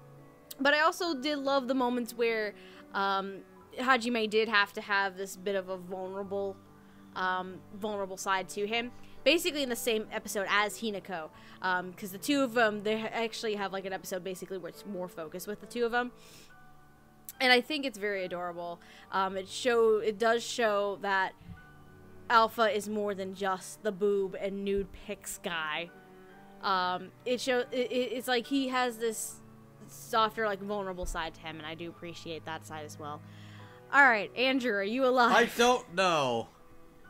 [0.61, 2.55] but I also did love the moments where
[2.93, 3.39] um,
[3.79, 6.57] Hajime did have to have this bit of a vulnerable,
[7.17, 8.93] um, vulnerable side to him.
[9.25, 11.31] Basically, in the same episode as Hinako,
[11.91, 15.09] because the two of them, they actually have like an episode basically where it's more
[15.09, 16.13] focused with the two of them
[17.41, 18.81] and I think it's very adorable.
[19.13, 21.33] Um, it show it does show that
[22.31, 25.91] Alpha is more than just the boob and nude pics guy.
[26.63, 29.41] Um, it show it, it- it's like he has this
[29.87, 33.21] softer, like vulnerable side to him, and I do appreciate that side as well.
[33.93, 35.33] All right, Andrew, are you alive?
[35.37, 36.49] I don't know.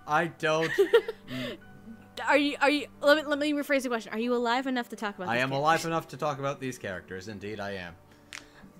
[0.06, 0.70] I don't.
[2.28, 2.56] Are you?
[2.60, 2.86] Are you?
[3.00, 4.12] Let me let me rephrase the question.
[4.12, 5.28] Are you alive enough to talk about?
[5.28, 5.58] I am characters?
[5.58, 7.26] alive enough to talk about these characters.
[7.26, 7.94] Indeed, I am.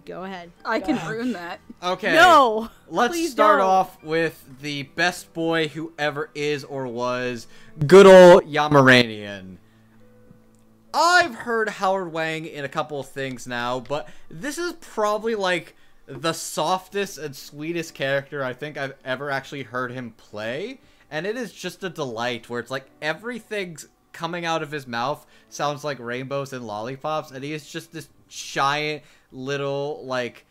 [0.06, 0.50] Go ahead.
[0.64, 1.60] I can uh, ruin that.
[1.82, 2.12] Okay.
[2.12, 2.70] No.
[2.88, 3.68] Let's please start don't.
[3.68, 7.46] off with the best boy who ever is or was,
[7.86, 9.56] good old Yamaranian.
[10.92, 15.74] I've heard Howard Wang in a couple of things now, but this is probably like
[16.06, 20.80] the softest and sweetest character I think I've ever actually heard him play.
[21.10, 25.26] And it is just a delight where it's like everything's coming out of his mouth
[25.48, 29.02] sounds like rainbows and lollipops, and he is just this giant
[29.32, 30.46] little like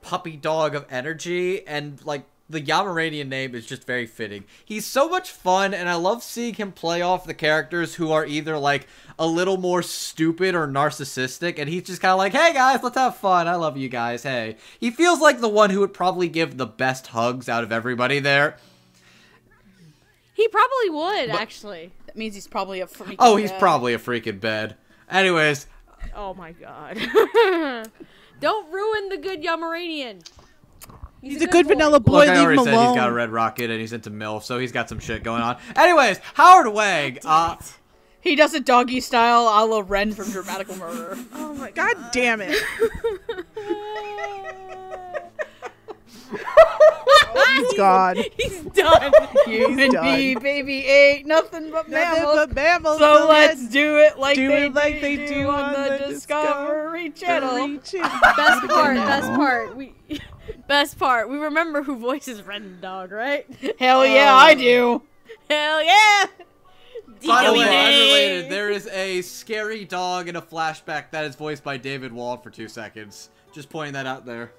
[0.00, 4.44] puppy dog of energy and like the Yamaranian name is just very fitting.
[4.62, 8.26] He's so much fun, and I love seeing him play off the characters who are
[8.26, 8.86] either like
[9.18, 12.96] a little more stupid or narcissistic, and he's just kind of like, hey guys, let's
[12.98, 13.48] have fun.
[13.48, 14.22] I love you guys.
[14.24, 14.56] Hey.
[14.78, 18.18] He feels like the one who would probably give the best hugs out of everybody
[18.18, 18.58] there.
[20.34, 21.92] He probably would, But- actually.
[22.06, 23.16] That means he's probably a freak.
[23.18, 24.76] Oh, he's probably a freaking bed.
[25.10, 25.66] Anyways,
[26.14, 26.96] Oh my god.
[28.40, 30.28] Don't ruin the good Yamaranian.
[31.22, 32.26] He's a good vanilla boy.
[32.26, 32.88] look, I already him said alone.
[32.88, 35.40] he's got a red rocket and he's into MILF, so he's got some shit going
[35.40, 35.56] on.
[35.76, 37.56] Anyways, Howard Wang, uh,
[38.20, 41.16] He does it doggy style, a la Ren from Dramatical Murder.
[41.34, 42.58] Oh my god damn it.
[47.56, 48.16] He's gone.
[48.36, 49.12] He's done.
[49.46, 50.16] Human done.
[50.16, 52.34] bee, baby ain't nothing but Nothing mammals.
[52.36, 56.06] but mammals, so let's do it like do they it like they do on the
[56.08, 57.78] Discovery Channel.
[57.92, 59.76] best part, best part.
[59.76, 59.94] We
[60.66, 61.28] best part.
[61.28, 63.46] We remember who voices Ren Dog, right?
[63.78, 64.38] Hell yeah, Oh.
[64.38, 65.02] I um, do.
[65.48, 66.26] Hell yeah!
[67.26, 71.62] by the way, unrelated, there is a scary dog in a flashback that is voiced
[71.62, 73.30] by David Wald for two seconds.
[73.52, 74.52] Just pointing that out there.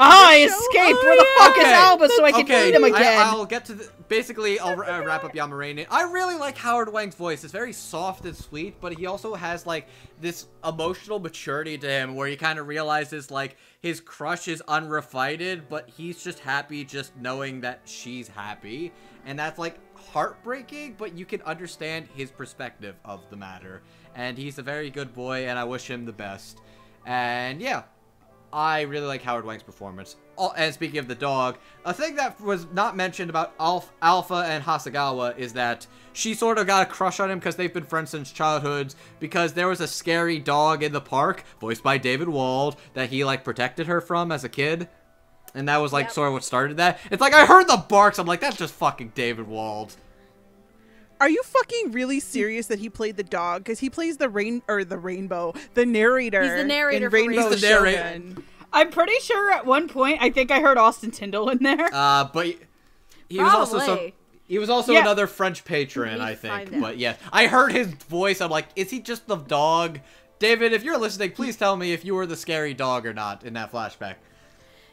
[0.00, 0.98] Ah, I escaped.
[1.00, 1.72] Oh, Where the fuck is Okay.
[1.72, 3.26] Alpha so I can okay, eat him again?
[3.26, 3.88] I, will get to the.
[4.08, 5.86] Basically, I'll uh, wrap up Yamarane.
[5.90, 7.44] I really like Howard Wang's voice.
[7.44, 9.88] It's very soft and sweet, but he also has like
[10.20, 15.68] this emotional maturity to him, where he kind of realizes like his crush is unrefited,
[15.68, 18.92] but he's just happy just knowing that she's happy,
[19.24, 19.78] and that's like
[20.12, 20.96] heartbreaking.
[20.98, 23.82] But you can understand his perspective of the matter,
[24.14, 26.60] and he's a very good boy, and I wish him the best.
[27.06, 27.82] And yeah,
[28.52, 30.16] I really like Howard Wang's performance.
[30.36, 34.44] Oh, and speaking of the dog, a thing that was not mentioned about Alf, Alpha
[34.46, 37.84] and Hasegawa is that she sort of got a crush on him because they've been
[37.84, 38.94] friends since childhoods.
[39.20, 43.24] Because there was a scary dog in the park, voiced by David Wald, that he
[43.24, 44.88] like protected her from as a kid,
[45.54, 46.12] and that was like Yep.
[46.12, 46.98] sort of what started that.
[47.10, 48.18] It's like I heard the barks.
[48.18, 49.96] I'm like, that's just fucking David Wald.
[51.22, 53.62] Are you fucking really serious that he played the dog?
[53.62, 56.42] Because he plays the rain or the rainbow, the narrator.
[56.42, 58.42] He's the narrator in for Rainbow He's the narrator.
[58.72, 61.88] I'm pretty sure at one point I think I heard Austin Tindle in there.
[61.92, 62.58] Uh, but he,
[63.28, 63.86] he was also some.
[63.86, 64.14] Probably.
[64.48, 65.02] He was also Yeah.
[65.02, 66.80] another French patron, I think.
[66.80, 68.40] But yeah, I heard his voice.
[68.40, 70.00] I'm like, is he just the dog?
[70.40, 73.44] David, if you're listening, please tell me if you were the scary dog or not
[73.44, 74.16] in that flashback.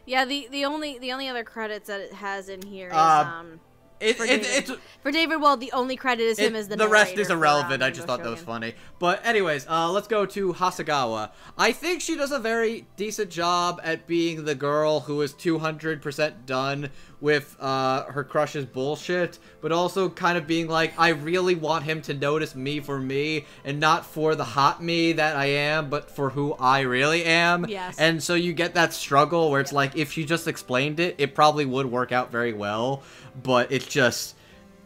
[0.06, 3.32] Yeah, the the only the only other credits that it has in here is Uh,
[3.40, 3.60] um
[4.00, 4.48] It, For it, David.
[4.70, 4.72] it's
[5.02, 5.60] for David Wald.
[5.60, 7.84] The only credit is him as the the rest is irrelevant.
[7.84, 8.76] um, I just thought that was funny.
[8.98, 11.32] But anyways, uh, let's go to Hasegawa.
[11.58, 16.46] I think she does a very decent job at being the girl who is 200%
[16.46, 16.90] done
[17.22, 22.02] with uh, her crush's bullshit, but also kind of being like, I really want him
[22.04, 26.10] to notice me for me, and not for the hot me that I am, but
[26.10, 27.66] for who I really am.
[27.68, 28.00] Yes.
[28.00, 31.36] And so you get that struggle where it's like, if she just explained it, it
[31.36, 33.04] probably would work out very well,
[33.44, 34.36] but it's just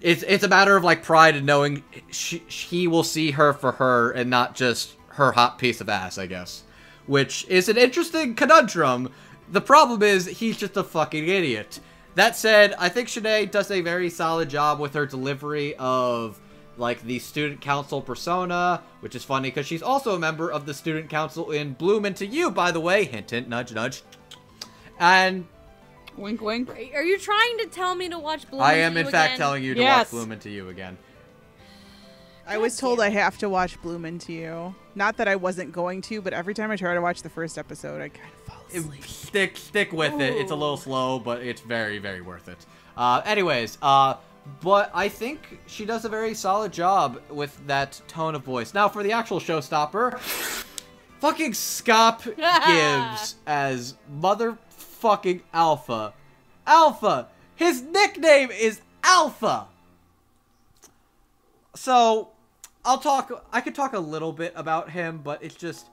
[0.01, 3.71] it's it's a matter of like pride and knowing she, he will see her for
[3.73, 6.63] her and not just her hot piece of ass, I guess.
[7.05, 9.11] Which is an interesting conundrum.
[9.49, 11.79] The problem is he's just a fucking idiot.
[12.15, 16.39] That said, I think Shanae does a very solid job with her delivery of
[16.77, 20.73] like the student council persona, which is funny because she's also a member of the
[20.73, 23.05] student council in Bloom into You, by the way.
[23.05, 24.01] Hint, hint, nudge, nudge.
[24.99, 25.47] And
[26.15, 26.69] Wink, wink.
[26.93, 28.81] Are you trying to tell me to watch Bloom Into You?
[28.83, 29.39] I am in fact again?
[29.39, 29.97] telling you to Yes.
[30.05, 30.97] watch Bloom into You again.
[32.45, 34.75] I was told I have to watch Bloom into You.
[34.95, 37.57] Not that I wasn't going to, but every time I try to watch the first
[37.57, 38.42] episode, I kind of fall It- asleep.
[39.05, 40.35] Stick stick with it.
[40.35, 42.65] It's a little slow, but it's very very worth it.
[42.95, 44.15] Uh, anyways, uh,
[44.61, 48.73] but I think she does a very solid job with that tone of voice.
[48.73, 50.19] Now for the actual showstopper,
[51.19, 56.13] fucking Scott Gibbs as motherfucking Alpha.
[56.67, 57.27] Alpha.
[57.55, 59.67] His nickname is Alpha.
[61.75, 62.29] So,
[62.85, 63.47] I'll talk.
[63.51, 65.87] I could talk a little bit about him, but it's just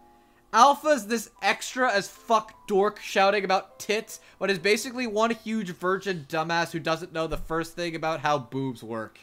[0.52, 6.26] Alpha's this extra as fuck dork shouting about tits, but is basically one huge virgin
[6.28, 9.20] dumbass who doesn't know the first thing about how boobs work.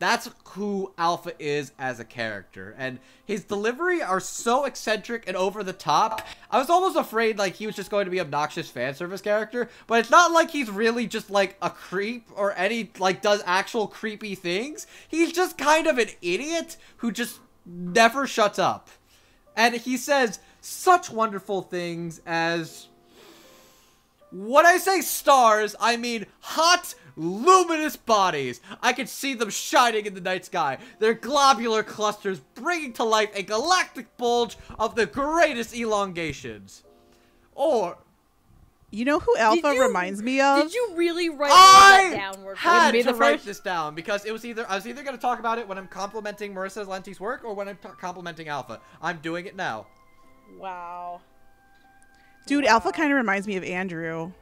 [0.00, 2.74] That's who Alpha is as a character.
[2.78, 6.22] And his delivery are so eccentric and over the top.
[6.50, 9.68] I was almost afraid like he was just going to be obnoxious fan service character,
[9.88, 13.88] but it's not like he's really just like a creep or any like does actual
[13.88, 14.86] creepy things.
[15.08, 18.88] He's just kind of an idiot who just never shuts up.
[19.58, 22.86] And he says such wonderful things as
[24.30, 28.60] when I say stars, I mean hot, luminous bodies.
[28.80, 33.30] I can see them shining in the night sky, their globular clusters bringing to life
[33.34, 36.84] a galactic bulge of the greatest elongations.
[37.56, 37.98] Or,
[38.90, 40.62] You know who Alpha you- reminds me of?
[40.62, 42.36] Did you really write all that down?
[42.36, 43.44] I Word for had Wouldn't to the write first?
[43.44, 45.76] this down because it was either I was either going to talk about it when
[45.76, 48.80] I'm complimenting Marissa Lenti's work or when I'm t- complimenting Alpha.
[49.02, 49.86] I'm doing it now.
[50.58, 51.20] Wow.
[52.46, 54.32] Dude, Alpha kind of reminds me of Andrew.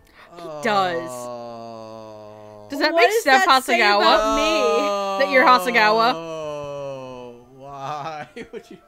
[0.62, 1.10] does.
[1.10, 2.66] Oh.
[2.70, 3.96] Does that What make does Steph that say Hasegawa?
[3.98, 4.42] about me?
[4.44, 5.16] Oh.
[5.20, 6.12] That you're Hasegawa?
[6.14, 8.78] Oh, why would you?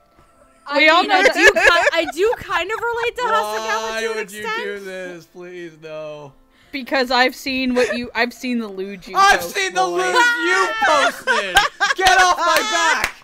[0.74, 4.00] We I all know I do, ki- I do kind of relate to Hasegawa Why
[4.02, 5.26] to an would you do this?
[5.26, 6.32] Please no.
[6.72, 9.96] Because I've seen what you I've seen the lewd you I've post, seen the boy.
[9.96, 11.56] lose you posted.
[11.96, 13.14] Get off my back.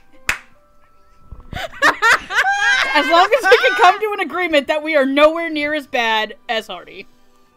[2.94, 5.86] As long as we can come to an agreement that we are nowhere near as
[5.86, 7.06] bad as Hardy.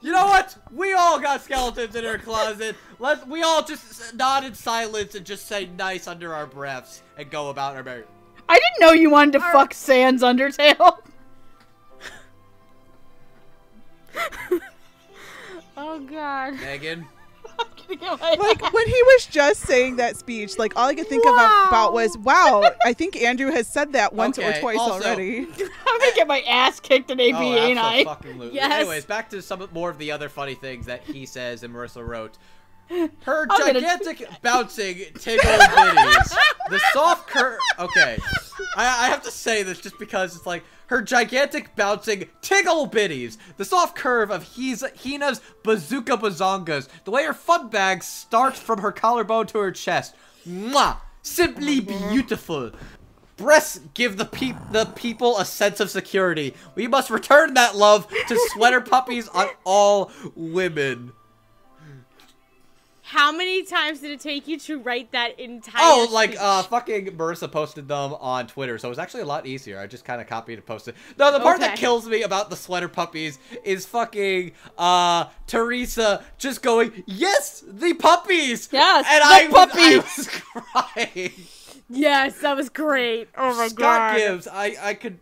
[0.01, 0.57] You know what?
[0.71, 2.75] We all got skeletons in our closet.
[2.99, 3.25] Let's.
[3.25, 7.49] We all just nod in silence and just say nice under our breaths and go
[7.49, 8.03] about our merry.
[8.49, 10.97] I didn't know you wanted to fuck Sans Undertale.
[15.79, 16.55] Oh god.
[16.55, 17.05] Megan.
[17.89, 21.65] Like when he was just saying that speech, like all I could think Wow.
[21.69, 25.99] about was, "Wow, I think Andrew has said that once or twice also- already." I'm
[25.99, 28.03] gonna get my ass kicked in AP, Oh, ain't I?
[28.05, 28.55] absolutely.
[28.55, 28.73] Yes.
[28.73, 32.05] Anyways, back to some more of the other funny things that he says and Marissa
[32.05, 32.37] wrote.
[33.23, 36.37] Her I'm gonna- gigantic bouncing tickle bitties.
[36.69, 37.57] The soft cur.
[37.79, 38.17] Okay,
[38.75, 43.37] I, I have to say this just because it's like her gigantic bouncing tickle bitties.
[43.57, 46.87] The soft curve of He's, Hina's bazooka bazongas.
[47.03, 50.15] The way her fun bag starts from her collarbone to her chest.
[50.47, 50.97] Mwah!
[51.21, 52.71] Simply beautiful.
[53.35, 56.53] Breasts give the peop the people a sense of security.
[56.73, 61.11] We must return that love to sweater puppies on all women.
[63.09, 65.79] How many times did it take you to write that entire?
[65.81, 69.45] Oh, like uh, fucking Marissa posted them on Twitter, so it was actually a lot
[69.45, 69.79] easier.
[69.79, 70.95] I just kind of copied and posted.
[71.17, 76.61] No, the part that kills me about the sweater puppies is fucking uh Teresa just
[76.61, 80.17] going, "Yes, the puppies." Yes, and the I was, I puppies.
[80.17, 80.27] was
[81.13, 81.31] crying.
[81.89, 83.29] Yes, that was great.
[83.37, 84.17] Oh my Scott god.
[84.17, 85.19] Gibbs, I I could.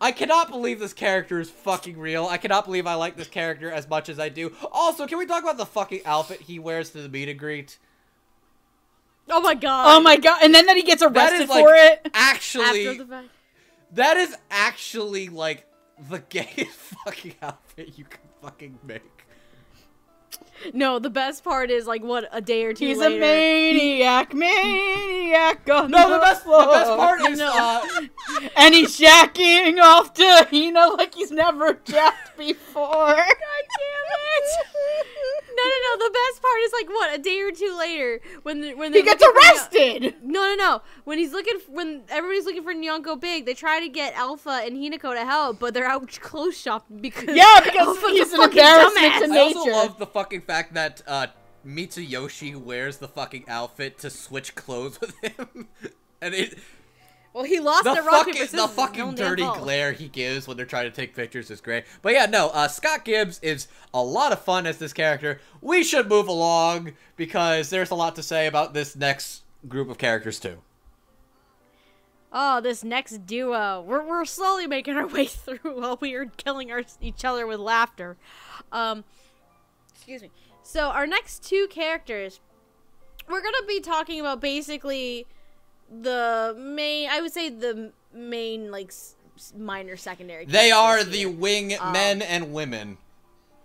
[0.00, 2.26] I cannot believe this character is fucking real.
[2.26, 4.52] I cannot believe I like this character as much as I do.
[4.72, 7.78] Also, can we talk about the fucking outfit he wears to the meet and greet?
[9.28, 9.96] Oh my god.
[9.96, 10.40] Oh my god!
[10.42, 12.10] And then that he gets That arrested is like for it.
[12.14, 13.28] actually After the fact.
[13.92, 15.66] That is actually like
[16.08, 16.70] the gayest
[17.04, 19.02] fucking outfit you can fucking make.
[20.74, 23.16] No, the best part is like what a day or two He's later.
[23.16, 27.50] a maniac, maniac on No, the the best the best part is No.
[27.52, 28.00] uh,
[28.56, 32.84] and he's jacking off to Hina like he's never jacked before.
[33.16, 34.66] God damn it!
[35.52, 36.04] No, no, no.
[36.06, 39.02] The best part is like what a day or two later when the, when He
[39.02, 40.14] gets looking for arrested.
[40.22, 40.82] No, no, no.
[41.04, 44.76] When he's looking, when everybody's looking for Nyanko Big, they try to get Alpha and
[44.76, 48.40] Hinako to help, but they're out clothes shopping because Yeah, because Alpha's he's a an
[48.42, 49.28] fucking embarrassment dumbass.
[49.28, 51.26] to I also love the fucking fact that uh
[51.66, 55.68] Mitsuyoshi wears the fucking outfit to switch clothes with him.
[56.22, 56.58] and it
[57.32, 60.66] Well, he lost the the rock fucking the fucking dirty glare he gives when they're
[60.66, 61.84] trying to take pictures is great.
[62.02, 65.40] But yeah, no, uh, Scott Gibbs is a lot of fun as this character.
[65.60, 69.98] We should move along because there's a lot to say about this next group of
[69.98, 70.58] characters too.
[72.32, 73.82] Oh, this next duo.
[73.86, 77.58] We're, we're slowly making our way through while we are killing our, each other with
[77.60, 78.16] laughter.
[78.72, 79.04] Um,
[80.10, 80.36] excuse me.
[80.62, 82.40] So, our next two characters,
[83.28, 85.26] we're going to be talking about basically
[85.88, 88.92] the main, I would say the main, like,
[89.56, 90.46] minor secondary.
[90.46, 91.30] They are the here.
[91.30, 92.98] wing Um, men and women.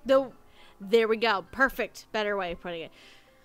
[0.06, 0.32] The
[0.80, 1.46] there we go.
[1.52, 2.06] Perfect.
[2.12, 2.92] Better way of putting it.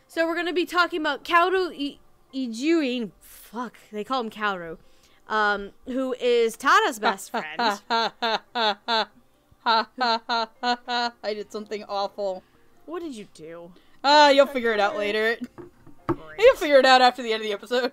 [0.08, 1.96] So we're gonna be talking about Kaoru
[2.34, 3.12] Ijuin.
[3.20, 4.78] Fuck, they call him Kaoru.
[5.28, 7.80] Um, who is Tada's best friend.
[9.64, 12.42] I did something awful.
[12.90, 13.70] What did you do?
[14.02, 15.36] Ah, you'll figure it out later.
[16.38, 17.92] You'll figure it out after the end of the episode.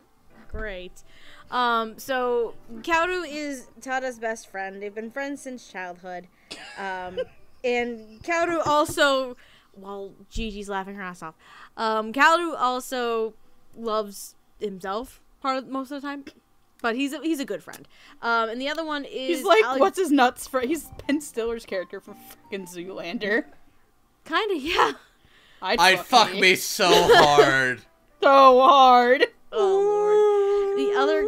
[0.52, 1.04] Great.
[1.52, 4.82] Um, so Kaoru is Tada's best friend.
[4.82, 6.28] They've been friends since childhood.
[6.80, 7.20] Um,
[7.64, 9.38] and Kaoru also,
[9.76, 11.36] well, Gigi's laughing her ass off.
[11.78, 13.34] Um, Kaoru also
[13.78, 16.26] loves himself part of most of the time.
[16.82, 17.88] But he's a, he's a good friend.
[18.22, 20.62] Um, and the other one is He's like, Alex- what's his nuts for?
[20.62, 22.16] He's Ben Stiller's character from
[22.52, 23.46] freaking Zoolander.
[24.28, 24.92] Kind of yeah.
[25.62, 27.82] I'd, I'd fuck me so hard.
[28.22, 29.26] so hard.
[29.52, 30.78] Oh lord.
[30.78, 31.24] The other.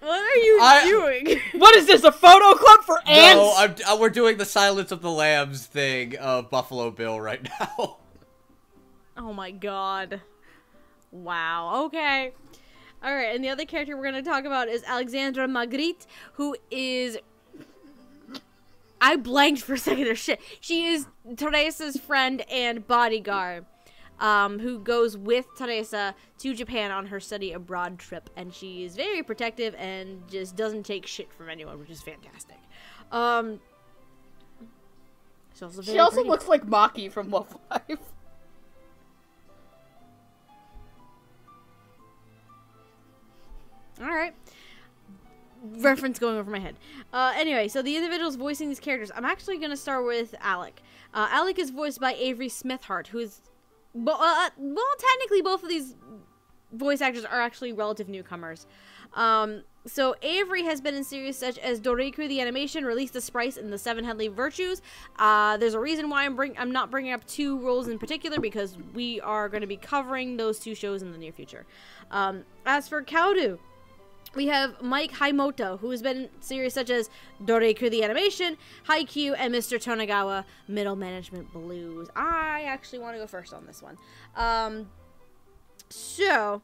[0.00, 1.40] What are you I- doing?
[1.60, 2.04] What is this?
[2.04, 3.36] A photo club for ants?
[3.36, 7.46] No, I'm, uh, we're doing the Silence of the Lambs thing of Buffalo Bill right
[7.60, 7.98] now.
[9.16, 10.22] Oh my god.
[11.12, 11.84] Wow.
[11.86, 12.32] Okay.
[13.02, 16.54] All right, and the other character we're going to talk about is Alexandra Magritte, who
[16.70, 17.18] is
[19.00, 20.14] I blanked for a second there.
[20.14, 20.40] Shit.
[20.60, 21.06] She is
[21.36, 23.66] Teresa's friend and bodyguard.
[24.18, 28.94] Um, who goes with Teresa to Japan on her study abroad trip, and she is
[28.94, 32.58] very protective and just doesn't take shit from anyone, which is fantastic.
[33.10, 33.60] Um,
[35.62, 36.28] also She also pretty.
[36.28, 37.98] looks like Maki from Love Live.
[44.00, 44.34] All right.
[45.62, 46.76] Reference going over my head.
[47.12, 49.10] Uh, anyway, so the individuals voicing these characters.
[49.14, 50.80] I'm actually going to start with Alec.
[51.12, 53.42] Uh, Alec is voiced by Avery Smithhart, who is.
[53.94, 55.96] Bo- uh, well, technically, both of these
[56.72, 58.66] voice actors are actually relative newcomers.
[59.14, 63.56] Um, so Avery has been in series such as Doreiku the Animation, Release the Sprites,
[63.56, 64.82] and The Seven Heavenly Virtues.
[65.18, 68.38] Uh, there's a reason why I'm bring I'm not bringing up two roles in particular
[68.38, 71.66] because we are going to be covering those two shows in the near future.
[72.10, 73.58] Um, as for Kaoru,
[74.34, 77.10] we have Mike Haimoto, who has been in series such as
[77.44, 78.56] Doreiku the Animation,
[78.88, 79.82] Haikyuu, and Mr.
[79.82, 82.08] Tonegawa Middle Management Blues.
[82.14, 83.98] I actually want to go first on this one.
[84.36, 84.88] Um,
[85.88, 86.62] so,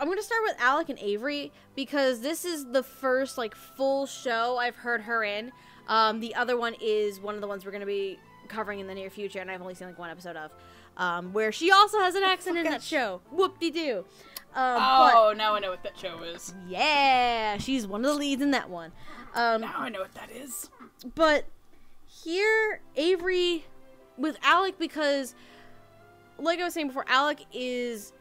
[0.00, 4.06] I'm going to start with Alec and Avery because this is the first like full
[4.06, 5.52] show I've heard her in.
[5.86, 8.18] Um, the other one is one of the ones we're going to be
[8.48, 10.50] covering in the near future, and I've only seen like one episode of,
[10.96, 13.20] um, where she also has an accent in that show.
[13.30, 14.04] Whoop de doo.
[14.54, 16.54] Um, but- Oh, now I know what that show is.
[16.68, 18.92] yeah, she's one of the leads in that one.
[19.34, 20.68] Um, Now I know what that is.
[21.14, 21.44] but
[22.06, 23.64] here, Avery
[24.18, 25.34] with Alec because,
[26.38, 28.12] like I was saying before, Alec is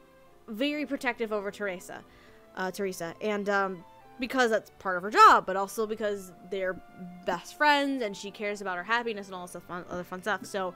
[0.47, 2.01] very protective over Teresa,
[2.55, 3.83] uh, Teresa, and um,
[4.19, 6.81] because that's part of her job, but also because they're
[7.25, 10.45] best friends and she cares about her happiness and all this fun, other fun stuff.
[10.45, 10.73] So,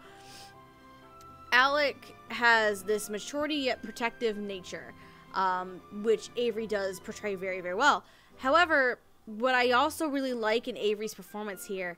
[1.51, 4.93] Alec has this maturity yet protective nature,
[5.35, 8.03] um, which Avery does portray very, very well.
[8.37, 11.97] However, what I also really like in Avery's performance here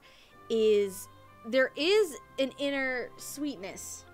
[0.49, 1.07] is
[1.45, 4.05] there is an inner sweetness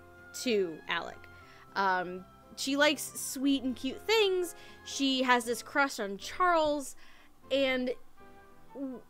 [0.42, 1.18] to Alec.
[1.74, 2.24] Um,
[2.56, 4.54] she likes sweet and cute things.
[4.84, 6.94] She has this crush on Charles,
[7.50, 7.90] and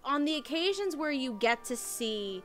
[0.05, 2.43] on the occasions where you get to see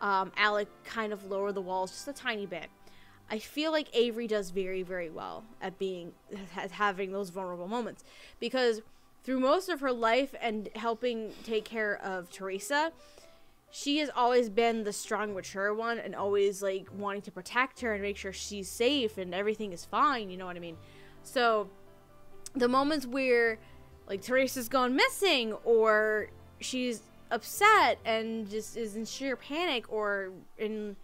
[0.00, 2.68] um, Alec kind of lower the walls just a tiny bit,
[3.30, 6.12] I feel like Avery does very, very well at being
[6.56, 8.04] at having those vulnerable moments
[8.40, 8.80] because
[9.24, 12.92] through most of her life and helping take care of Teresa,
[13.70, 17.92] she has always been the strong, mature one and always like wanting to protect her
[17.92, 20.30] and make sure she's safe and everything is fine.
[20.30, 20.78] You know what I mean?
[21.22, 21.68] So
[22.54, 23.58] the moments where
[24.08, 26.28] like Teresa's gone missing or
[26.60, 30.96] she's upset and just is in sheer panic or in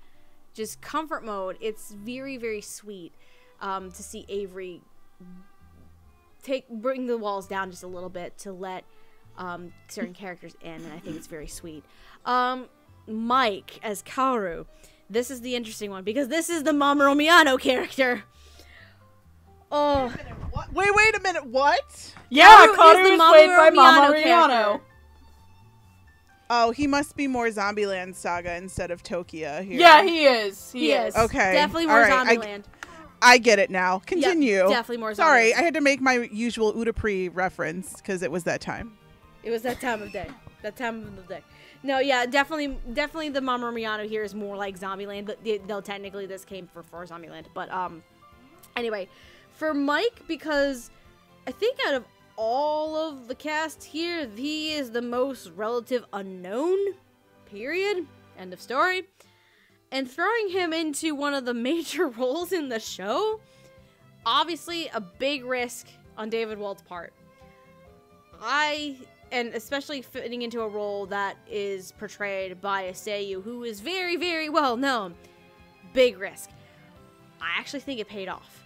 [0.54, 3.12] just comfort mode, it's very, very sweet
[3.60, 4.80] um, to see Avery
[6.42, 8.84] take bring the walls down just a little bit to let
[9.36, 11.84] um, certain characters in, and I think it's very sweet.
[12.24, 12.66] Um,
[13.06, 14.66] Mike as Kaoru.
[15.10, 18.22] This is the interesting one because this is the Mamoru Miyano character.
[19.70, 20.14] Oh,
[20.72, 21.46] Wait, wait a minute.
[21.46, 22.14] What?
[22.30, 24.80] Yeah, Kaoru is Kaoru the is played by Mamoru Mama Miyano Riano.
[26.48, 26.68] Character.
[26.68, 29.62] Oh, he must be more Zombieland Saga instead of Tokyo.
[29.62, 29.80] here.
[29.80, 30.72] Yeah, he is.
[30.72, 31.14] He, he is.
[31.14, 32.64] is Okay, definitely more all right, I- Zombieland.
[33.22, 34.00] I get it now.
[34.00, 34.68] Continue.
[34.68, 38.60] definitely more Sorry, I had to make my usual Utapri reference because it was that
[38.60, 38.98] time.
[39.42, 40.28] It was that time of day.
[40.62, 41.40] That time of the day.
[41.82, 45.80] No, yeah, definitely, definitely the Mamoru Miyano here is more like Zombieland, but the- though
[45.80, 47.46] technically this came for for Zombieland.
[47.54, 48.02] But um,
[48.76, 49.08] anyway,
[49.52, 50.90] for Mike because
[51.46, 52.04] I think out of
[52.36, 56.78] all of the cast here, he is the most relative unknown.
[57.46, 58.06] Period.
[58.38, 59.08] End of story.
[59.92, 63.40] And throwing him into one of the major roles in the show,
[64.26, 67.12] obviously a big risk on David Wald's part.
[68.42, 68.98] I
[69.32, 74.16] and especially fitting into a role that is portrayed by a Seiyu who is very,
[74.16, 75.14] very well known.
[75.92, 76.50] Big risk.
[77.40, 78.63] I actually think it paid off.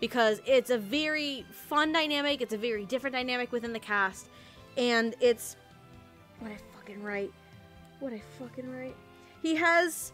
[0.00, 4.28] Because it's a very fun dynamic, it's a very different dynamic within the cast,
[4.76, 5.56] and it's
[6.38, 7.32] what I fucking write.
[8.00, 8.94] What I fucking write.
[9.42, 10.12] He has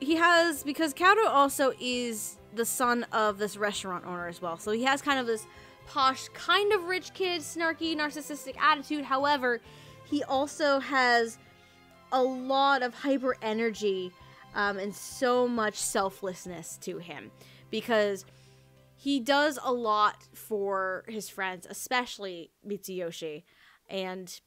[0.00, 4.56] he has because Kato also is the son of this restaurant owner as well.
[4.58, 5.46] So he has kind of this
[5.86, 9.04] posh, kind of rich kid, snarky, narcissistic attitude.
[9.04, 9.60] However,
[10.04, 11.38] he also has
[12.12, 14.12] a lot of hyper energy
[14.54, 17.30] um, and so much selflessness to him
[17.70, 18.24] because
[19.00, 23.44] he does a lot for his friends, especially Mitsuyoshi,
[23.88, 24.40] and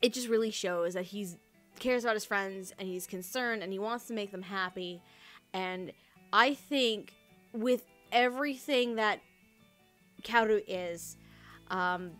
[0.00, 1.36] it just really shows that he's
[1.80, 5.02] cares about his friends and he's concerned and he wants to make them happy.
[5.52, 5.90] And
[6.32, 7.14] I think
[7.52, 7.82] with
[8.12, 9.18] everything that
[10.22, 11.16] Kaoru is,
[11.68, 12.12] um,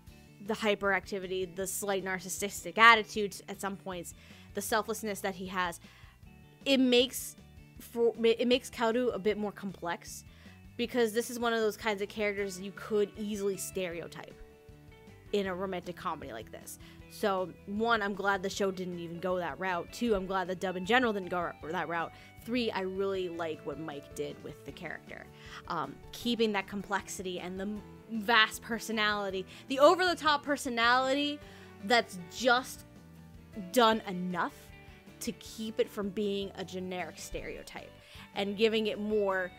[0.48, 4.12] the hyperactivity, the slight narcissistic attitude at some points,
[4.55, 5.78] the selflessness that he has,
[6.64, 7.36] it makes
[7.78, 10.24] for it makes Kaoru a bit more complex
[10.76, 14.34] because this is one of those kinds of characters you could easily stereotype
[15.32, 16.78] in a romantic comedy like this.
[17.10, 19.92] So, one, I'm glad the show didn't even go that route.
[19.92, 22.12] Two, I'm glad the dub in general didn't go that route.
[22.44, 25.24] Three, I really like what Mike did with the character.
[25.68, 27.68] Um, keeping that complexity and the
[28.12, 31.38] vast personality, the over the top personality
[31.84, 32.84] that's just
[33.72, 34.55] done enough
[35.20, 37.90] to keep it from being a generic stereotype
[38.34, 39.51] and giving it more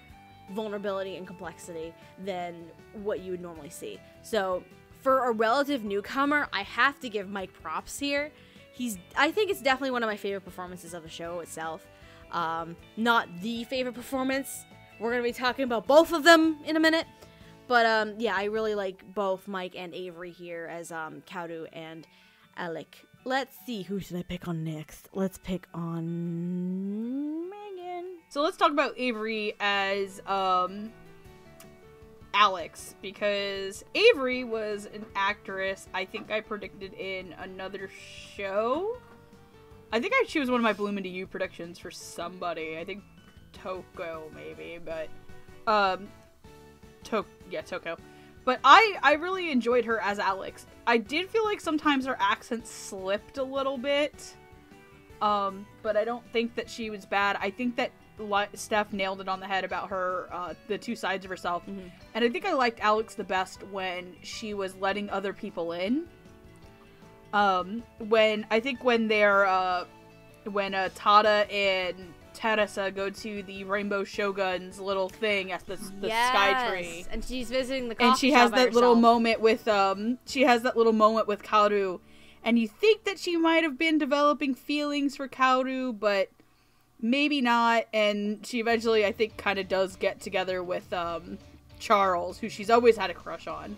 [0.52, 1.94] vulnerability and complexity
[2.24, 2.56] than
[2.94, 4.00] what you would normally see.
[4.22, 4.64] So,
[5.02, 8.32] for a relative newcomer, I have to give Mike props here.
[8.74, 11.86] He's I think it's definitely one of my favorite performances of the show itself.
[12.32, 14.66] Um, not the favorite performance.
[15.00, 17.06] We're gonna be talking about both of them in a minute.
[17.68, 22.06] But um, yeah, I really like both Mike and Avery here as um, Kaoru and
[22.58, 23.05] Alec.
[23.28, 25.10] Let's see, who should I pick on next?
[25.12, 28.20] Let's pick on Megan.
[28.30, 30.94] So let's talk about Avery as um
[32.36, 37.90] Alex because Avery was an actress I think I predicted in another
[38.36, 38.96] show.
[39.92, 42.78] I think I she was one of my Bloom into You predictions for somebody.
[42.78, 43.02] I think
[43.54, 45.10] Toko maybe, but
[45.66, 46.10] um
[47.06, 47.98] to yeah, Toko.
[48.46, 50.68] But I I really enjoyed her as Alex.
[50.88, 54.36] I did feel like sometimes her accent slipped a little bit.
[55.22, 57.38] Um, but I don't think that she was bad.
[57.42, 57.92] I think that
[58.54, 61.64] Steph nailed it on the head about her, uh, the two sides of herself.
[61.68, 66.06] And I think I liked Alex the best when she was letting other people in.
[67.34, 69.86] Um, when I think when they're uh,
[70.52, 76.10] when uh, Tada and Teresa go to the Rainbow Shogun's little thing at the, the
[76.10, 77.06] Sky Tree.
[77.10, 80.78] And she's visiting the and she has that little moment with um she has that
[80.78, 82.00] little moment with Kaoru.
[82.44, 86.30] And you think that she might have been developing feelings for Kaoru but
[87.02, 87.86] maybe not.
[87.94, 91.38] And she eventually I think kind of does get together with um
[91.80, 93.78] Charles who she's always had a crush on.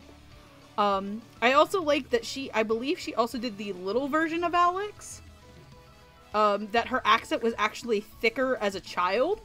[0.77, 4.53] Um I also like that she I believe she also did the little version of
[4.53, 5.21] Alex
[6.33, 9.41] um that her accent was actually thicker as a child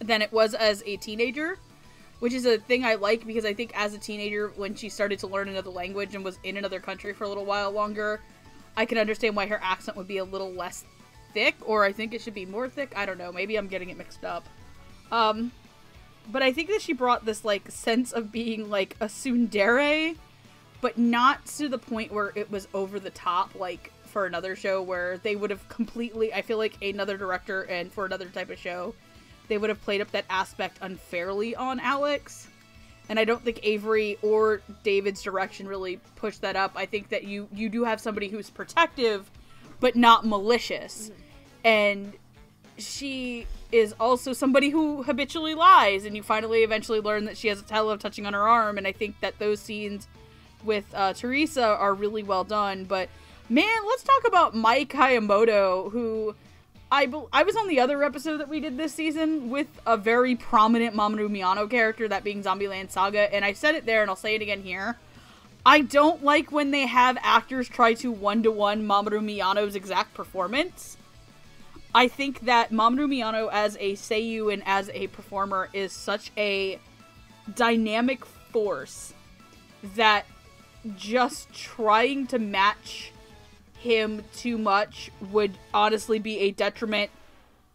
[0.00, 1.58] than it was as a teenager
[2.20, 5.18] which is a thing I like because I think as a teenager, when she started
[5.20, 8.20] to learn another language and was in another country for a little while longer,
[8.76, 10.84] I can understand why her accent would be a little less
[11.32, 12.92] thick, or I think it should be more thick.
[12.94, 13.32] I don't know.
[13.32, 14.46] Maybe I'm getting it mixed up.
[15.10, 15.50] Um,
[16.30, 20.14] but I think that she brought this like sense of being like a tsundere,
[20.82, 24.82] but not to the point where it was over the top, like for another show
[24.82, 26.34] where they would have completely.
[26.34, 28.94] I feel like another director and for another type of show
[29.50, 32.46] they would have played up that aspect unfairly on Alex.
[33.08, 36.72] And I don't think Avery or David's direction really pushed that up.
[36.76, 39.30] I think that you you do have somebody who's protective
[39.80, 41.10] but not malicious.
[41.64, 42.12] And
[42.78, 47.60] she is also somebody who habitually lies and you finally eventually learn that she has
[47.60, 50.06] a of touching on her arm and I think that those scenes
[50.64, 52.84] with uh, Teresa are really well done.
[52.84, 53.08] But
[53.50, 56.36] man, let's talk about Mike Haimoto who
[56.92, 59.96] I, bel I was on the other episode that we did this season with a
[59.96, 64.10] very prominent Mamoru Miyano character, that being Zombieland Saga, and I said it there and
[64.10, 64.96] I'll say it again here.
[65.66, 70.14] I don't like when they have actors try to one to one Mamoru Miyano's exact
[70.14, 70.96] performance.
[71.92, 76.78] I think that Mamoru Miyano as a seiyuu and as a performer is such a
[77.56, 79.12] dynamic force
[79.96, 80.24] that
[80.96, 83.12] just trying to match
[83.80, 87.10] him too much would honestly be a detriment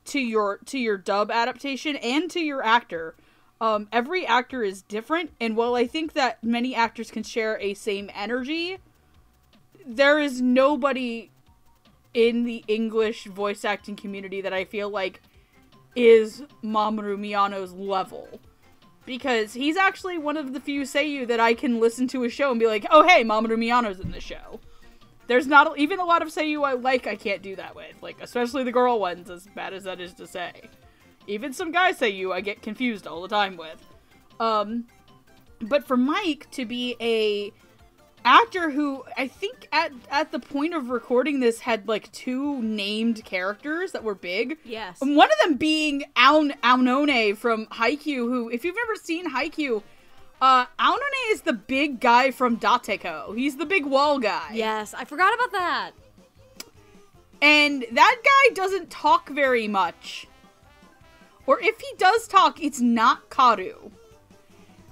[0.05, 3.15] to your to your dub adaptation and to your actor.
[3.59, 7.73] Um, every actor is different, and while I think that many actors can share a
[7.73, 8.77] same energy,
[9.85, 11.31] there is nobody
[12.13, 15.21] in the English voice acting community that I feel like
[15.95, 18.39] is Mamoru Miyano's level.
[19.05, 22.51] Because he's actually one of the few seiyuu that I can listen to a show
[22.51, 24.59] and be like, oh hey, Mamoru Miyano's in the show.
[25.27, 28.17] There's not even a lot of seiyuu I like I can't do that with, like
[28.21, 30.51] especially the girl ones, as bad as that is to say.
[31.27, 33.83] even some guys seiyuu I get confused all the time with.
[34.39, 34.85] Um,
[35.61, 37.51] but for Mike to be a
[38.23, 43.23] actor who I think at at the point of recording this had like two named
[43.23, 44.57] characters that were big.
[44.63, 44.97] Yes.
[44.99, 49.81] One of them being Aon Aonone from Haikyuu, who if you've ever seen Haikyuu,
[50.41, 53.35] uh Aonone is the big guy from Dateko.
[53.35, 54.51] He's the big wall guy.
[54.53, 55.91] Yes, I forgot about that.
[57.41, 60.27] And that guy doesn't talk very much.
[61.45, 63.91] Or if he does talk, it's not Karu.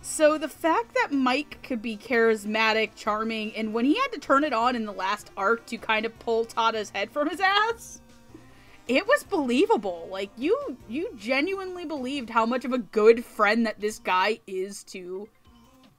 [0.02, 4.44] So the fact that Mike could be charismatic, charming, and when he had to turn
[4.44, 8.02] it on in the last arc to kind of pull Tada's head from his ass,
[8.88, 10.08] it was believable.
[10.12, 14.84] Like you you genuinely believed how much of a good friend that this guy is
[14.86, 15.28] to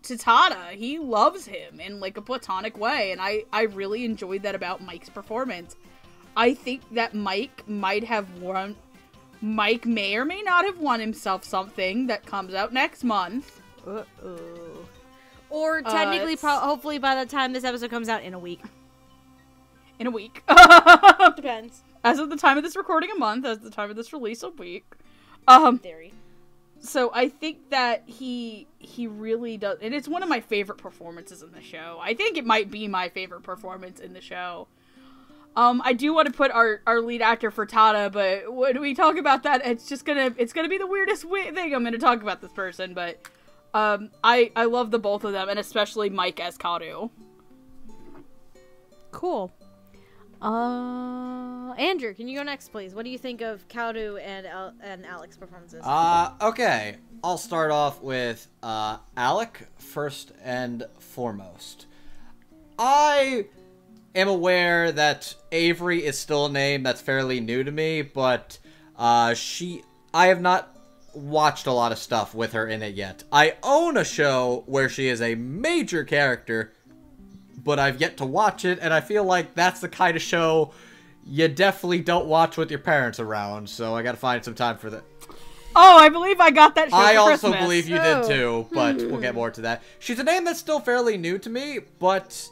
[0.03, 0.71] to Tada.
[0.73, 4.83] He loves him in like a platonic way, and I I really enjoyed that about
[4.83, 5.77] Mike's performance.
[6.37, 8.77] I think that Mike might have won.
[9.41, 13.61] Mike may or may not have won himself something that comes out next month.
[13.87, 14.39] Uh-oh.
[15.51, 18.39] Or uh, technically, it's- pro- hopefully by the time this episode comes out in a
[18.39, 18.61] week.
[19.99, 20.43] In a week.
[21.37, 21.83] Depends.
[22.05, 23.45] As of the time of this recording, a month.
[23.45, 24.85] As of the time of this release, a week.
[25.49, 25.79] Um.
[25.79, 26.13] Theory.
[26.81, 31.43] So I think that he he really does, and it's one of my favorite performances
[31.43, 31.99] in the show.
[32.01, 34.69] I think it might be my favorite performance in the show.
[35.57, 38.93] Um, I do want to put our, our lead actor for Tada, but when we
[38.93, 41.97] talk about that, it's just gonna it's gonna be the weirdest wi- thing I'm gonna
[41.97, 42.93] talk about this person.
[42.93, 43.19] But
[43.73, 47.09] um, I I love the both of them, and especially Mike as Karu.
[49.11, 49.53] Cool.
[50.45, 52.95] Uh, Andrew, can you go next, please?
[52.95, 55.81] What do you think of Kaoru and Al- and Alex performances?
[55.83, 56.97] Uh, okay.
[57.23, 61.87] I'll start off with uh, Alec first and foremost.
[62.79, 63.47] I
[64.15, 68.59] am aware that Avery is still a name that's fairly new to me, but
[68.99, 70.77] uh, she, I have not
[71.15, 73.25] watched a lot of stuff with her in it yet.
[73.33, 76.75] I own a show where she is a major character,
[77.65, 80.73] but I've yet to watch it, and I feel like that's the kind of show
[81.27, 83.69] you definitely don't watch with your parents around.
[83.69, 85.05] So I got to find some time for that.
[85.77, 86.91] Oh, I believe I got that.
[86.91, 87.61] Show I also Christmas.
[87.61, 88.23] believe you Oh.
[88.23, 88.69] did too, oh.
[88.73, 89.39] but we'll get hmm.
[89.39, 89.83] more to that.
[89.99, 92.49] She's a name that's still fairly new to me, but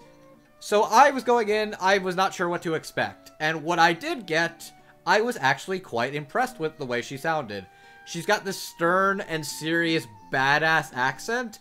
[0.59, 3.31] so I was going in, I was not sure what to expect.
[3.39, 4.73] And what I did get,
[5.07, 7.67] I was actually quite impressed with the way she sounded.
[8.07, 11.59] She's got this stern and serious badass accent,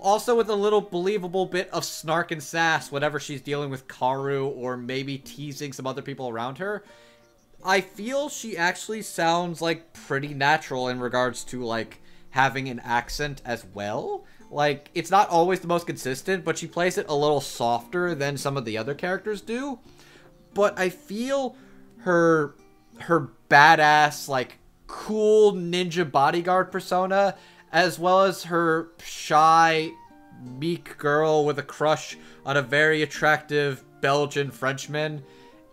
[0.00, 4.46] also with a little believable bit of snark and sass whenever she's dealing with Karu
[4.56, 6.84] or maybe teasing some other people around her.
[7.64, 12.00] I feel she actually sounds like pretty natural in regards to like
[12.30, 14.24] having an accent as well.
[14.50, 18.36] Like it's not always the most consistent, but she plays it a little softer than
[18.36, 19.78] some of the other characters do.
[20.54, 21.56] But I feel
[21.98, 22.54] her
[23.00, 27.36] her badass like cool ninja bodyguard persona
[27.72, 29.90] as well as her shy
[30.42, 35.22] meek girl with a crush on a very attractive Belgian Frenchman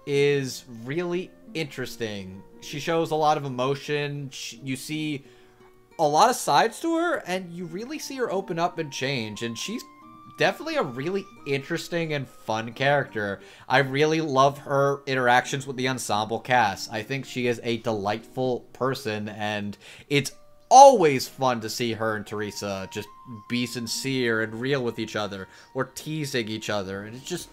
[0.06, 2.44] is really interesting.
[2.62, 4.30] She shows a lot of emotion.
[4.32, 5.26] Sh you see
[6.00, 9.42] a lot of sides to her, and you really see her open up and change.
[9.44, 9.84] And she's
[10.38, 13.42] definitely a really interesting and fun character.
[13.68, 16.92] I really love her interactions with the ensemble cast.
[16.92, 19.78] I think she is a delightful person, and
[20.10, 20.32] it's
[20.70, 23.08] always fun to see her and Teresa just
[23.50, 27.04] be sincere and real with each other or teasing each other.
[27.04, 27.50] And it's just.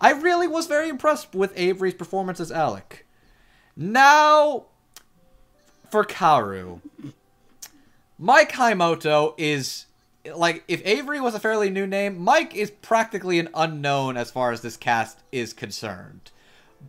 [0.00, 3.06] I really was very impressed with Avery's performance as Alec.
[3.76, 4.64] Now,
[5.92, 6.80] for Karu.
[8.18, 9.86] Mike Haimoto is
[10.34, 14.52] like if Avery was a fairly new name, Mike is practically an unknown as far
[14.52, 16.30] as this cast is concerned.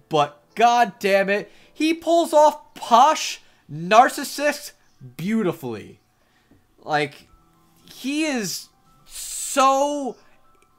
[0.09, 3.41] But god damn it, he pulls off posh
[3.71, 4.71] narcissist
[5.17, 5.99] beautifully.
[6.83, 7.27] Like
[7.91, 8.69] he is
[9.05, 10.15] so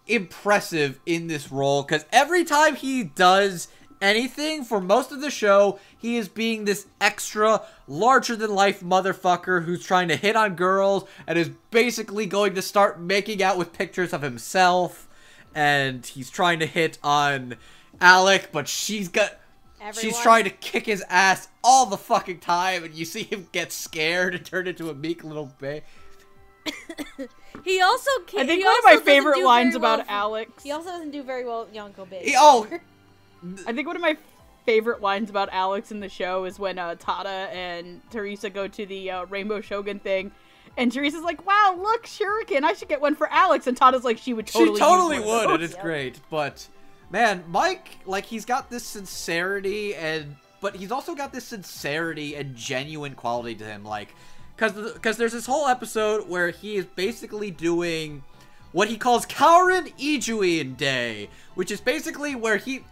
[0.07, 3.69] impressive in this role because every time he does
[4.01, 9.65] anything for most of the show, he is being this extra, larger than life motherfucker
[9.65, 13.73] who's trying to hit on girls and is basically going to start making out with
[13.73, 15.09] pictures of himself.
[15.55, 17.57] And he's trying to hit on
[18.01, 19.39] Alec, but she's got.
[19.93, 23.73] She's trying to kick his ass all the fucking time, and you see him get
[23.73, 25.83] scared and turn into a meek little babe.
[27.65, 30.63] He also can I think one of my favorite lines very well about Alex.
[30.63, 32.23] He also doesn't do very well with Nyanko Big.
[32.23, 32.67] He- oh,
[33.67, 34.17] I think one of my
[34.67, 38.87] favorite lines about Alex in the show is when uh, Tada and Teresa go to
[38.87, 40.33] the uh, Rainbow Shogun thing,
[40.77, 42.65] and Teresa's like, "Wow, look, shuriken!
[42.65, 45.27] I should get one for Alex." And Tada's like, "She would totally, she totally use
[45.27, 46.21] one of would, and those." it's great.
[46.29, 46.67] But
[47.15, 52.57] man, Mike, like he's got this sincerity and but he's also got this sincerity and
[52.57, 53.85] genuine quality to him.
[53.85, 54.13] Like,
[54.57, 58.25] because because there's this whole episode where he is basically doing
[58.73, 62.85] what he calls Kaoru Ijuin Day, which is basically where he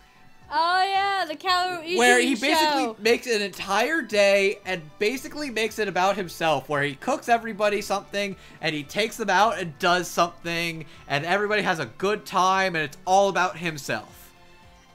[0.55, 1.81] Oh yeah, the cow.
[1.97, 6.95] where he basically makes an entire day and basically makes it about himself where he
[6.95, 11.87] cooks everybody something and he takes them out and does something and everybody has a
[11.87, 14.35] good time and it's all about himself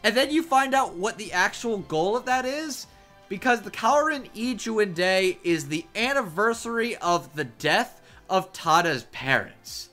[0.03, 2.85] and then you find out what the actual goal of that is
[3.27, 9.89] because the Kaoru Ijuin Day is the anniversary of the death of Tada's parents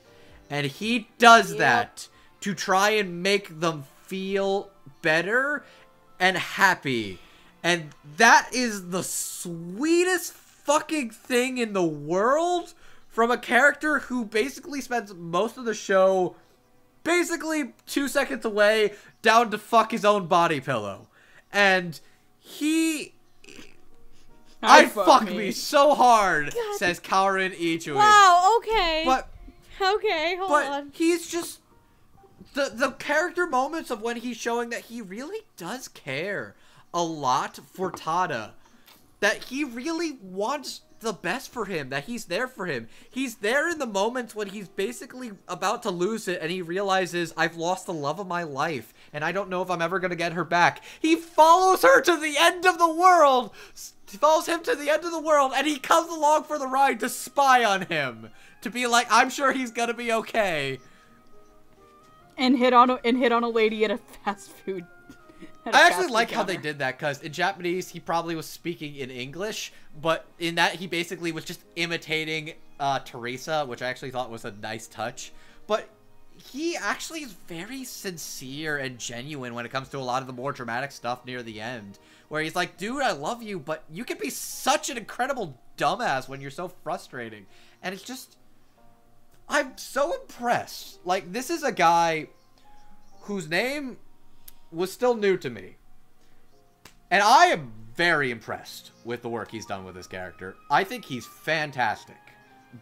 [0.51, 1.57] and he does Yep.
[1.57, 2.07] that
[2.41, 4.69] to try and make them feel
[5.05, 5.63] better
[6.19, 7.19] and happy.
[7.63, 12.73] And that is the sweetest fucking thing in the world
[13.07, 16.35] from a character who basically spends most of the show
[17.03, 21.07] basically two seconds away down to fuck his own body pillow.
[21.53, 21.99] And
[22.39, 23.13] he.
[24.63, 25.51] I fuck me.
[25.51, 27.95] so hard, says Kaurin Ichiwan.
[27.95, 28.57] Wow.
[28.57, 29.03] Okay.
[29.05, 29.29] But
[29.79, 30.35] okay.
[30.37, 30.91] Hold but on.
[30.93, 31.59] he's just
[32.55, 36.55] the the character moments of when he's showing that he really does care
[36.93, 38.51] a lot for Tada.
[39.19, 42.87] That he really wants the best for him, that he's there for him.
[43.09, 47.33] He's there in the moments when he's basically about to lose it and he realizes
[47.35, 50.09] I've lost the love of my life and I don't know if I'm ever going
[50.09, 50.81] to get her back.
[50.99, 53.51] He follows her to the end of the world.
[54.09, 56.67] He follows him to the end of the world and he comes along for the
[56.67, 58.29] ride to spy on him.
[58.61, 60.79] To be like, I'm sure he's going to be okay.
[62.37, 64.85] And hit on a, and hit on a lady at a fast food.
[65.65, 68.35] a I fast actually food like how they did that because in Japanese he probably
[68.35, 73.81] was speaking in English, but in that he basically was just imitating uh, Teresa, which
[73.81, 75.31] I actually thought was a nice touch.
[75.67, 75.89] But
[76.37, 80.33] he actually is very sincere and genuine when it comes to a lot of the
[80.33, 81.97] more dramatic stuff near the end,
[82.27, 86.27] where he's like, "Dude, I love you, but you can be such an incredible dumbass
[86.27, 87.45] when you're so frustrating,"
[87.81, 88.37] and it's just.
[89.47, 90.99] I'm so impressed.
[91.05, 92.27] Like, this is a guy
[93.21, 93.97] whose name
[94.71, 95.75] was still new to me.
[97.11, 100.55] And I am very impressed with the work he's done with this character.
[100.69, 102.17] I think he's fantastic.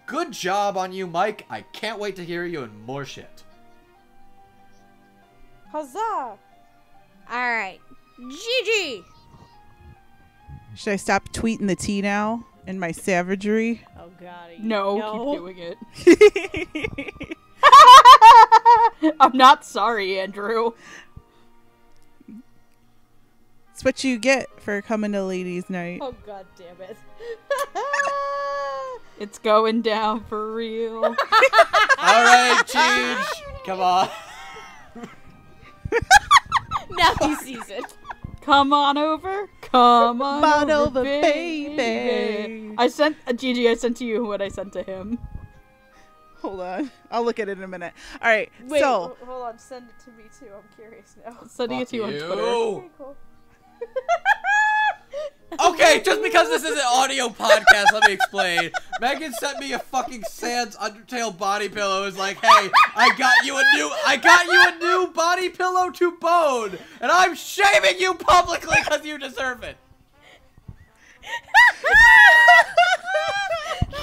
[0.05, 1.45] Good job on you, Mike.
[1.49, 3.43] I can't wait to hear you in more shit.
[5.71, 5.99] Huzzah!
[5.99, 6.37] All
[7.29, 7.79] right,
[8.17, 9.03] Gigi.
[10.75, 13.81] Should I stop tweeting the tea now in my savagery?
[14.03, 14.51] Oh god.
[14.59, 15.31] No, no.
[15.31, 15.75] keep doing
[17.23, 17.37] it.
[19.19, 20.71] I'm not sorry, Andrew.
[23.71, 25.99] It's what you get for coming to ladies' night.
[26.01, 26.97] Oh god damn it.
[29.19, 31.05] It's going down for real.
[31.05, 33.63] All right, Cheech.
[33.63, 34.09] Come on.
[36.89, 37.85] now he sees it.
[38.43, 39.47] Come on over.
[39.61, 41.75] Come on, Come on over, over, baby.
[41.77, 42.75] baby.
[42.77, 43.69] I sent uh, Gigi.
[43.69, 45.17] I sent to you what I sent to him.
[46.41, 46.91] Hold on.
[47.09, 47.93] I'll look at it in a minute.
[48.21, 48.51] All right.
[48.67, 49.57] Wait, so, hold on.
[49.57, 50.53] Send it to me too.
[50.53, 51.37] I'm curious now.
[51.47, 52.31] Sending it to you on Twitter.
[52.33, 53.15] Okay, cool.
[55.59, 58.71] Okay, just because this is an audio podcast, let me explain.
[58.99, 62.05] Megan sent me a fucking Sans Undertale body pillow.
[62.05, 65.91] Is like, hey, I got you a new, I got you a new body pillow
[65.91, 69.77] to bone, and I'm shaming you publicly because you deserve it.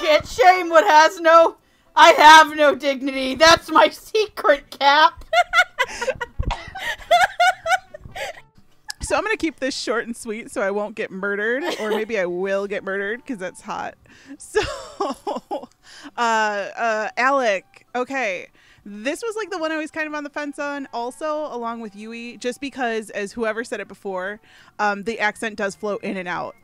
[0.01, 1.57] Can't shame what has no.
[1.95, 3.35] I have no dignity.
[3.35, 5.25] That's my secret, Cap.
[9.11, 12.17] so I'm gonna keep this short and sweet, so I won't get murdered, or maybe
[12.17, 13.95] I will get murdered because that's hot.
[14.37, 14.61] So,
[16.15, 17.85] uh, uh, Alec.
[17.93, 18.47] Okay,
[18.85, 21.81] this was like the one I was kind of on the fence on, also along
[21.81, 24.39] with Yui, just because, as whoever said it before,
[24.79, 26.55] um, the accent does flow in and out.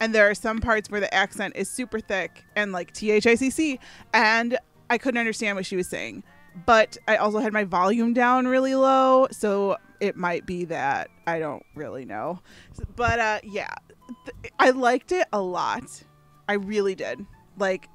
[0.00, 3.28] And there are some parts where the accent is super thick and like T H
[3.28, 3.78] I C C,
[4.12, 4.58] and
[4.90, 6.24] I couldn't understand what she was saying.
[6.66, 11.38] But I also had my volume down really low, so it might be that I
[11.38, 12.40] don't really know.
[12.96, 13.74] But uh, yeah,
[14.58, 16.02] I liked it a lot.
[16.48, 17.24] I really did.
[17.56, 17.88] Like,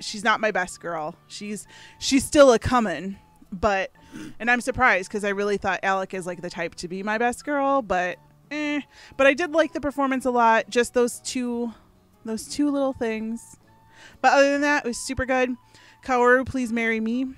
[0.00, 1.14] she's not my best girl.
[1.26, 1.66] She's
[1.98, 3.16] she's still a coming,
[3.52, 3.90] but
[4.38, 7.18] and I'm surprised because I really thought Alec is like the type to be my
[7.18, 8.18] best girl, but
[8.50, 8.80] eh.
[9.16, 10.68] But I did like the performance a lot.
[10.68, 11.72] Just those two,
[12.24, 13.56] those two little things.
[14.20, 15.54] But other than that, it was super good.
[16.04, 17.34] Kaoru, please marry me.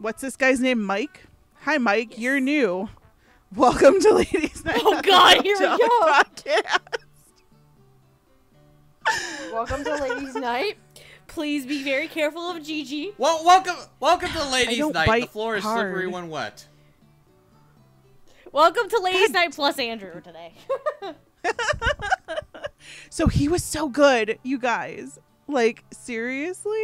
[0.00, 0.82] What's this guy's name?
[0.82, 1.26] Mike.
[1.60, 2.16] Hi, Mike.
[2.16, 2.88] You're new.
[3.54, 4.80] Welcome to Ladies Night.
[4.82, 5.76] Oh, God, here we go.
[6.00, 6.78] Podcast.
[9.52, 10.78] Welcome to Ladies' Night.
[11.26, 13.12] Please be very careful of Gigi.
[13.18, 15.20] Well, welcome, welcome to Ladies' Night.
[15.20, 16.14] The floor is slippery hard.
[16.14, 16.66] when wet.
[18.52, 20.54] Welcome to Ladies' Night plus Andrew today.
[23.10, 25.18] so he was so good, you guys.
[25.50, 26.78] Like seriously,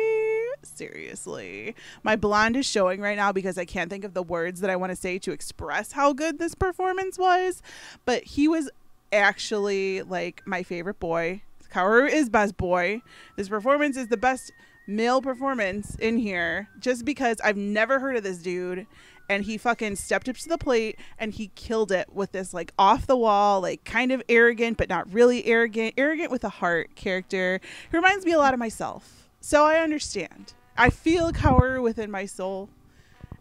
[0.63, 1.75] seriously.
[2.03, 4.77] My blonde is showing right now because I can't think of the words that I
[4.77, 7.63] want to say to express how good this performance was.
[8.05, 8.69] But he was
[9.13, 11.43] actually like my favorite boy.
[11.73, 13.03] Kaoru is best boy.
[13.37, 14.53] This performance is the best
[14.87, 18.87] male performance in here just because I've never heard of this dude
[19.29, 22.73] and he fucking stepped up to the plate and he killed it with this like
[22.79, 26.95] off the wall like kind of arrogant but not really arrogant arrogant with a heart
[26.95, 29.29] character he reminds me a lot of myself.
[29.41, 30.55] So i understand.
[30.77, 32.69] I feel Kaoru within my soul.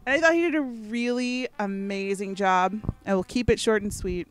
[0.06, 2.80] And i thought he did a really amazing job.
[3.06, 4.28] I will keep it short and sweet.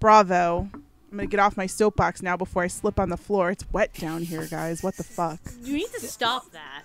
[0.00, 0.70] Bravo.
[1.10, 3.50] I'm gonna get off my soapbox now before i slip on the floor.
[3.50, 4.82] It's wet down here guys.
[4.82, 5.40] What the fuck?
[5.62, 6.77] You need to stop that.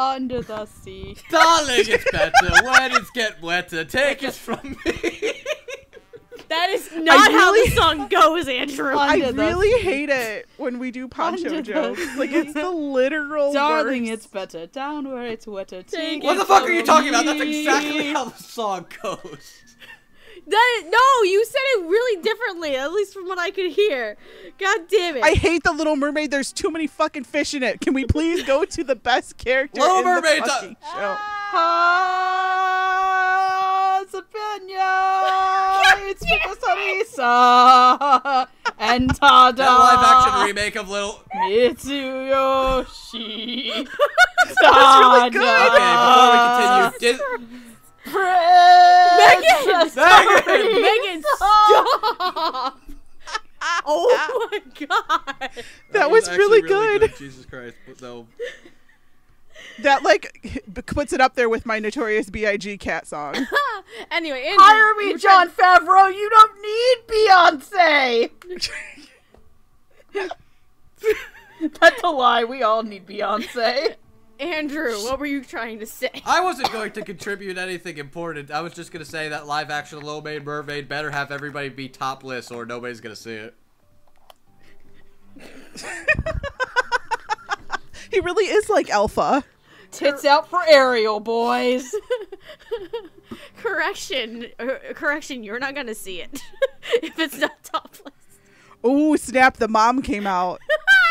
[0.00, 1.16] Under the sea.
[1.30, 2.32] Darling, it's better
[2.64, 3.84] when it's get wetter.
[3.84, 5.34] Take it from me.
[6.48, 8.96] That is not how really- the song goes, Andrew.
[8.96, 9.80] I- I Under the really sea.
[9.82, 12.00] hate it when we do poncho Under jokes.
[12.16, 14.12] Like it's the literal Darling, worst.
[14.14, 15.82] it's better down where it's wetter.
[15.84, 17.26] Take Take what it the fuck are you talking about?
[17.26, 19.62] That's exactly how the song goes.
[20.46, 24.16] That no, you said it really differently, at least from what I could hear.
[24.58, 25.24] God damn it.
[25.24, 26.30] I hate the Little Mermaid.
[26.30, 27.80] There's too many fucking fish in it.
[27.80, 31.16] Can we please go to the best character Little in Mermaid's the a- fucking show?
[34.70, 36.00] Jalapeno!
[36.10, 38.46] it's Mikasa
[38.78, 39.56] and Tada!
[39.56, 41.20] That live action remake of Little.
[41.36, 43.72] Mitsuyoshi.
[44.60, 45.72] That's really good.
[45.72, 46.38] Okay, before we
[46.98, 47.60] continue,
[48.10, 49.66] did...
[49.66, 49.90] Megan!
[49.96, 50.82] Megan!
[50.82, 52.80] Megan, stop!
[53.86, 55.50] oh my god.
[55.92, 57.14] That was actually really good.
[57.16, 58.26] Jesus Christ, but no.
[59.80, 62.78] That like puts it up there with my Notorious B.I.G.
[62.78, 63.46] cat song.
[64.10, 66.14] Anyway, Andrew, Hire me, were Jon Favreau.
[66.14, 68.30] You don't need Beyonce.
[71.80, 72.44] That's a lie.
[72.44, 73.96] We all need Beyonce.
[74.40, 76.10] trying- Andrew, what were you trying to say?
[76.24, 78.50] I wasn't going to contribute anything important.
[78.50, 81.68] I was just going to say that live action Little Maid Mermaid better have everybody
[81.68, 83.54] be topless or nobody's going to see it.
[88.10, 89.44] he really is like Alpha.
[89.90, 91.92] Tits out for Ariel, boys.
[93.56, 96.40] correction, uh, correction, you're not gonna see it
[97.02, 98.14] if it's not topless.
[98.82, 99.56] Oh snap!
[99.56, 100.60] The mom came out.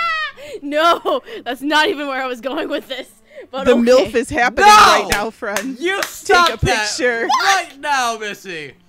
[0.61, 3.11] no, that's not even where I was going with this.
[3.51, 3.81] But The okay.
[3.81, 4.73] milf is happening No!
[4.75, 5.77] right now, friend.
[5.79, 7.25] You stop a picture.
[7.27, 8.73] that right now, Missy.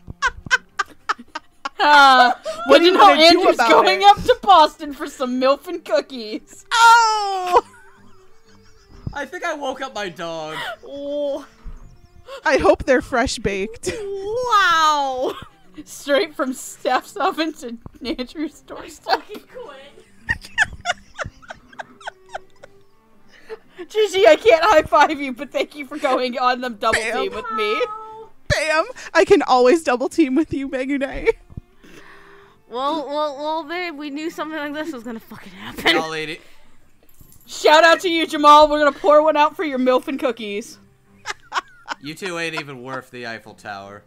[1.83, 2.35] Uh,
[2.67, 4.05] What are you know gonna do Andrew's about going it?
[4.05, 6.67] up to Boston for some milk and cookies.
[6.71, 7.63] Oh!
[9.15, 10.59] I think I woke up my dog.
[10.87, 11.47] Oh,
[12.45, 13.91] I hope they're fresh baked.
[13.99, 15.33] wow.
[15.87, 19.23] Straight from Steph's oven to Andrew's doorstep.
[19.23, 20.51] Fucking quit.
[23.89, 27.17] Gigi, I can't high five you, but thank you for going on them double Bam.
[27.17, 27.83] team with me.
[28.49, 28.85] Bam!
[29.15, 31.31] I can always double team with you, Megunay.
[32.69, 33.65] Well, well, well.
[33.65, 35.97] babe, we knew something like this was gonna fucking happen.
[35.97, 36.41] Y'all ate it.
[37.47, 38.69] Shout out to you, Jamal.
[38.69, 40.79] We're gonna pour one out for your milk and cookies.
[42.03, 44.05] You two ain't even worth the Eiffel Tower.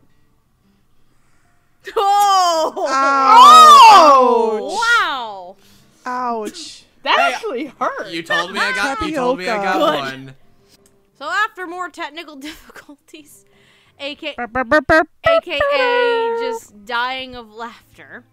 [1.97, 2.87] Oh!
[2.89, 4.79] Ouch!
[4.79, 5.55] Wow.
[6.05, 6.82] Ouch.
[7.03, 8.07] That Hey, actually hurt.
[8.11, 9.01] You told me I got.
[9.07, 9.97] You told me I got Tapioca.
[9.99, 10.35] one.
[11.19, 13.45] So after more technical difficulties,
[13.99, 15.07] aka Burp, burp, burp, burp.
[15.25, 18.23] aka just dying of laughter.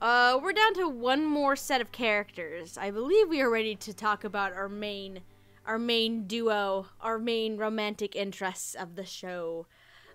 [0.00, 2.78] Uh, we're down to one more set of characters.
[2.78, 5.20] I believe we are ready to talk about our main,
[5.66, 9.66] our main duo, our main romantic interests of the show.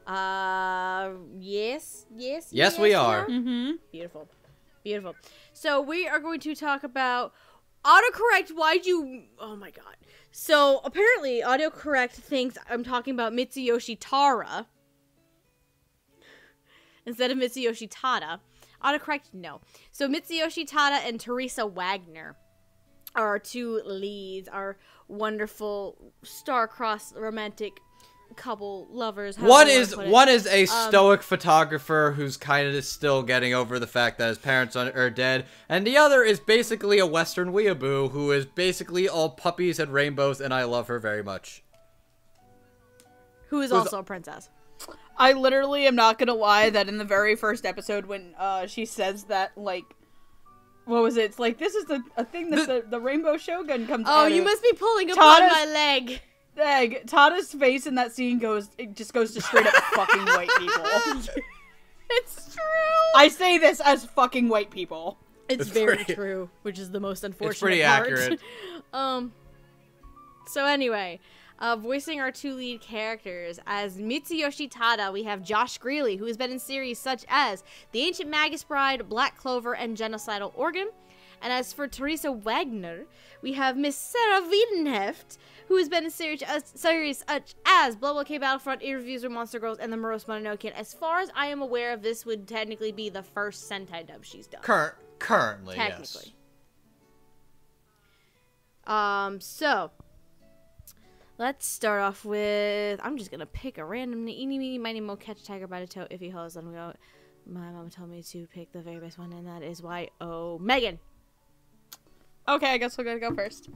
[0.07, 3.25] Uh, yes, yes, Yes, we are.
[3.27, 3.71] Mm-hmm.
[3.91, 4.27] Beautiful,
[4.83, 5.15] beautiful.
[5.53, 7.33] So we are going to talk about
[7.83, 8.49] autocorrect.
[8.53, 9.23] Why'd you?
[9.39, 9.95] Oh my god.
[10.31, 14.67] So apparently, autocorrect thinks I'm talking about Mitsuyoshi Tara
[17.05, 18.39] instead of Mitsuyoshi Tada.
[18.83, 19.61] Autocorrect, no.
[19.91, 22.35] So Mitsuyoshi Tada and Teresa Wagner
[23.15, 24.77] are our two leads, our
[25.07, 27.79] wonderful star-crossed romantic
[28.33, 29.35] couple lovers.
[29.35, 33.79] however One is one is a Um, stoic photographer who's kind of still getting over
[33.79, 37.53] the fact that his parents are are dead, and the other is basically a Western
[37.53, 41.63] weeaboo who is basically all puppies and rainbows, and I love her very much.
[43.49, 44.49] who is who's- also a princess.
[45.15, 48.85] I literally am not gonna lie that in the very first episode when uh she
[48.85, 49.83] says that like
[50.85, 51.25] what was it?
[51.25, 54.31] It's like this is the a thing that the, the rainbow shogun comes Oh, out
[54.31, 54.45] you of.
[54.45, 56.19] must be pulling upon my leg.
[56.57, 57.03] Egg.
[57.07, 60.83] Tada's face in that scene goes it just goes to straight up fucking white people.
[62.09, 62.61] it's true.
[63.15, 65.17] I say this as fucking white people.
[65.49, 68.01] It's, It's very pretty- true, which is the most unfortunate it's pretty part.
[68.11, 68.39] accurate.
[68.93, 69.33] um.
[70.47, 71.19] So anyway,
[71.59, 76.37] uh, voicing our two lead characters as Mitsuyoshi Tada, we have Josh Grelle, who has
[76.37, 77.63] been in series such as
[77.93, 80.89] The Ancient Magus Bride, Black Clover, and Genocidal Organ.
[81.41, 83.05] And as for Teresa Wagner,
[83.41, 85.37] we have Miss Sarah Wiedenheft,
[85.73, 89.57] who has been in series, uh, series such as Blood Blockade Battlefront, Interviews with Monster
[89.57, 90.71] Girls, and The Morose Mononokean.
[90.73, 94.23] As far as I am aware of, this would technically be the first Sentai dub
[94.23, 94.61] she's done.
[94.61, 96.35] Cur- currently, Technically.
[98.85, 99.89] Um, so
[101.39, 105.43] let's start off with I'm just gonna pick a random eeny meeny miny mo catch
[105.43, 106.93] tiger by the toe if he holds let me go.
[107.47, 110.59] My mama told me to pick the very best one and that is why oh
[110.59, 110.99] Megan.
[112.47, 113.69] Okay, I guess we're gonna go first.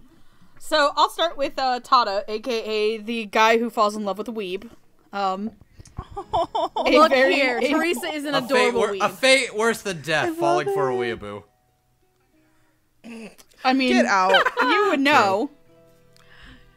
[0.60, 4.34] So I'll start with uh, Tada, aka the guy who falls in love with a
[4.34, 4.70] weeb.
[5.14, 5.52] Um,
[6.18, 8.44] a Look very- here, a- Teresa is an yes.
[8.44, 11.44] A fate, adorable a fate worse than death, love falling for a weeaboo.
[13.64, 14.34] I mean, Get out.
[14.62, 15.50] you would know.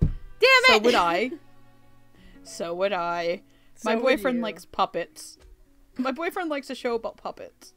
[0.01, 0.11] Damn
[0.43, 0.67] it.
[0.69, 1.31] So would I.
[2.45, 3.43] So would I.
[3.85, 4.43] My So would boyfriend you.
[4.43, 5.39] likes puppets.
[5.97, 7.75] My boyfriend likes a show about puppets.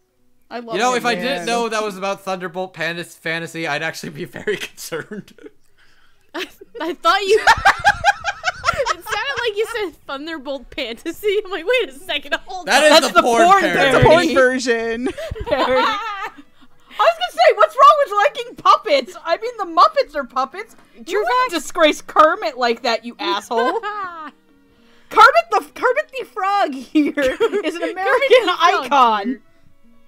[0.49, 0.75] I love.
[0.75, 4.11] You know, him, if I didn't know that was about Thunderbolt Panis- Fantasy, I'd actually
[4.11, 5.33] be very concerned.
[6.35, 7.39] I thought you.
[8.65, 11.39] it sounded like you said Thunderbolt Fantasy.
[11.45, 12.83] I'm like, wait a second, hold That on.
[12.85, 13.73] is That's the, the porn, porn parody.
[13.77, 14.33] That's a parody.
[14.33, 15.07] porn version.
[15.49, 15.83] Harry.
[16.95, 19.17] I was gonna say, what's wrong with liking puppets?
[19.25, 20.75] I mean, the Muppets are puppets.
[21.07, 23.79] You wouldn't disgrace Kermit like that, you asshole.
[25.09, 29.41] Kermit the Kermit the Frog here is an American Frog icon.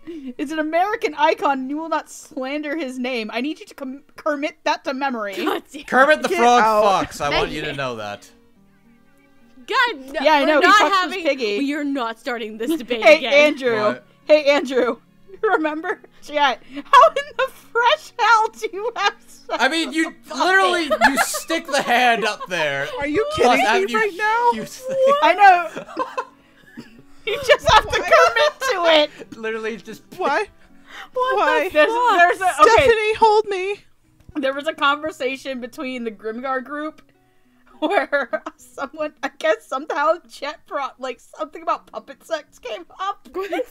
[0.37, 3.29] Is an American icon, and you will not slander his name.
[3.33, 5.35] I need you to com- commit that to memory.
[5.45, 5.63] God.
[5.87, 7.07] Kermit the Get Frog out.
[7.09, 7.21] fucks.
[7.21, 8.29] I want you to know that.
[9.67, 11.65] God, no, Yeah, I we're know, he Not having, piggy.
[11.65, 13.33] You're not starting this debate Hey, again.
[13.33, 13.79] Andrew.
[13.81, 14.05] What?
[14.25, 14.97] Hey, Andrew.
[15.41, 16.01] Remember?
[16.21, 16.61] Chat.
[16.73, 21.17] How in the fresh hell do you have sex I mean, you a literally you
[21.17, 22.87] stick the hand up there.
[22.99, 24.59] Are you kidding haven't me you right now?
[24.59, 26.05] used the- I know.
[27.27, 29.37] you just have to commit to it.
[29.37, 30.45] literally just Why?
[31.13, 31.69] Why?
[31.71, 32.71] There's, there's a, okay.
[32.71, 33.75] Stephanie, hold me.
[34.35, 37.01] There was a conversation between the Grimgar group
[37.79, 43.27] where someone, I guess somehow Chet brought like something about puppet sex came up,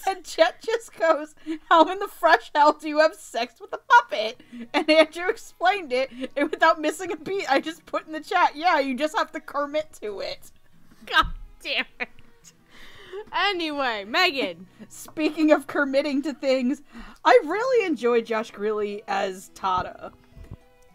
[0.06, 1.34] and Chet just goes,
[1.68, 4.40] "How in the fresh hell do you have sex with a puppet?"
[4.72, 8.56] And Andrew explained it, and without missing a beat, I just put in the chat,
[8.56, 10.50] "Yeah, you just have to commit to it."
[11.06, 11.26] God
[11.62, 12.08] damn it.
[13.32, 14.66] Anyway, Megan.
[14.88, 16.82] Speaking of committing to things,
[17.24, 20.12] I really enjoy Josh Grelle as Tada.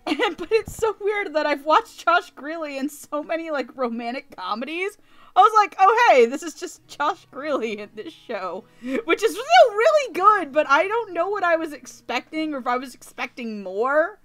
[0.06, 4.36] And, but it's so weird that I've watched Josh Grelle in so many like romantic
[4.36, 4.98] comedies.
[5.36, 8.66] I was like, oh hey, this is just Josh Grelle in this show,
[9.06, 10.52] which is still really good.
[10.52, 14.20] But I don't know what I was expecting, or if I was expecting more.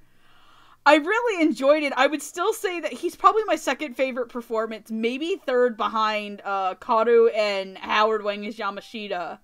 [0.86, 1.92] I really enjoyed it.
[1.96, 6.74] I would still say that he's probably my second favorite performance, maybe third behind uh,
[6.74, 9.38] Kaoru and Howard Wang as Yamashita.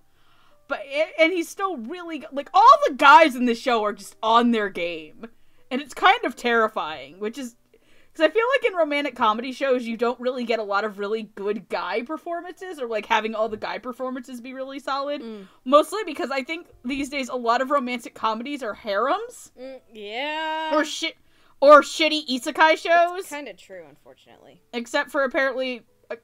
[0.67, 0.81] But
[1.19, 4.69] and he's still really like all the guys in the show are just on their
[4.69, 5.27] game,
[5.69, 7.19] and it's kind of terrifying.
[7.19, 10.63] Which is because I feel like in romantic comedy shows you don't really get a
[10.63, 14.79] lot of really good guy performances, or like having all the guy performances be really
[14.79, 15.21] solid.
[15.65, 19.51] Mostly because I think these days a lot of romantic comedies are harems
[19.91, 20.71] yeah.
[20.73, 21.15] or shit
[21.61, 23.27] or shitty isekai shows.
[23.27, 24.61] kind of true, unfortunately.
[24.73, 26.15] Except for apparently, uh,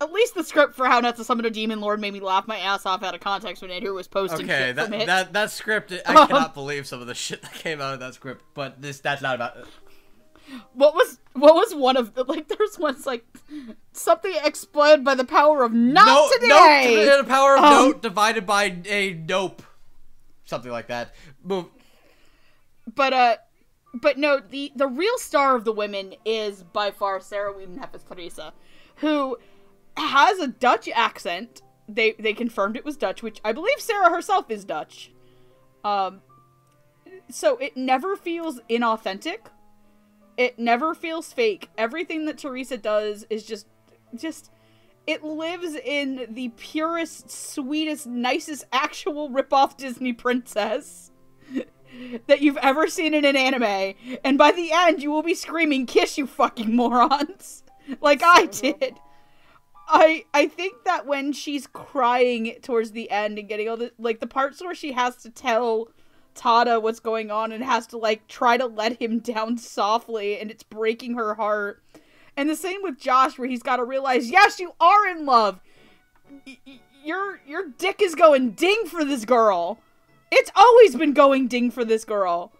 [0.00, 2.46] at least the script for How Not to Summon a Demon Lord made me laugh
[2.46, 5.06] my ass off out of context when Andrew was posting Okay, shit that, from it.
[5.06, 8.00] that that script I Um, cannot believe some of the shit that came out of
[8.00, 9.56] that script, but this that's not about
[10.74, 12.48] What was what was one of the like?
[12.48, 13.24] There's one's like
[13.92, 17.04] something exploded by the power of not no, today.
[17.06, 19.62] Nope, the power of Um, note divided by a nope.
[20.46, 21.14] Something like that.
[21.44, 21.66] Move.
[22.94, 23.36] but uh,
[23.94, 28.04] but no, the the real star of the women is by far Sarah Wiedenheft as
[28.04, 28.52] Teresa,
[28.96, 29.38] who
[29.96, 31.62] has a Dutch accent.
[31.88, 35.12] They they confirmed it was Dutch, which I believe Sarah herself is Dutch.
[35.84, 36.20] Um,
[37.30, 39.46] so it never feels inauthentic.
[40.36, 41.70] It never feels fake.
[41.76, 43.66] Everything that Teresa does is just
[44.14, 44.50] just
[45.06, 51.10] it lives in the purest, sweetest, nicest actual rip-off Disney princess
[52.26, 53.94] that you've ever seen in an anime.
[54.24, 57.62] And by the end, you will be screaming, "Kiss you fucking morons!"
[58.00, 58.94] like I did.
[59.88, 64.20] I I think that when she's crying towards the end and getting all the like
[64.20, 65.88] the parts where she has to tell
[66.34, 70.50] Tada what's going on and has to like try to let him down softly and
[70.50, 71.82] it's breaking her heart.
[72.36, 75.58] And the same with Josh where he's got to realize, yes, you are in love.
[76.46, 79.78] Y- y- You're your dick is going ding for this girl.
[80.30, 82.52] It's always been going ding for this girl.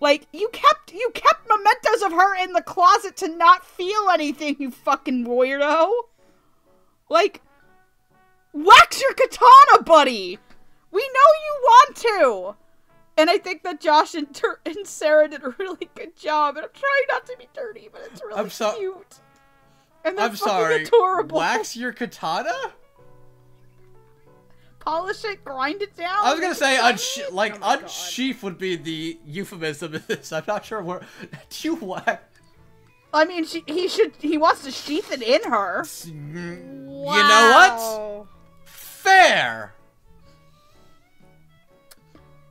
[0.00, 4.56] Like you kept you kept mementos of her in the closet to not feel anything,
[4.58, 5.90] you fucking weirdo.
[7.08, 7.40] Like
[8.52, 10.38] wax your katana, buddy.
[10.90, 12.56] We know you want to.
[13.18, 16.56] And I think that Josh and, Tur- and Sarah did a really good job.
[16.56, 19.20] And I'm trying not to be dirty, but it's really I'm so- cute.
[20.04, 20.84] And they're I'm sorry.
[20.84, 21.38] adorable.
[21.38, 22.52] Wax your katana?
[24.86, 26.24] Polish it, grind it down.
[26.24, 26.94] I was gonna say shiny.
[26.94, 30.32] unsh- like Oh unsheath would be the euphemism of this.
[30.32, 31.00] I'm not sure where.
[31.50, 32.22] Do you what?
[33.12, 34.12] I mean, she, he should.
[34.20, 35.84] He wants to sheath it in her.
[36.04, 36.12] You
[37.04, 38.26] know what?
[38.64, 39.72] Fair.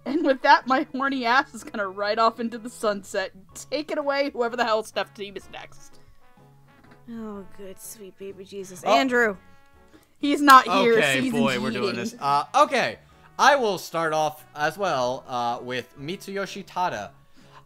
[0.05, 3.31] And with that, my horny ass is gonna ride off into the sunset.
[3.71, 5.99] Take it away, whoever the hell Steph team is next.
[7.11, 8.91] Oh, good sweet baby Jesus, Oh.
[8.95, 9.37] Andrew.
[10.25, 10.97] He's not here.
[10.97, 12.15] Okay, boy, we're doing this.
[12.19, 12.97] Uh, okay,
[13.37, 17.11] I will start off as well uh, with Mitsuyoshi Tada.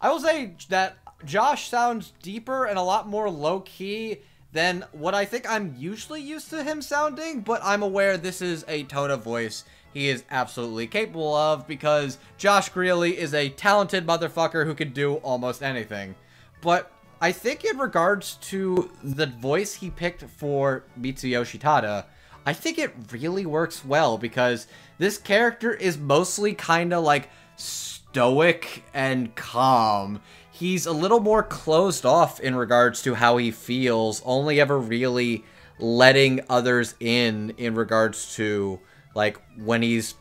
[0.02, 4.19] I will say that Josh sounds deeper and a lot more low key
[4.52, 8.65] than what I think I'm usually used to him sounding, but I'm aware this is
[8.68, 9.64] a tone of voice
[9.94, 15.15] he is absolutely capable of because Josh Grelle is a talented motherfucker who can do
[15.15, 16.15] almost anything.
[16.61, 16.91] But
[17.22, 22.06] I think in regards to the voice he picked for Mitsuyoshi Tada,
[22.45, 24.68] I think it really works well because
[24.98, 30.22] this character is mostly kind of like stoic and calm.
[30.52, 35.45] He's a little more closed off in regards to how he feels, only ever really
[35.80, 38.80] letting others in in regards to
[39.16, 40.16] like when he's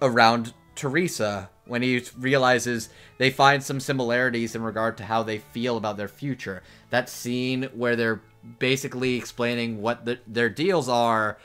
[0.00, 2.88] around Teresa, when he realizes
[3.18, 6.62] they find some similarities in regard to how they feel about their future.
[6.90, 8.22] That scene where they're
[8.58, 11.38] basically explaining what the, their deals are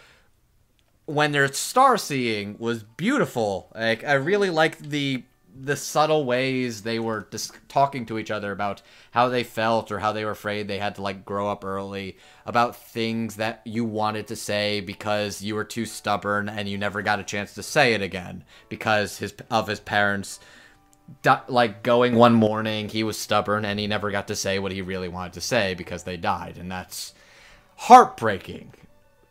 [1.07, 3.71] when they're star seeing was beautiful.
[3.73, 5.23] Like I really liked the
[5.59, 8.81] the subtle ways they were just talking to each other about
[9.11, 12.15] how they felt or how they were afraid they had to like grow up early
[12.45, 17.01] about things that you wanted to say because you were too stubborn and you never
[17.01, 20.39] got a chance to say it again because his of his parents
[21.47, 24.81] like going one morning he was stubborn and he never got to say what he
[24.83, 27.15] really wanted to say because they died and that's
[27.77, 28.71] heartbreaking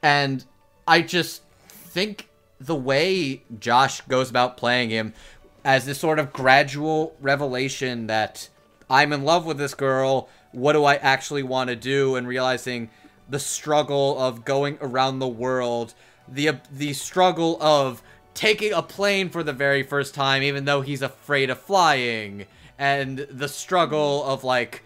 [0.02, 0.44] and
[0.88, 1.42] i just
[1.97, 2.28] think
[2.60, 5.14] the way josh goes about playing him
[5.64, 8.51] as this sort of gradual revelation that
[8.90, 12.16] i'm in love with this girl what do i actually want to do?
[12.16, 12.90] And realizing
[13.31, 15.94] the struggle of going around the world
[16.28, 18.02] the the struggle of
[18.35, 22.44] taking a plane for the very first time even though he's afraid of flying
[22.78, 24.82] and the struggle of like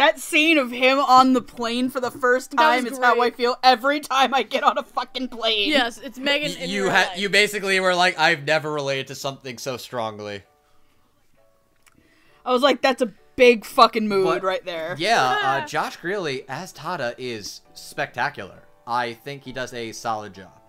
[0.00, 3.30] That scene of him on the plane for the first time was is how I
[3.30, 5.68] feel every time I get on a fucking plane.
[5.68, 6.52] Yes, it's Megan.
[6.56, 7.18] in you real had life.
[7.18, 10.42] you basically were like I've never related to something so strongly.
[12.46, 14.96] I was like, that's a big fucking mood But- right there.
[14.98, 18.62] Yeah, uh, Josh Grelle as Tada is spectacular.
[18.86, 20.62] I think he does a solid job.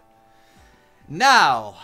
[1.07, 1.77] Now,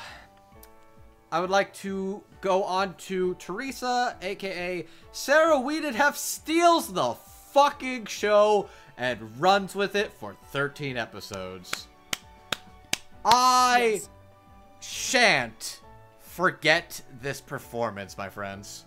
[1.32, 7.16] I would like to go on to Teresa, aka Sarah Wiedenheft, steals the
[7.62, 8.70] fucking show
[9.00, 11.88] and runs with it for 13 episodes.
[13.26, 14.10] I Yes.
[14.80, 15.82] shan't
[16.20, 18.86] forget this performance, my friends.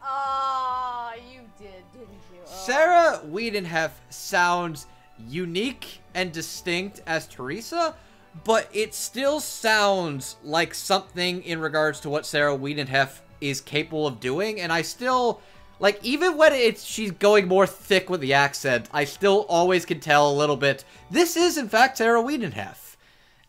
[0.00, 2.38] Ah, you did, didn't you?
[2.40, 2.46] Oh.
[2.46, 4.86] Sarah Wiedenheft sounds
[5.18, 7.96] unique and distinct as Teresa,
[8.44, 14.20] but it still sounds like something in regards to what Sarah Wiedenheft is capable of
[14.20, 15.40] doing, and I still
[15.80, 19.98] like even when it's she's going more thick with the accent, I still always can
[19.98, 20.84] tell a little bit.
[21.10, 22.96] This is in fact Sarah Wiedenheft.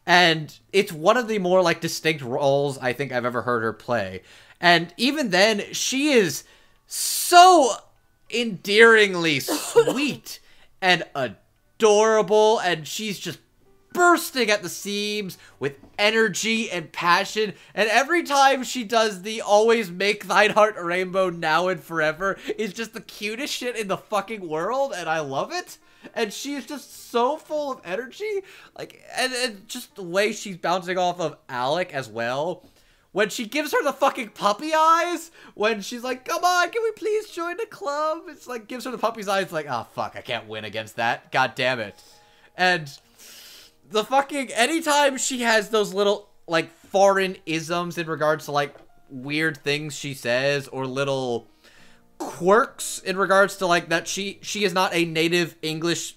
[0.06, 3.74] And it's one of the more like distinct roles I think I've ever heard her
[3.74, 4.24] play.
[4.60, 6.44] And even then, she is
[6.88, 7.74] so
[8.30, 10.40] endearingly sweet
[10.82, 13.40] and adorable, and she's just
[13.94, 17.54] bursting at the seams with energy and passion.
[17.74, 22.38] And every time she does the always make thine heart a rainbow now and forever
[22.58, 25.78] is just the cutest shit in the fucking world, and I love it.
[26.16, 28.42] And she is just so full of energy.
[28.78, 32.66] Like, and, and just the way she's bouncing off of Alec as well.
[33.12, 36.92] When she gives her the fucking puppy eyes, when she's like, come on, can we
[36.92, 38.22] please join the club?
[38.30, 41.30] It's like, gives her the puppy's eyes, like, oh fuck, I can't win against that.
[41.30, 42.02] God damn it.
[42.56, 42.90] And
[43.92, 48.76] the fucking anytime she has those little like foreign isms in regards to like
[49.10, 51.48] weird things she says or little
[52.18, 56.16] quirks in regards to like that she she is not a native English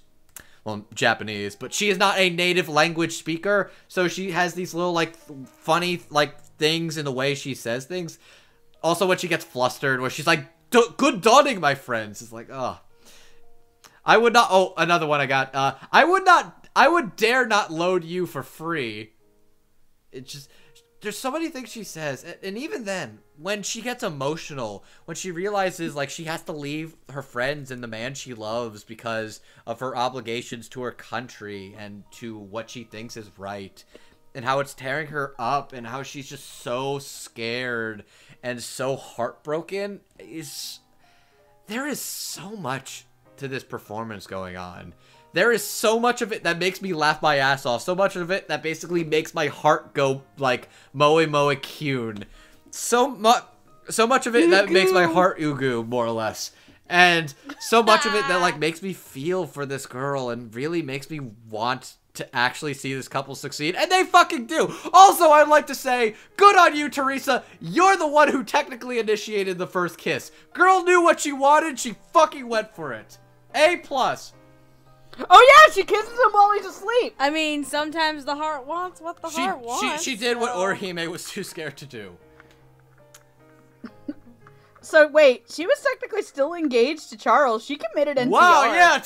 [0.64, 4.94] well, Japanese, but she is not a native language speaker, so she has these little
[4.94, 5.14] like
[5.46, 8.18] funny like things in the way she says things.
[8.82, 12.80] Also, when she gets flustered, where she's like, "Good dawning, my friends," it's like, oh.
[14.06, 14.48] I would not.
[14.50, 15.54] Oh, another one I got.
[15.54, 16.63] Uh, I would not.
[16.76, 19.12] I would dare not load you for free.
[20.10, 20.50] It just
[21.04, 25.30] there's so many things she says and, even then when she gets emotional when she
[25.30, 29.80] realizes like she has to leave her friends and the man she loves because of
[29.80, 33.84] her obligations to her country and to what she thinks is right
[34.34, 38.02] and how it's tearing her up and how she's just so scared
[38.42, 40.80] and so heartbroken is
[41.66, 43.04] there is so much
[43.36, 44.94] to this performance going on
[45.34, 47.82] there is so much of it that makes me laugh my ass off.
[47.82, 52.22] So much of it that basically makes my heart go like moe moe kyun.
[52.70, 53.42] So much,
[53.90, 56.52] so much of it that makes my heart ugu more or less,
[56.88, 60.82] and so much of it that like makes me feel for this girl and really
[60.82, 61.20] makes me
[61.50, 64.72] want to actually see this couple succeed, and they fucking do.
[64.92, 67.42] Also, I'd like to say, good on you, Teresa.
[67.60, 70.30] You're the one who technically initiated the first kiss.
[70.52, 71.80] Girl knew what she wanted.
[71.80, 73.18] She fucking went for it.
[73.52, 74.32] A plus.
[75.30, 77.14] Oh yeah, she kisses him while he's asleep.
[77.18, 80.02] I mean, sometimes the heart wants what the she, heart wants.
[80.02, 80.40] She, she did so.
[80.40, 82.16] what Orihime was too scared to do.
[84.80, 87.64] so wait, she was technically still engaged to Charles.
[87.64, 88.30] She committed NTR.
[88.30, 89.02] Wow, yeah.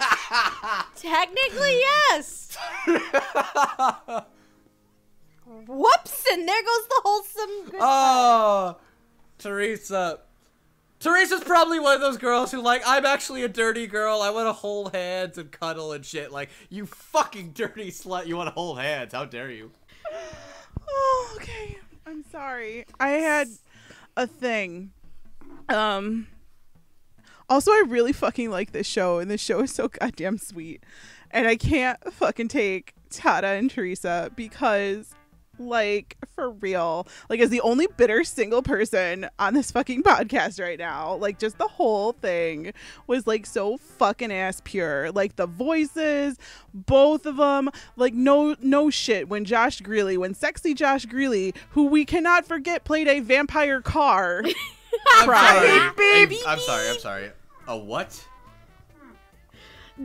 [0.96, 2.56] technically, yes.
[5.66, 7.72] Whoops, and there goes the wholesome.
[7.80, 8.76] oh,
[9.38, 10.20] Teresa.
[11.00, 14.20] Teresa's probably one of those girls who like, I'm actually a dirty girl.
[14.20, 16.30] I want to hold hands and cuddle and shit.
[16.30, 18.26] Like, you fucking dirty slut.
[18.26, 19.12] You want to hold hands.
[19.12, 19.72] How dare you?
[20.92, 21.78] Oh, okay.
[22.04, 22.84] I'm sorry.
[22.98, 23.46] I had
[24.16, 24.90] a thing.
[25.68, 26.26] Um.
[27.48, 30.82] Also, I really fucking like this show, and this show is so goddamn sweet.
[31.30, 35.14] And I can't fucking take Tada and Teresa because
[35.60, 37.06] like for real.
[37.28, 41.58] Like as the only bitter single person on this fucking podcast right now like just
[41.58, 42.72] the whole thing
[43.06, 45.12] was like so fucking ass pure.
[45.12, 46.38] Like the voices
[46.72, 49.28] both of them like no no shit.
[49.28, 54.42] When josh grelle when sexy josh grelle who we cannot forget played a vampire car.
[55.14, 56.26] I'm sorry.
[56.26, 57.30] Beep, I'm sorry i'm sorry.
[57.68, 58.26] A what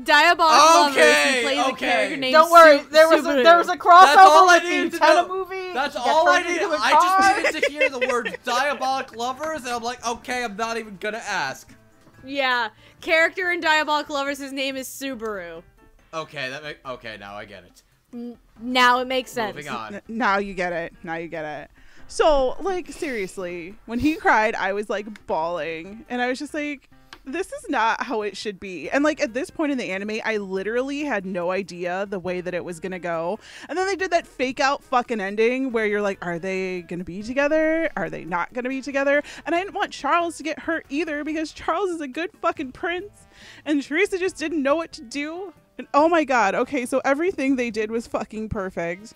[0.04, 1.36] Diabolik okay, Lovers.
[1.36, 1.70] He plays okay.
[1.72, 4.46] a character named Don't worry, Su- there was a, there was a That's crossover I
[4.56, 5.74] with the needed to movie.
[5.74, 6.64] That's all I turned needed.
[6.64, 7.02] into a I car.
[7.02, 10.98] just needed to hear the word diabolik lovers, and I'm like, okay, I'm not even
[10.98, 11.74] gonna ask.
[12.26, 12.70] Yeah,
[13.02, 14.40] character in Diabolik Lovers.
[14.40, 15.62] His name is Subaru.
[16.14, 17.18] Okay, that make okay.
[17.20, 18.38] Now I get it.
[18.60, 19.56] Now it makes sense.
[19.56, 19.96] Moving on.
[19.96, 21.70] N- now you get it now you get it
[22.08, 26.90] so like seriously when he cried i was like bawling and i was just like
[27.26, 28.90] this is not how it should be.
[28.90, 32.42] And like at this point in the anime, I literally had no idea the way
[32.42, 33.40] that it was gonna go.
[33.68, 37.04] And then they did that fake out fucking ending where you're like, are they gonna
[37.04, 37.90] be together?
[37.98, 39.24] Are they not gonna be together?
[39.46, 42.72] And I didn't want Charles to get hurt either because Charles is a good fucking
[42.72, 43.28] prince.
[43.66, 45.54] And Teresa just didn't know what to do.
[45.78, 49.14] And oh my god, okay, so everything they did was fucking perfect.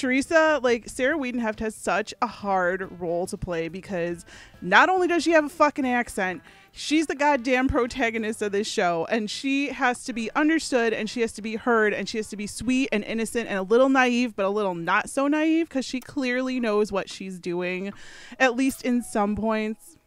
[0.00, 4.24] Teresa, like Sarah Wiedenheft has such a hard role to play because
[4.62, 6.40] not only does she have a fucking accent,
[6.72, 11.20] she's the goddamn protagonist of this show and she has to be understood and she
[11.20, 13.90] has to be heard and she has to be sweet and innocent and a little
[13.90, 17.92] naive but a little not so naive because she clearly knows what she's doing
[18.38, 19.98] at least in some points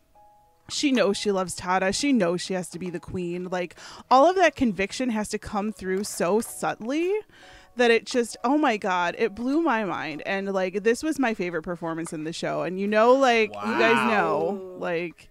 [0.70, 1.94] she knows she loves Tada.
[1.94, 3.49] She knows she has to be the queen.
[3.52, 3.76] Like
[4.10, 7.14] all of that conviction has to come through so subtly
[7.75, 10.21] that it just oh my god, it blew my mind.
[10.25, 12.63] And like this was my favorite performance in the show.
[12.63, 15.29] And you know like you guys know like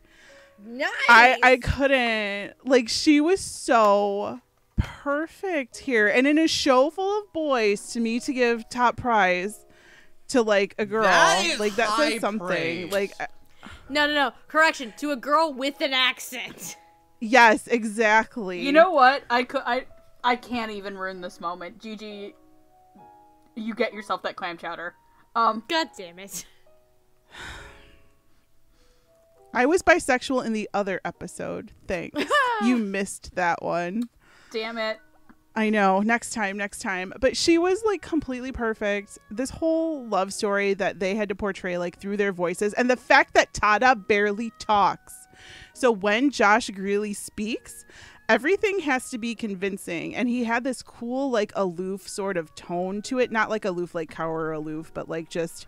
[0.65, 0.89] Nice.
[1.09, 4.41] I I couldn't like she was so
[4.77, 9.65] perfect here and in a show full of boys to me to give top prize
[10.29, 12.93] to like a girl That is like that says something praise.
[12.93, 13.13] like
[13.89, 14.33] no, no, no.
[14.49, 14.93] Correction.
[14.99, 16.77] To a girl with an accent.
[17.21, 19.23] yes exactly You know what?
[19.31, 19.87] I could I
[20.25, 21.81] I can't even ruin this moment.
[21.81, 22.35] Gigi,
[23.57, 24.95] you get yourself that clam chowder.
[25.35, 26.47] Um, God damn it.
[29.55, 32.25] I was bisexual in the other episode thanks
[32.63, 34.09] you missed that one
[34.53, 35.01] damn it.
[35.55, 36.01] I know.
[36.01, 37.13] Next time, next time.
[37.21, 39.19] But she was like completely perfect.
[39.31, 42.97] This whole love story that they had to portray like through their voices and the
[42.97, 45.15] fact that Tada barely talks.
[45.75, 47.85] So when Josh Greeley speaks,
[48.29, 53.03] everything has to be convincing and he had this cool like aloof sort of tone
[53.03, 55.67] to it, not like aloof like cower aloof, but like just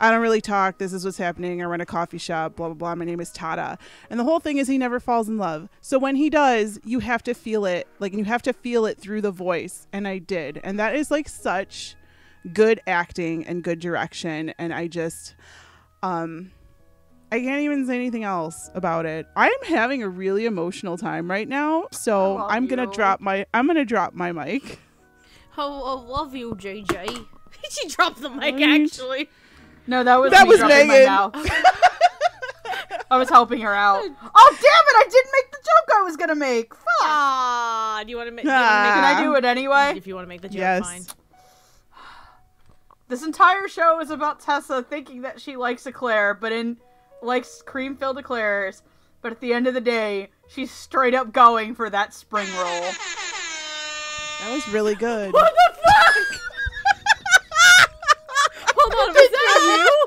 [0.00, 0.78] I don't really talk.
[0.78, 1.62] This is what's happening.
[1.62, 2.94] I run a coffee shop, blah, blah, blah.
[2.96, 3.78] My name is Tada.
[4.10, 5.68] And the whole thing is he never falls in love.
[5.80, 7.86] So when he does, you have to feel it.
[8.00, 9.86] Like, you have to feel it through the voice.
[9.92, 10.60] And I did.
[10.64, 11.94] And that is like such
[12.52, 14.52] good acting and good direction.
[14.58, 15.36] And I just,
[16.02, 16.50] um,
[17.34, 19.26] I can't even say anything else about it.
[19.34, 21.88] I'm having a really emotional time right now.
[21.90, 22.92] So I love I'm gonna you.
[22.92, 24.78] drop my I'm gonna drop my mic.
[25.56, 27.26] Oh, I love you, JJ.
[27.70, 28.82] she dropped the mic, Right.
[28.82, 29.28] actually.
[29.86, 31.06] No, that was That me was dropping my Megan.
[31.06, 31.34] mouth.
[33.10, 34.00] I was helping her out.
[34.02, 34.96] Oh damn it!
[34.96, 36.74] I didn't make the joke I was gonna make.
[36.74, 36.84] Fuck.
[37.02, 38.46] Ah, do you want to make?
[38.48, 38.92] Ah.
[38.94, 39.94] Can I do it anyway?
[39.96, 40.82] If you want to make the joke, Yes.
[40.82, 41.04] fine.
[43.08, 46.78] This entire show is about Tessa thinking that she likes Eclair, but in
[47.24, 48.82] likes cream filled eclairs.
[49.22, 52.82] But at the end of the day, she's straight up going for that spring roll.
[54.40, 55.32] That was really good.
[55.32, 56.40] What the fuck?
[58.76, 60.06] Hold on, was that you?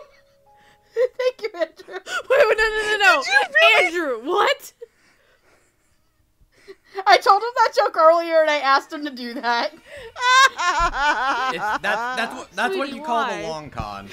[1.18, 1.99] Thank you, Andrew.
[2.30, 3.23] Wait, wait, no, no, no, no.
[3.84, 4.73] Andrew, what?
[7.06, 9.73] I told him that joke earlier, and I asked him to do that.
[9.73, 9.81] It's,
[11.57, 14.10] that's that's what that's what Sweetie, you call the long con.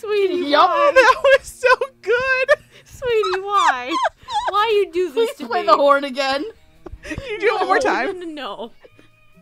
[0.00, 0.68] Sweetie, Yup.
[0.70, 0.76] why?
[0.76, 1.68] Oh, that was so
[2.02, 2.48] good.
[2.84, 3.94] Sweetie, why?
[4.50, 5.66] Why you do this Please to play me?
[5.66, 6.44] the horn again.
[7.02, 8.18] Can you do it one more time?
[8.20, 8.72] No, no, no.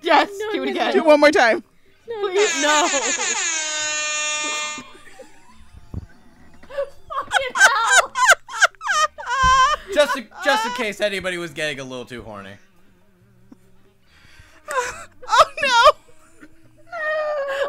[0.02, 0.92] Yes, No, do it no, again.
[0.92, 1.64] Do it one more time.
[2.08, 2.62] No, Please.
[2.62, 2.88] no.
[9.94, 12.52] Just in, just in case anybody was getting a little too horny.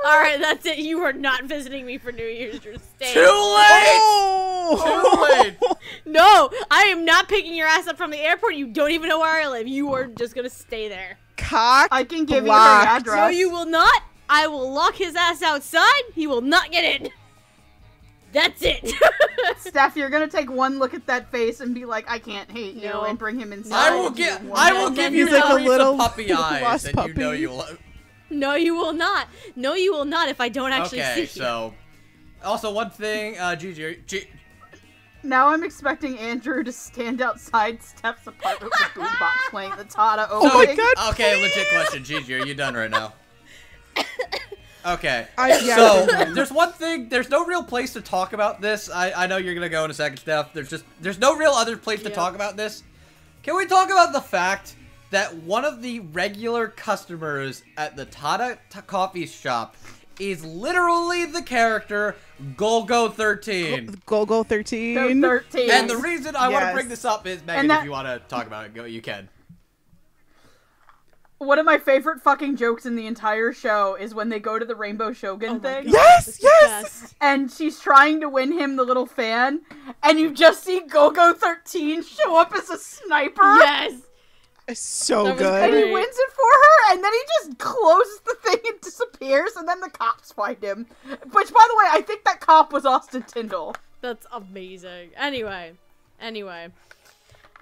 [0.09, 0.15] No!
[0.15, 0.79] All right, that's it.
[0.79, 2.63] You are not visiting me for New Year's.
[2.63, 3.13] You're staying.
[3.13, 3.99] Too late.
[4.01, 5.43] Oh!
[5.43, 5.57] Too late.
[6.05, 8.55] No, I am not picking your ass up from the airport.
[8.55, 9.67] You don't even know where I live.
[9.67, 11.19] You are just gonna stay there.
[11.37, 11.89] Cock.
[11.91, 12.83] I can give blocked.
[12.83, 13.15] you her address.
[13.15, 14.03] No, you will not.
[14.27, 16.01] I will lock his ass outside.
[16.15, 17.09] He will not get in.
[18.31, 18.91] That's it.
[19.59, 22.75] Steph, you're gonna take one look at that face and be like, I can't hate
[22.75, 23.03] you, No.
[23.03, 23.91] and bring him inside.
[23.91, 24.41] I will and get.
[24.53, 27.65] I will give you like a little puppy eyes, lost and you know you will.
[28.31, 29.27] no, you will not.
[29.55, 30.29] No, you will not.
[30.29, 31.45] If I don't actually Okay, see you.
[31.45, 31.73] Okay, so.
[32.43, 34.27] Also, one thing, uh, Gigi, G-
[35.23, 40.29] Now I'm expecting Andrew to stand outside Steph's apartment with a boombox playing the Tada
[40.31, 40.51] opening.
[40.53, 43.13] Oh my God, Okay, legit question, Gigi, are you done right now?
[44.85, 45.27] Okay.
[45.37, 47.09] I, yeah, so there's one thing.
[47.09, 48.89] There's no real place to talk about this.
[48.89, 50.53] I I know you're gonna go in a second, Steph.
[50.53, 52.83] There's just there's no real other place to talk about this.
[53.43, 54.75] Can we talk about the fact
[55.11, 59.75] that one of the regular customers at the Tada t- coffee shop
[60.19, 62.15] is literally the character
[62.55, 63.87] Golgo 13?
[64.05, 65.21] Golgo So 13.
[65.21, 65.71] 13.
[65.71, 67.91] And the reason I want to bring this up is Megan, And that- if you
[67.91, 68.83] want to talk about it, go.
[68.83, 69.29] You can.
[71.37, 74.65] One of my favorite fucking jokes in the entire show is when they go to
[74.65, 75.85] the Rainbow Shogun Oh thing.
[75.85, 77.15] God, Yes, yes!
[77.21, 79.61] And she's trying to win him the little fan,
[80.03, 83.55] and you just see Golgo 13 show up as a sniper.
[83.55, 83.93] Yes.
[84.69, 88.19] It's so That was And he wins it for her, and then he just closes
[88.19, 90.85] the thing and disappears, and then the cops find him.
[91.31, 93.75] Which, by the way, I think that cop was Austin Tindle.
[94.01, 95.09] That's amazing.
[95.17, 95.73] Anyway,
[96.21, 96.69] anyway.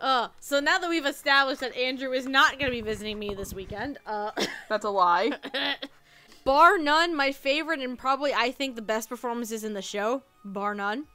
[0.02, 3.54] Uh, so now that we've established that Andrew is not gonna be visiting me this
[3.54, 4.32] weekend, uh,
[4.70, 5.32] That's a lie.
[6.44, 10.76] bar none, my favorite and probably I think the best performances in the show, bar
[10.76, 11.06] none.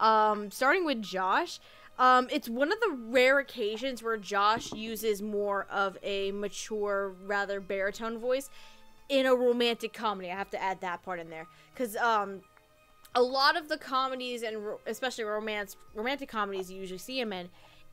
[0.00, 1.60] Um, starting with Josh.
[1.98, 7.58] Um, it's one of the rare occasions where Josh uses more of a mature, rather
[7.60, 8.50] baritone voice
[9.08, 10.30] in a romantic comedy.
[10.30, 12.40] I have to add that part in there because um,
[13.14, 17.32] a lot of the comedies and ro- especially romance, romantic comedies you usually see him
[17.32, 17.48] in,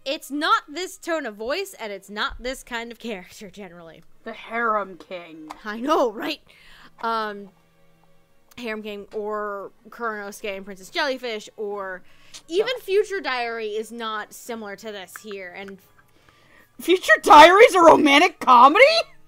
[0.05, 4.03] it's not this tone of voice and it's not this kind of character generally.
[4.25, 5.49] The Harem King.
[5.63, 6.41] I know, right?
[7.01, 7.49] Um,
[8.57, 12.03] Harem King or Kuranosuke and Princess Jellyfish or
[12.47, 15.53] even Future Diary is not similar to this here.
[15.55, 15.79] And
[16.79, 18.83] Future Diary is a romantic comedy?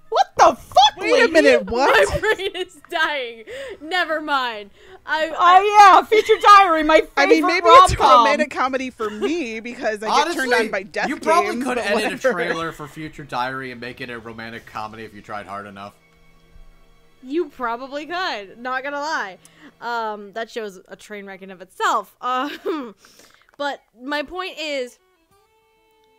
[0.09, 2.09] What the fuck, Wait a minute, what?
[2.09, 3.43] my brain is dying.
[3.81, 4.69] Never mind.
[5.05, 8.49] I, oh, I Oh yeah, Future Diary, my favorite I mean, maybe it's a romantic
[8.49, 11.85] comedy for me because I get turned on by death you probably games, could but
[11.85, 15.47] edit a trailer for Future Diary and make it a romantic comedy if you tried
[15.47, 15.95] hard enough.
[17.21, 18.57] You probably could.
[18.59, 19.37] Not gonna lie.
[19.81, 22.15] Um, that shows a train wreck in of itself.
[22.21, 22.95] Um,
[23.57, 24.99] but my point is,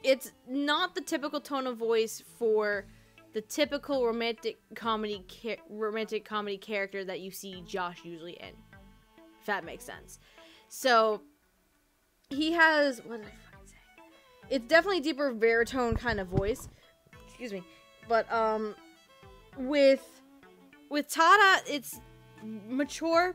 [0.02, 2.86] it's not the typical tone of voice for
[3.32, 5.22] the typical romantic comedy
[5.68, 8.54] romantic comedy character that you see Josh usually in.
[9.40, 10.18] If that makes sense.
[10.68, 11.20] So
[12.30, 13.74] he has what did I fucking say?
[14.48, 16.68] It's definitely deeper baritone kind of voice.
[17.26, 17.62] Excuse me.
[18.08, 18.74] But um
[19.58, 20.22] with
[20.88, 22.00] with Tada, it's
[22.42, 23.34] mature,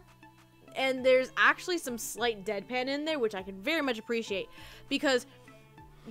[0.75, 4.47] and there's actually some slight deadpan in there, which I can very much appreciate
[4.89, 5.25] because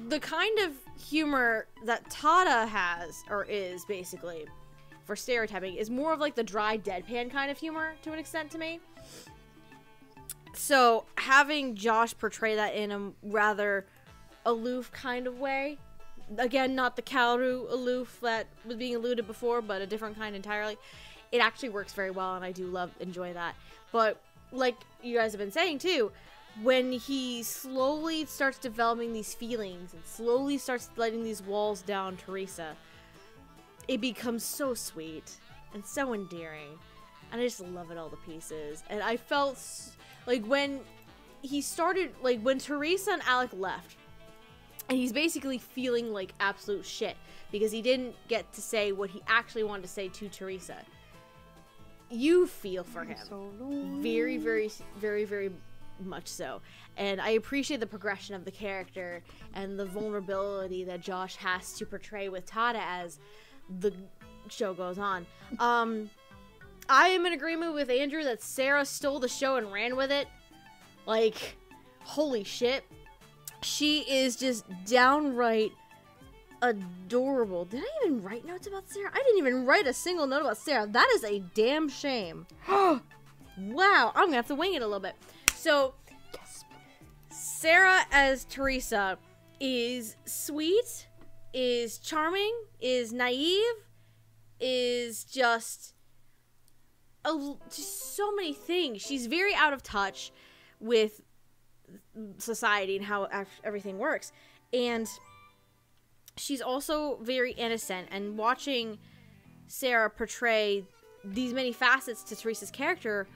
[0.08, 4.46] the kind of humor that Tada has or is basically
[5.04, 8.50] for stereotyping is more of like the dry deadpan kind of humor to an extent
[8.52, 8.80] to me.
[10.54, 13.86] So having Josh portray that in a rather
[14.46, 15.78] aloof kind of way,
[16.38, 20.76] again, not the Kaoru aloof that was being alluded before, but a different kind entirely.
[21.32, 23.54] It actually works very well, and I do love enjoy that.
[23.92, 24.20] But
[24.52, 26.12] like you guys have been saying too,
[26.62, 32.76] when he slowly starts developing these feelings and slowly starts letting these walls down Teresa,
[33.88, 35.36] it becomes so sweet
[35.74, 36.78] and so endearing.
[37.32, 38.82] And I just love it all the pieces.
[38.90, 39.62] And I felt
[40.26, 40.80] like when
[41.42, 43.96] he started, like when Teresa and Alec left,
[44.88, 47.16] and he's basically feeling like absolute shit
[47.52, 50.76] because he didn't get to say what he actually wanted to say to Teresa.
[52.10, 54.00] You feel for him.
[54.02, 55.50] Very very very very
[56.02, 56.60] much so.
[56.96, 59.22] And i appreciate the progression of the character
[59.54, 63.20] and the vulnerability that josh has to portray with tada as
[63.80, 63.92] the
[64.48, 65.26] show goes on.
[65.58, 66.10] Um
[66.88, 70.26] i am in agreement with andrew that sarah stole the show and ran with it.
[71.06, 71.56] Like
[72.02, 72.84] holy shit.
[73.62, 75.72] She is just downright
[76.62, 77.64] adorable.
[77.64, 79.10] Did i even write notes about sarah?
[79.12, 80.86] I didn't even write a single note about sarah.
[80.86, 82.46] That is a damn shame.
[83.58, 85.16] Wow i'm gonna have to wing it a little bit.
[85.54, 85.92] So
[87.30, 89.18] sarah as teresa
[89.60, 91.08] is sweet
[91.52, 93.74] is charming is naive
[94.60, 95.94] is just
[97.24, 99.02] a, just so many things.
[99.02, 100.32] She's very out of touch
[100.78, 101.20] with
[102.38, 103.28] society and how
[103.64, 104.32] everything works.
[104.72, 105.06] And
[106.40, 108.98] she's also very innocent and watching
[109.66, 110.84] sarah portray
[111.24, 113.26] these many facets to teresa's character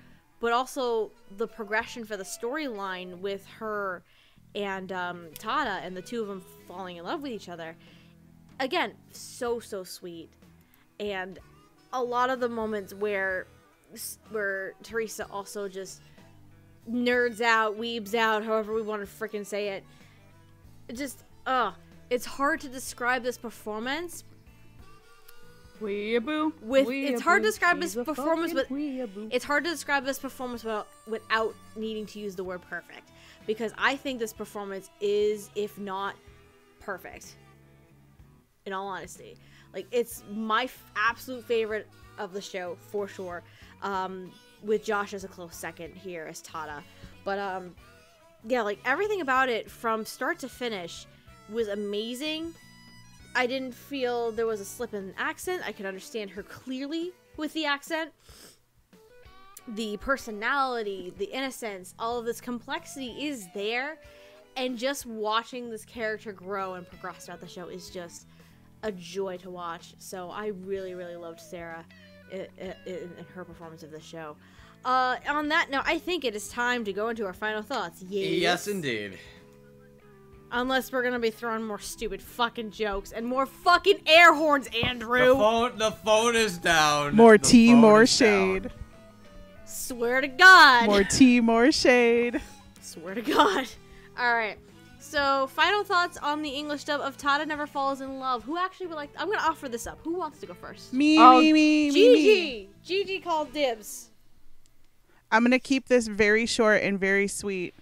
[0.40, 4.02] but also the progression for the storyline with her
[4.54, 7.76] and um, tada and the two of them falling in love with each other.
[8.60, 10.30] Again so so sweet.
[11.00, 11.38] And
[11.92, 13.46] a lot of the moments where
[14.30, 16.02] where teresa also just
[16.90, 19.84] nerds out weebs out however we want to freaking say it.
[20.92, 21.72] Just uh
[22.10, 24.24] it's hard to describe this performance
[25.80, 26.52] Weeaboo.
[26.62, 30.18] With- it's hard to describe she's his a performance, but it's hard to describe this
[30.18, 33.10] performance without, without needing to use the word perfect
[33.46, 36.14] because I think this performance is, if not
[36.80, 37.36] perfect,
[38.66, 39.36] in all honesty.
[39.72, 43.42] Like, it's my f- absolute favorite of the show for sure,
[43.82, 44.30] um,
[44.62, 46.82] with Josh as a close second here as Tada.
[47.24, 47.74] But, um,
[48.46, 51.06] yeah, like everything about it from start to finish
[51.50, 52.54] was amazing.
[53.36, 55.62] I didn't feel there was a slip in accent.
[55.66, 58.12] I could understand her clearly with the accent
[59.68, 63.98] the personality, the innocence, all of this complexity is there.
[64.56, 68.26] And just watching this character grow and progress throughout the show is just
[68.84, 69.94] a joy to watch.
[69.98, 71.84] So I really, really loved Sarah
[72.30, 74.36] in, in, in her performance of the show.
[74.84, 78.04] Uh, on that note, I think it is time to go into our final thoughts.
[78.08, 79.18] Yes, Yes, indeed.
[80.56, 85.26] Unless we're gonna be throwing more stupid fucking jokes and more fucking air horns, Andrew.
[85.30, 87.16] The phone, the phone is down.
[87.16, 88.28] More The tea, more is down.
[88.62, 88.70] shade.
[89.66, 90.86] Swear to God.
[90.86, 92.40] More tea, more shade.
[92.80, 93.66] Swear to God.
[94.16, 94.56] All right.
[95.00, 98.44] So, final thoughts on the English dub of Tada Never Falls in Love.
[98.44, 99.10] Who actually would like?
[99.18, 99.98] I'm gonna offer this up.
[100.04, 100.92] Who wants to go first?
[100.92, 102.14] Me, Oh, me, me, me, me.
[102.22, 102.68] Gigi.
[102.84, 104.10] Gigi called dibs.
[105.32, 107.74] I'm gonna keep this very short and very sweet.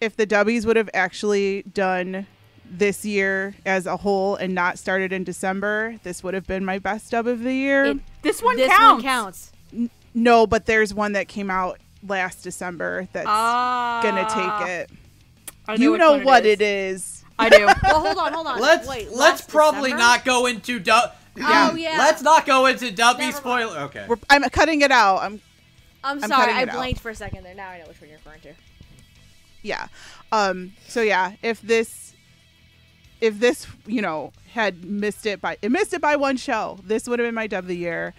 [0.00, 2.26] If the dubbies would have actually done
[2.64, 6.78] this year as a whole and not started in December, this would have been my
[6.78, 7.84] best dub of the year.
[7.86, 8.80] It- This one this counts.
[8.92, 9.52] one counts.
[10.14, 14.00] no, but there's one that came out last December that's Ah.
[14.02, 14.26] gonna
[14.62, 14.90] take it.
[15.68, 16.52] I You know one what is.
[16.54, 17.24] it is.
[17.38, 17.66] I do.
[17.84, 18.60] Well, hold on, hold on.
[18.60, 19.98] Let's Wait, let's probably December?
[20.02, 21.12] not go into dub.
[21.42, 21.96] Oh, yeah.
[21.98, 23.78] Let's not go into dubby Never spoiler.
[23.80, 24.04] Okay.
[24.08, 25.18] We're, I'm cutting it out.
[25.22, 25.40] I'm
[26.02, 26.76] I'm I'm sorry, I it out.
[26.76, 27.54] blanked for a second there.
[27.54, 28.52] Now I know which one you're referring to.
[29.62, 29.88] Yeah.
[30.32, 30.72] Um.
[30.86, 32.14] So yeah, if this,
[33.20, 37.08] if this, you know, had missed it by it missed it by one show, this
[37.08, 38.14] would have been my dub of the year.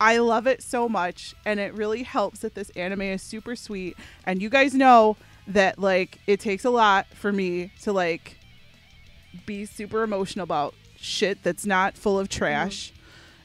[0.00, 3.98] I love it so much, and it really helps that this anime is super sweet.
[4.24, 5.16] And you guys know
[5.46, 8.38] that like it takes a lot for me to like
[9.46, 12.92] be super emotional about shit that's not full of trash.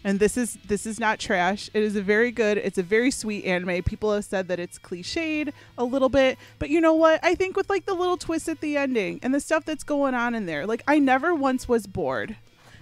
[0.05, 1.67] And this is this is not trash.
[1.73, 3.81] It is a very good, it's a very sweet anime.
[3.81, 7.19] People have said that it's cliched a little bit, but you know what?
[7.23, 10.13] I think with like the little twist at the ending and the stuff that's going
[10.13, 12.35] on in there, like I never once was bored.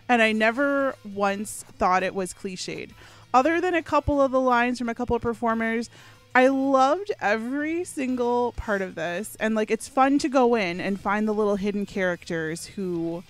[0.09, 2.91] And I never once thought it was cliched.
[3.33, 5.89] Other than a couple of the lines from a couple of performers,
[6.35, 10.99] I loved every single part of this, and like it's fun to go in and
[10.99, 13.23] find the little hidden characters who,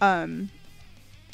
[0.00, 0.50] um,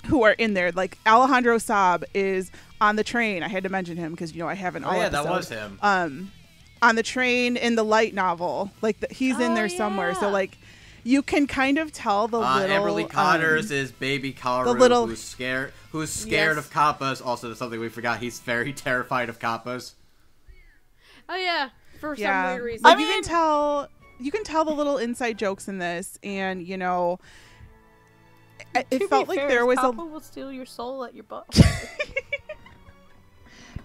[0.07, 0.73] who are in there.
[0.73, 2.51] Like Alejandro Saab is
[2.81, 3.43] on the train.
[3.43, 4.85] I had to mention him because you know I haven't.
[4.85, 5.79] Oh all yeah, that was him.
[5.83, 6.33] Um,
[6.81, 10.15] on the train in the light novel, like the, he's in Oh, there somewhere.
[10.15, 10.59] So like,
[11.05, 12.77] you can kind of tell the Uh, little.
[12.77, 16.67] Amber Lee um, Cotters is baby Kaoru, the little- who's scared, who's scared Yes.
[16.67, 17.25] of kappas.
[17.25, 18.19] Also, something we forgot.
[18.21, 19.93] He's very terrified of kappas.
[21.29, 22.45] Oh yeah, for yeah.
[22.47, 22.83] some weird reason.
[22.85, 23.89] Like I you can mean- tell
[24.21, 27.19] you can tell the little inside jokes in this and you know
[28.75, 31.05] it, To it be felt like fair, there was Papa a will steal your soul
[31.05, 31.47] at your butt.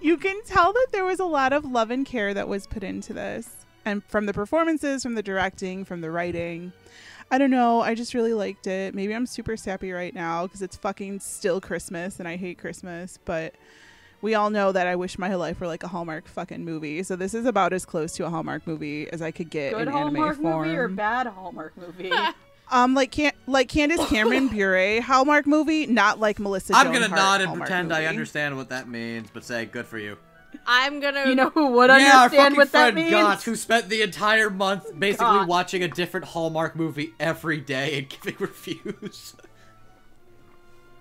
[0.02, 2.84] you can tell that there was a lot of love and care that was put
[2.84, 6.72] into this and from the performances from the directing from the writing
[7.32, 10.62] i don't know i just really liked it maybe i'm super sappy right now because
[10.62, 13.56] it's fucking still christmas and i hate christmas but
[14.22, 17.16] we all know that i wish my life were like a hallmark fucking movie so
[17.16, 19.88] this is about as close to a hallmark movie as i could get Good in
[19.88, 22.12] anime Hallmark form movie or bad Hallmark movie?
[22.70, 26.74] Um, like can like Candace Cameron Bure Hallmark movie, not like Melissa.
[26.76, 29.66] I'm Joan gonna Hart nod and Hallmark pretend I understand what that means, but say
[29.66, 30.18] good for you.
[30.66, 31.28] I'm gonna.
[31.28, 33.12] you know who would yeah, our understand fucking what that friend means?
[33.12, 35.48] Gotch, who spent the entire month basically Gotch.
[35.48, 39.36] watching a different Hallmark movie every day and giving reviews.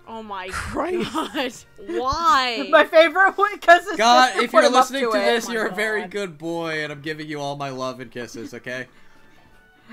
[0.07, 1.65] Oh my Christ.
[1.77, 1.97] god!
[1.99, 2.67] Why?
[2.71, 5.19] My favorite one because God, if you're listening to it.
[5.19, 8.09] this, Oh you're a very good boy, and I'm giving you all my love and
[8.09, 8.53] kisses.
[8.53, 8.87] Okay.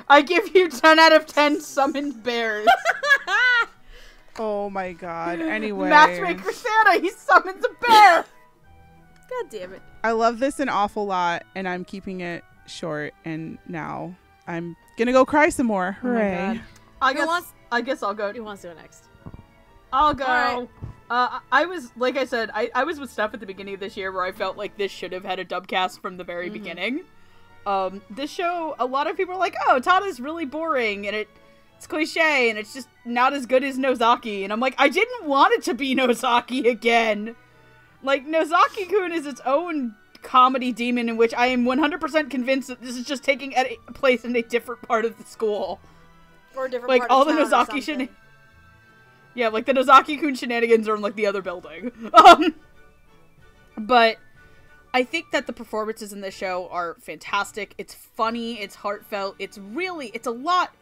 [0.08, 2.66] I give you 10 out of 10 summoned bears.
[4.38, 5.40] Oh my god.
[5.40, 8.24] Anyway, Matchmaker Santa, he summons a bear.
[9.30, 9.82] God damn it!
[10.02, 13.14] I love this an awful lot, and I'm keeping it short.
[13.24, 14.14] And now
[14.46, 15.96] I'm gonna go cry some more.
[16.02, 16.54] Oh Hooray!
[16.54, 16.60] God.
[17.00, 18.32] I guess wants- I guess I'll go.
[18.32, 19.04] Who wants to go next?
[19.92, 20.24] I'll go.
[20.24, 20.68] Alright.
[21.10, 23.80] Uh, I was like I said, I, I was with Steph at the beginning of
[23.80, 26.50] this year where I felt like this should have had a dubcast from the very
[26.50, 27.04] beginning.
[27.66, 31.28] Um, this show, a lot of people are like, "Oh, Tada's really boring and it
[31.76, 35.26] it's cliche and it's just not as good as Nozaki." And I'm like, I didn't
[35.26, 37.36] want it to be Nozaki again.
[38.02, 42.96] Like Nozaki-kun is its own comedy demon in which I am 100% convinced that this
[42.96, 45.80] is just taking a place in a different part of the school
[46.56, 48.08] Or a different like part of all the Nozaki shen-
[49.34, 51.92] Yeah, like the Nozaki kun shenanigans are in like the other building.
[52.14, 52.54] Um
[53.76, 54.16] but
[54.94, 57.74] I think that the performances in this show are fantastic.
[57.76, 60.72] It's funny, it's heartfelt, it's really it's a lot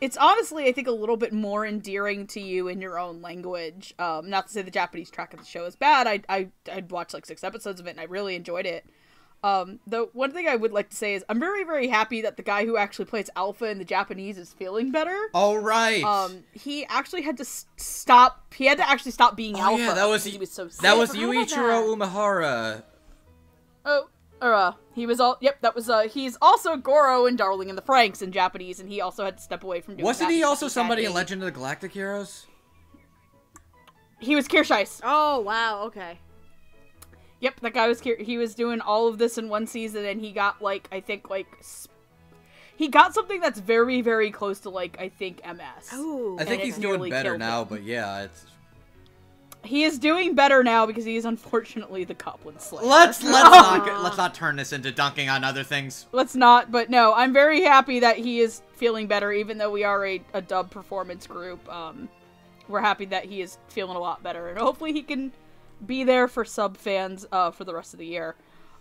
[0.00, 3.94] it's honestly I think a little bit more endearing to you in your own language.
[3.98, 6.06] Um not to say the Japanese track of the show is bad.
[6.08, 8.84] I I I'd watched like 6 episodes of it and I really enjoyed it.
[9.44, 12.36] Um, the one thing I would like to say is I'm very, very happy that
[12.36, 15.18] the guy who actually plays Alpha in the Japanese is feeling better.
[15.34, 16.04] All right.
[16.04, 18.54] Um, he actually had to s- stop.
[18.54, 19.82] He had to actually stop being oh Alpha.
[19.82, 20.80] yeah, that was because he was so sick.
[20.82, 21.96] that was I forgot about Yuichiro.
[21.96, 22.82] Umehara.
[23.84, 24.08] Oh,
[24.40, 25.38] or uh, he was all.
[25.40, 26.02] Yep, that was uh.
[26.02, 29.42] He's also Goro in Darling in the Franxx in Japanese, and he also had to
[29.42, 30.04] step away from doing.
[30.04, 32.46] Wasn't that he also somebody in a- Legend of the Galactic Heroes?
[34.18, 35.00] He was Kircheis.
[35.02, 35.82] Oh wow.
[35.84, 36.18] Okay.
[37.40, 38.00] Yep, that guy was.
[38.00, 41.30] He was doing all of this in one season, and he got like I think
[41.30, 41.46] like.
[42.74, 45.92] He got something that's very, very close to like I think MS.
[45.94, 46.36] Ooh.
[46.40, 47.68] I think he's nearly doing better killed now, him.
[47.68, 48.46] but yeah, it's
[49.64, 52.84] He is doing better now because he is unfortunately the Goblin Slayer.
[52.84, 56.06] let's let's not let's not turn this into dunking on other things.
[56.12, 59.84] Let's not, but no, I'm very happy that he is feeling better, even though we
[59.84, 61.66] are a, a dub performance group.
[61.72, 62.08] Um,
[62.68, 65.32] we're happy that he is feeling a lot better, and hopefully he can
[65.86, 68.34] be there for sub fans uh, for the rest of the year.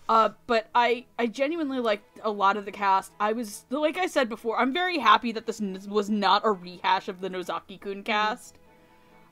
[0.10, 3.11] Uh, but I, I genuinely liked a lot of the cast.
[3.19, 7.08] I was, like I said before, I'm very happy that this was not a rehash
[7.08, 8.58] of the Nozaki-kun cast.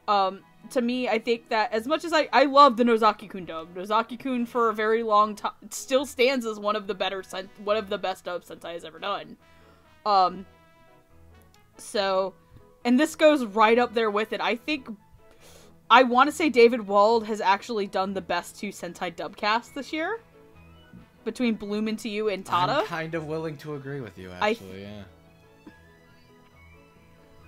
[0.08, 3.76] Um, to me, I think that as much as I, I love the Nozaki-kun dub,
[3.76, 7.78] Nozaki-kun for a very long time still stands as one of the better, sen- one
[7.78, 9.38] of the best dubs Sentai has ever done.
[10.06, 10.46] Um,
[11.78, 12.34] so,
[12.86, 14.42] and this goes right up there with it.
[14.42, 14.88] I think,
[15.90, 19.72] I want to say David Wald has actually done the best two Sentai dub casts
[19.72, 20.20] this year.
[21.26, 22.80] Between Bloom into You and Tada.
[22.80, 24.82] I'm kind of willing to agree with you, I- actually.
[24.82, 25.04] yeah.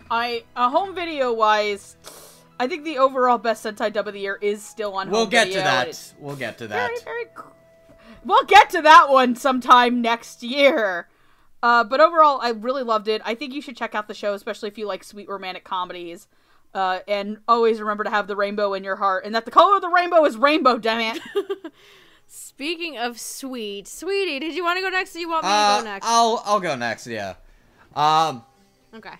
[0.09, 1.95] I a uh, home video wise,
[2.61, 5.09] I think the overall best Sentai dub of the year is still on.
[5.09, 5.87] We'll home get to that.
[5.87, 6.89] it's We'll get to that.
[6.91, 7.51] Very, very cool.
[8.23, 11.07] We'll get to that one sometime next year.
[11.63, 13.19] Uh, but overall, I really loved it.
[13.25, 16.27] I think you should check out the show, especially if you like sweet romantic comedies.
[16.71, 19.77] Uh, and always remember to have the rainbow in your heart, and that the color
[19.77, 20.77] of the rainbow is rainbow.
[20.77, 21.21] Damn it!
[22.27, 25.15] Speaking of sweet, sweetie, did you want to go next?
[25.15, 26.05] Or you want me to Uh, go next?
[26.07, 27.07] I'll I'll go next.
[27.07, 27.33] Yeah.
[27.95, 28.43] Um,
[28.93, 29.15] okay.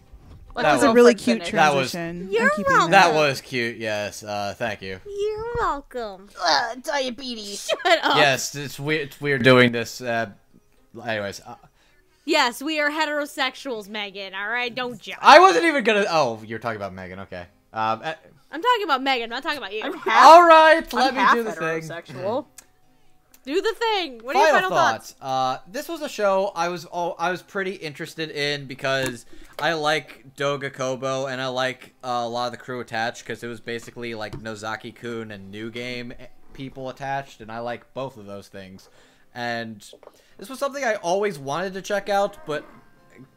[0.56, 1.52] Let That was a really cute finish.
[1.52, 2.32] That was- transition.
[2.32, 2.92] You're welcome.
[2.92, 3.78] That was cute.
[3.78, 4.24] Yes.
[4.24, 5.00] Uh, thank you.
[5.06, 6.30] You're welcome.
[6.42, 7.68] Uh, diabetes.
[7.86, 8.18] Shut up.
[8.18, 9.02] Yes, it's weird.
[9.08, 10.02] It's weird doing this.
[10.02, 10.32] Uh,
[11.06, 11.56] anyways, uh,
[12.24, 14.36] Yes, we are heterosexuals, Megan.
[14.36, 15.18] All right, don't judge.
[15.22, 16.06] I wasn't even gonna.
[16.10, 17.20] Oh, you're talking about Megan.
[17.22, 17.46] Okay.
[17.74, 18.02] Um.
[18.04, 18.14] uh,
[18.52, 19.24] I'm talking about Megan.
[19.24, 19.82] I'm not talking about you.
[19.84, 20.94] I'm half, all right.
[20.94, 21.82] Let I'm me half do the thing.
[21.82, 22.46] heterosexual.
[23.44, 24.20] Do the thing.
[24.24, 25.12] What are your final final thoughts?
[25.14, 25.64] thoughts.
[25.66, 29.26] Uh, this was a show I was oh, I was pretty interested in because
[29.62, 33.44] I like Doga Kobo and I like uh, a lot of the crew attached because
[33.44, 36.14] it was basically like Nozaki Kun and New Game
[36.54, 38.90] people attached, and I like both of those things.
[39.34, 39.80] And
[40.38, 42.66] this was something I always wanted to check out, but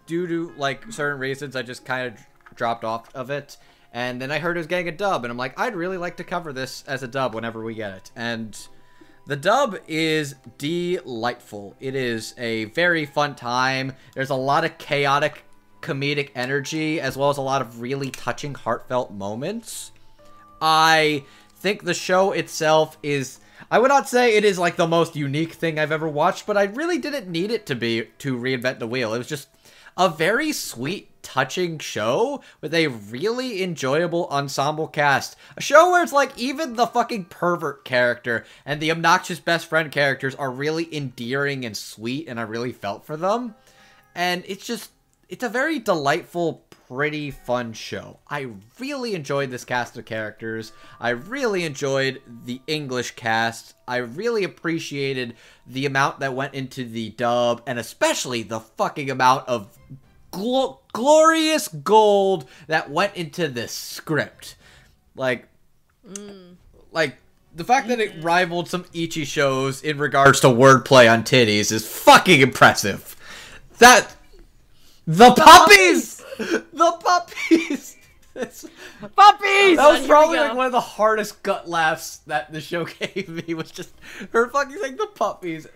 [0.06, 2.20] due to like certain reasons, I just kind of
[2.54, 3.56] dropped off of it.
[3.92, 6.16] And then I heard it was getting a dub, and I'm like, I'd really like
[6.16, 8.10] to cover this as a dub whenever we get it.
[8.16, 8.58] And
[9.26, 11.76] the dub is delightful.
[11.80, 13.92] It is a very fun time.
[14.14, 15.44] There's a lot of chaotic
[15.84, 19.92] comedic energy as well as a lot of really touching heartfelt moments.
[20.60, 21.24] I
[21.56, 23.38] think the show itself is
[23.70, 26.56] I would not say it is like the most unique thing I've ever watched, but
[26.56, 29.14] I really didn't need it to be to reinvent the wheel.
[29.14, 29.48] It was just
[29.96, 35.36] a very sweet, touching show with a really enjoyable ensemble cast.
[35.56, 39.90] A show where it's like even the fucking pervert character and the obnoxious best friend
[39.90, 43.54] characters are really endearing and sweet, and I really felt for them.
[44.14, 44.90] And it's just,
[45.28, 48.18] it's a very delightful, pretty fun show.
[48.28, 50.72] I really enjoyed this cast of characters.
[51.00, 53.74] I really enjoyed the English cast.
[53.88, 55.34] I really appreciated
[55.66, 59.78] the amount that went into the dub, and especially the fucking amount of
[60.30, 64.56] glo- glorious gold that went into this script.
[65.16, 65.48] Like,
[66.92, 67.16] like
[67.54, 71.86] the fact that it rivaled some ecchi shows in regards to wordplay on titties is
[71.86, 73.16] fucking impressive.
[73.78, 74.14] That
[75.06, 77.96] the puppies, the puppies.
[78.34, 78.66] That's-
[79.14, 79.76] Puppies!
[79.76, 83.54] that was probably like one of the hardest gut laughs that the show gave me.
[83.54, 83.92] Was just
[84.32, 85.68] her fucking saying the puppies.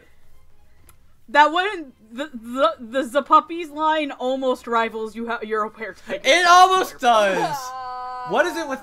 [1.28, 6.22] That one, the the the the puppies line almost rivals you ha- your aware type.
[6.24, 7.56] It almost does.
[8.32, 8.80] What is it with?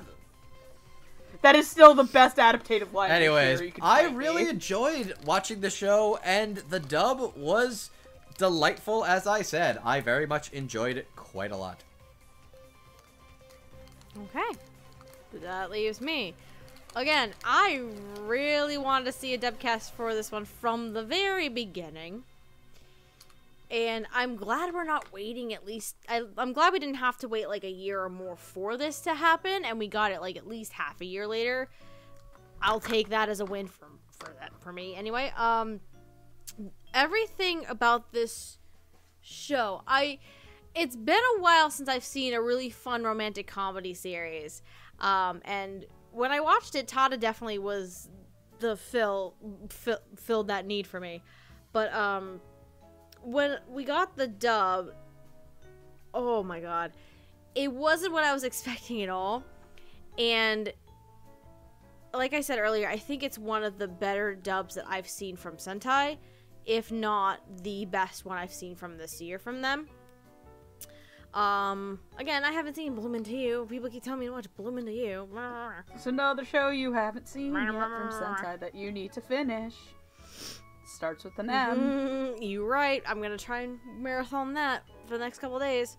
[1.41, 3.11] That is still the best adaptative line.
[3.11, 4.53] Anyways, you I really Dave.
[4.53, 7.89] enjoyed watching the show, and the dub was
[8.37, 9.05] delightful.
[9.05, 11.83] As I said, I very much enjoyed it quite a lot.
[14.17, 14.59] Okay.
[15.41, 16.33] That leaves me.
[16.95, 17.83] Again, I
[18.21, 22.23] really wanted to see a dubcast for this one from the very beginning.
[23.69, 25.95] And I'm glad we're not waiting at least.
[26.07, 29.01] I, I'm glad we didn't have to wait like a year or more for this
[29.01, 31.67] to happen, and we got it like at least half a year later.
[32.61, 35.33] I'll take that as a win for for that for me anyway.
[35.35, 35.81] Um,
[36.95, 38.57] everything about this
[39.21, 40.17] show, I
[40.73, 44.61] it's been a while since I've seen a really fun romantic comedy series.
[44.99, 48.09] Um, and when I watched it, Tada definitely was
[48.59, 49.35] the fill,
[49.69, 51.21] fill filled that need for me.
[51.71, 52.41] But um,
[53.21, 54.91] when we got the dub,
[56.13, 56.91] oh my god,
[57.53, 59.43] it wasn't what I was expecting at all.
[60.17, 60.71] And
[62.13, 65.35] like I said earlier, I think it's one of the better dubs that I've seen
[65.35, 66.17] from Sentai,
[66.65, 69.87] if not the best one I've seen from this year from them.
[71.33, 73.67] Um, again, I haven't seen Bloom Into You.
[73.69, 75.27] People keep telling me to watch Bloom Into You.
[75.93, 79.75] It's another show you haven't seen yet from Sentai that you need to finish.
[80.85, 81.77] Starts with an M.
[81.77, 83.03] Mm, you right.
[83.05, 85.97] I'm gonna try and marathon that for the next couple days.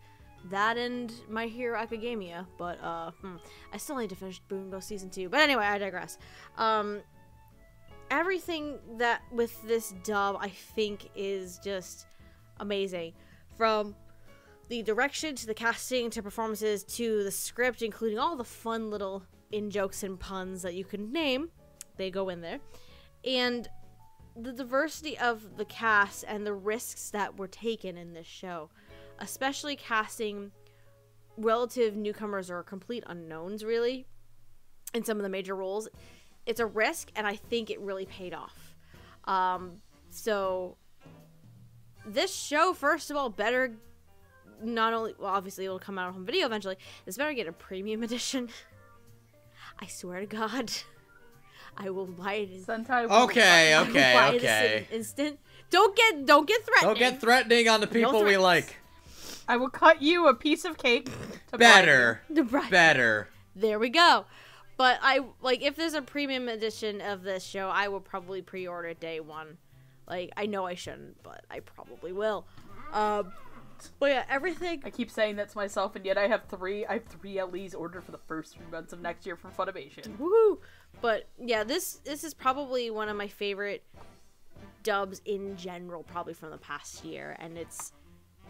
[0.51, 3.37] That and My Hero Academia, but uh, hmm,
[3.73, 5.29] I still need to finish Bungo season two.
[5.29, 6.19] But anyway, I digress.
[6.57, 7.03] Um,
[8.11, 12.07] everything that with this dub, I think, is just
[12.59, 13.13] amazing.
[13.57, 13.95] From
[14.69, 19.23] the direction to the casting to performances to the script, including all the fun little
[19.53, 21.51] in jokes and puns that you can name,
[21.97, 22.59] they go in there,
[23.25, 23.69] and
[24.37, 28.69] the diversity of the cast and the risks that were taken in this show,
[29.19, 30.51] especially casting
[31.39, 34.07] relative newcomers or complete unknowns, really,
[34.95, 35.89] in some of the major roles.
[36.47, 38.75] It's a risk, and I think it really paid off.
[39.25, 40.77] Um, so,
[42.07, 43.75] this show, first of all, better
[44.63, 47.53] not only, well, obviously it'll come out on home video eventually, this better get a
[47.53, 48.49] premium edition.
[49.81, 50.73] I swear to God.
[51.77, 52.51] I will buy it.
[52.53, 53.05] in- Sentai.
[53.25, 54.87] Okay, I will okay, okay.
[54.91, 55.39] in instant.
[55.69, 56.89] Don't get don't get threatening.
[56.95, 58.77] Don't get threatening on the people we like.
[59.49, 61.11] I will cut you a piece of cake.
[61.53, 62.71] To Better, Right.
[62.71, 63.29] better.
[63.55, 64.25] There we go.
[64.77, 68.95] But I like if there's a premium edition of this show, I will probably pre-order
[68.95, 69.59] day one.
[70.09, 72.47] Like I know I shouldn't, but I probably will.
[72.93, 73.33] Um,
[73.99, 74.83] But yeah, everything.
[74.85, 76.87] I keep saying that to myself, and yet I have three.
[76.87, 80.17] I have three LEs ordered for the first three months of next year from Funimation.
[80.17, 80.59] Woohoo!
[81.01, 83.85] But yeah, this this is probably one of my favorite
[84.83, 87.93] dubs in general, probably from the past year, and it's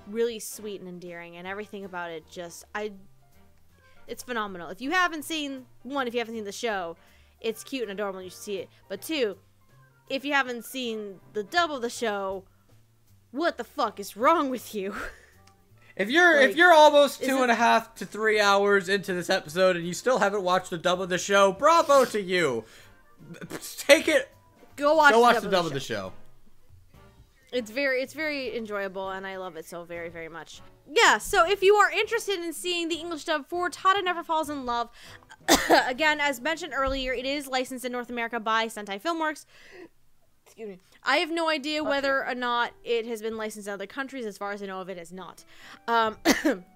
[0.07, 2.93] really sweet and endearing, and everything about it just I.
[4.07, 4.69] It's phenomenal.
[4.69, 6.97] If you haven't seen one, if you haven't seen the show,
[7.41, 8.23] it's cute and adorable.
[8.23, 8.69] You should see it.
[8.89, 9.37] But two,
[10.09, 12.45] if you haven't seen the dub of the show,
[13.31, 14.95] what the fuck is wrong with you?
[15.97, 19.31] If you're Like, if you're almost two and a half to three hours into this
[19.31, 22.65] episode and you still haven't watched the dub of the show, bravo to you.
[23.79, 24.29] Take it.
[24.77, 25.13] Go watch.
[25.13, 25.67] Go watch dub the of dub show.
[25.69, 26.13] of the show.
[27.51, 30.61] It's very it's very enjoyable and I love it so very very much.
[30.89, 34.49] Yeah, so if you are interested in seeing the English dub for Tada Never Falls
[34.51, 34.91] in Love,
[35.87, 39.47] again as mentioned earlier, it is licensed in North America by Sentai Filmworks.
[40.45, 40.79] Excuse me.
[41.03, 44.25] I have no idea whether or not it has been licensed in other countries.
[44.27, 45.45] As far as I know of it is not.
[45.89, 46.17] Um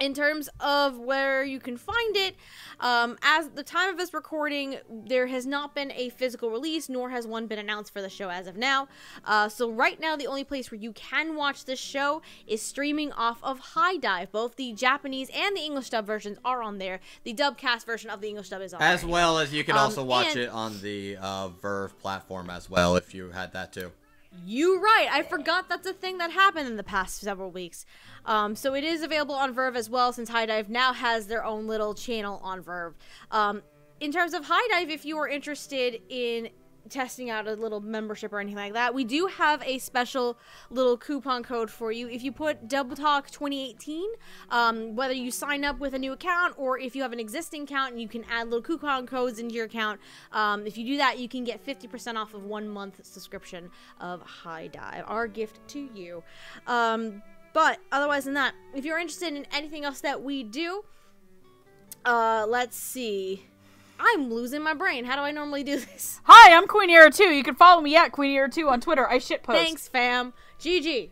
[0.00, 2.34] in terms of where you can find it
[2.80, 7.10] um, as the time of this recording there has not been a physical release nor
[7.10, 8.88] has one been announced for the show as of now
[9.24, 13.12] uh, so right now the only place where you can watch this show is streaming
[13.12, 17.32] off of HIDIVE both the japanese and the english dub versions are on there the
[17.32, 19.10] dubcast version of the english dub is on As there.
[19.10, 22.68] well as you can Um, also watch and- it on the uh, VRV platform as
[22.68, 23.92] well if you had that too.
[24.44, 25.08] You right.
[25.10, 27.86] I forgot that's a thing that happened in the past several weeks.
[28.26, 31.66] Um, so it is available on VRV as well, since HIDIVE now has their own
[31.66, 32.94] little channel on VRV.
[33.30, 33.62] Um,
[34.00, 36.48] in terms of HIDIVE, if you are interested in
[36.88, 40.36] testing out a little membership or anything like that, we do have a special
[40.70, 42.08] little coupon code for you.
[42.08, 44.04] If you put Double Talk 2018,
[44.50, 47.62] um, whether you sign up with a new account or if you have an existing
[47.62, 50.00] account and you can add little coupon codes into your account,
[50.32, 54.22] um, if you do that, you can get 50% off of one month subscription of
[54.22, 56.22] HIDIVE, our gift to you.
[56.66, 57.22] Um,
[57.52, 60.84] but otherwise than that, if you're interested in anything else that we do,
[62.04, 63.46] uh, let's see.
[63.98, 65.04] I'm losing my brain.
[65.04, 66.20] How do I normally do this?
[66.24, 67.24] Hi, I'm Queen Era 2.
[67.24, 69.08] You can follow me at Queen Era 2 on Twitter.
[69.08, 69.58] I shit post.
[69.58, 70.32] Thanks, fam.
[70.60, 71.10] GG.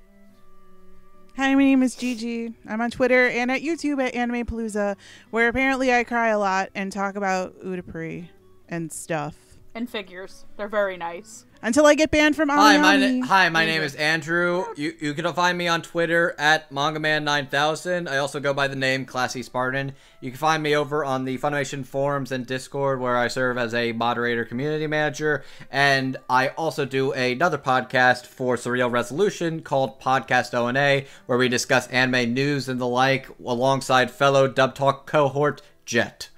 [1.37, 2.53] Hi, my name is Gigi.
[2.69, 4.97] I'm on Twitter and at YouTube at Anime Palooza,
[5.31, 8.29] where apparently I cry a lot and talk about Utapri
[8.69, 9.35] and stuff.
[9.75, 10.45] And figures.
[10.59, 11.47] They're very nice.
[11.65, 14.65] Until I get banned from Hi, my na- hi, my name is Andrew.
[14.75, 18.11] You you can find me on Twitter at MangaMan9000.
[18.11, 19.93] I also go by the name Classy Spartan.
[20.21, 23.75] You can find me over on the Funimation forums and Discord, where I serve as
[23.75, 30.55] a moderator, community manager, and I also do another podcast for Surreal Resolution called Podcast
[30.55, 36.29] O&A, where we discuss anime news and the like, alongside fellow Dub Talk cohort Jet.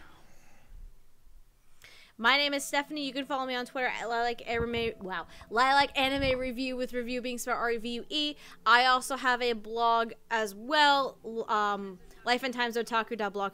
[2.24, 3.04] My name is Stephanie.
[3.04, 4.92] You can follow me on Twitter at Lilac Anime.
[5.02, 8.36] Wow, Lilac Anime Review with review being spelled R E V U E.
[8.64, 11.18] I also have a blog as well.
[11.48, 13.16] Um, Life and Times Otaku.
[13.16, 13.52] Dot blog.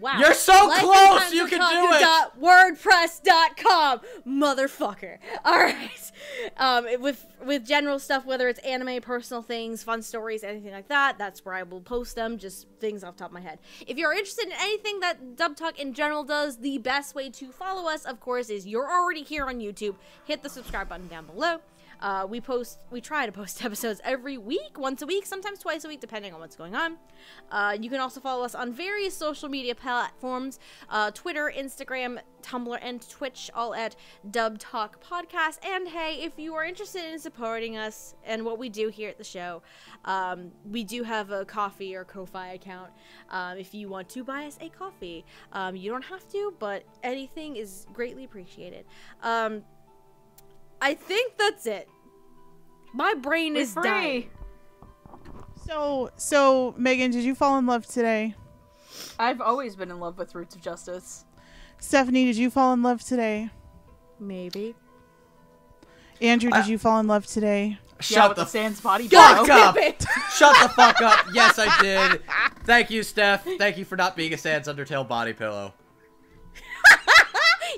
[0.00, 1.32] Wow, You're so Life close!
[1.32, 2.42] You can Otaku do it!
[2.42, 5.18] WordPress.com, motherfucker.
[5.44, 6.12] All right.
[6.56, 11.18] Um, with with general stuff, whether it's anime, personal things, fun stories, anything like that,
[11.18, 12.38] that's where I will post them.
[12.38, 13.58] Just things off the top of my head.
[13.86, 17.52] If you're interested in anything that Dub Talk in general does, the best way to
[17.52, 19.96] follow us, of course, is you're already here on YouTube.
[20.24, 21.60] Hit the subscribe button down below.
[22.00, 25.84] Uh, we post, we try to post episodes every week, once a week, sometimes twice
[25.84, 26.96] a week, depending on what's going on.
[27.50, 32.78] Uh, you can also follow us on various social media platforms uh, Twitter, Instagram, Tumblr,
[32.80, 33.96] and Twitch, all at
[34.30, 35.58] Dub Talk Podcast.
[35.64, 39.18] And hey, if you are interested in supporting us and what we do here at
[39.18, 39.62] the show,
[40.04, 42.90] um, we do have a coffee or Ko-Fi account.
[43.30, 46.84] Um, if you want to buy us a coffee, um, you don't have to, but
[47.02, 48.84] anything is greatly appreciated.
[49.22, 49.62] Um,
[50.80, 51.88] I think that's it.
[52.94, 53.82] My brain We're is free.
[53.82, 54.30] dying.
[55.66, 58.34] So, so Megan, did you fall in love today?
[59.18, 61.24] I've always been in love with Roots of Justice.
[61.78, 63.50] Stephanie, did you fall in love today?
[64.18, 64.74] Maybe.
[66.20, 67.78] Andrew, Uh, did you fall in love today?
[68.00, 69.58] Shut with the the Sans body fuck pillow.
[69.60, 69.76] up!
[70.36, 71.26] Shut the fuck up!
[71.32, 72.22] Yes, I did.
[72.64, 73.44] Thank you, Steph.
[73.58, 75.74] Thank you for not being a Sans Undertale body pillow.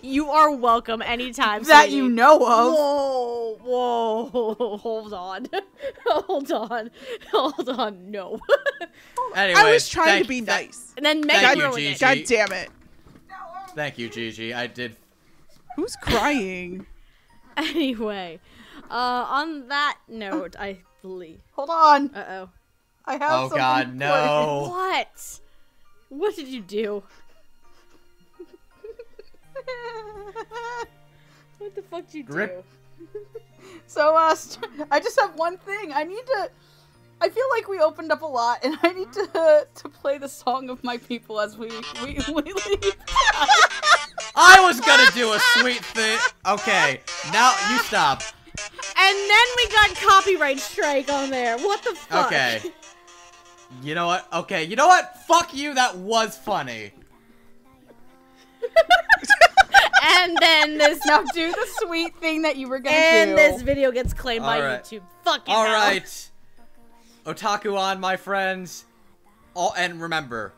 [0.02, 1.62] You are welcome anytime.
[1.64, 1.96] That sweetie.
[1.96, 2.72] you know of.
[2.74, 5.46] Whoa, whoa, hold on,
[6.06, 6.90] hold on,
[7.30, 8.10] hold on.
[8.10, 8.40] No.
[9.34, 10.94] Anyway, I was trying thank- to be thank- nice.
[10.96, 11.92] and then Thank Megan you, ruined Gigi.
[11.92, 12.00] it.
[12.00, 12.70] God damn it!
[13.74, 14.54] Thank you, Gigi.
[14.54, 14.96] I did.
[15.76, 16.86] Who's crying?
[17.56, 18.40] Anyway,
[18.90, 18.94] uh,
[19.28, 21.40] on that note, I believe.
[21.52, 22.14] Hold on.
[22.14, 22.48] Uh oh.
[23.04, 24.66] I have Oh God, for no!
[24.70, 25.40] What?
[26.08, 27.02] What did you do?
[31.58, 32.64] What the fuck did you Grip.
[33.02, 33.20] do?
[33.86, 35.92] So, uh, st- I just have one thing.
[35.92, 36.50] I need to.
[37.20, 40.28] I feel like we opened up a lot, and I need to to play the
[40.28, 41.68] song of my people as we
[42.02, 42.96] we, we leave.
[44.36, 46.18] I was gonna do a sweet thing.
[46.46, 47.00] Okay,
[47.32, 48.22] now you stop.
[48.96, 51.58] And then we got copyright strike on there.
[51.58, 52.26] What the fuck?
[52.26, 52.62] Okay.
[53.82, 54.26] You know what?
[54.32, 55.16] Okay, you know what?
[55.26, 56.92] Fuck you, that was funny.
[60.02, 63.42] And then this now do the sweet thing that you were gonna and do.
[63.42, 64.84] And this video gets claimed by Alright.
[64.84, 65.02] YouTube.
[65.24, 65.74] Fucking All hell.
[65.74, 66.30] right,
[67.26, 68.84] Otaku on, my friends.
[69.54, 70.52] All and remember,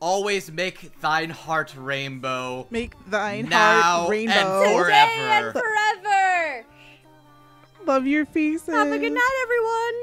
[0.00, 2.66] always make thine heart rainbow.
[2.70, 4.64] Make thine Now heart and rainbow.
[4.64, 5.60] for- Today and Forever.
[5.60, 6.64] forever.
[7.86, 8.66] Love your faces.
[8.74, 9.94] Have a good night, everyone.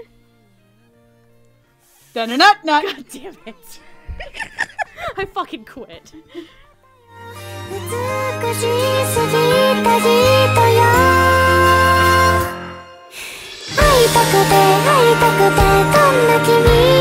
[2.13, 2.83] Dun-dun-dun-dun.
[2.95, 3.79] God damn it.
[5.17, 6.13] I fucking quit.
[7.71, 9.33] 美しすぎ
[9.83, 10.09] た人
[10.69, 10.81] よ。
[13.75, 14.53] 会いたくて
[14.85, 16.94] 会いたくてどんな君。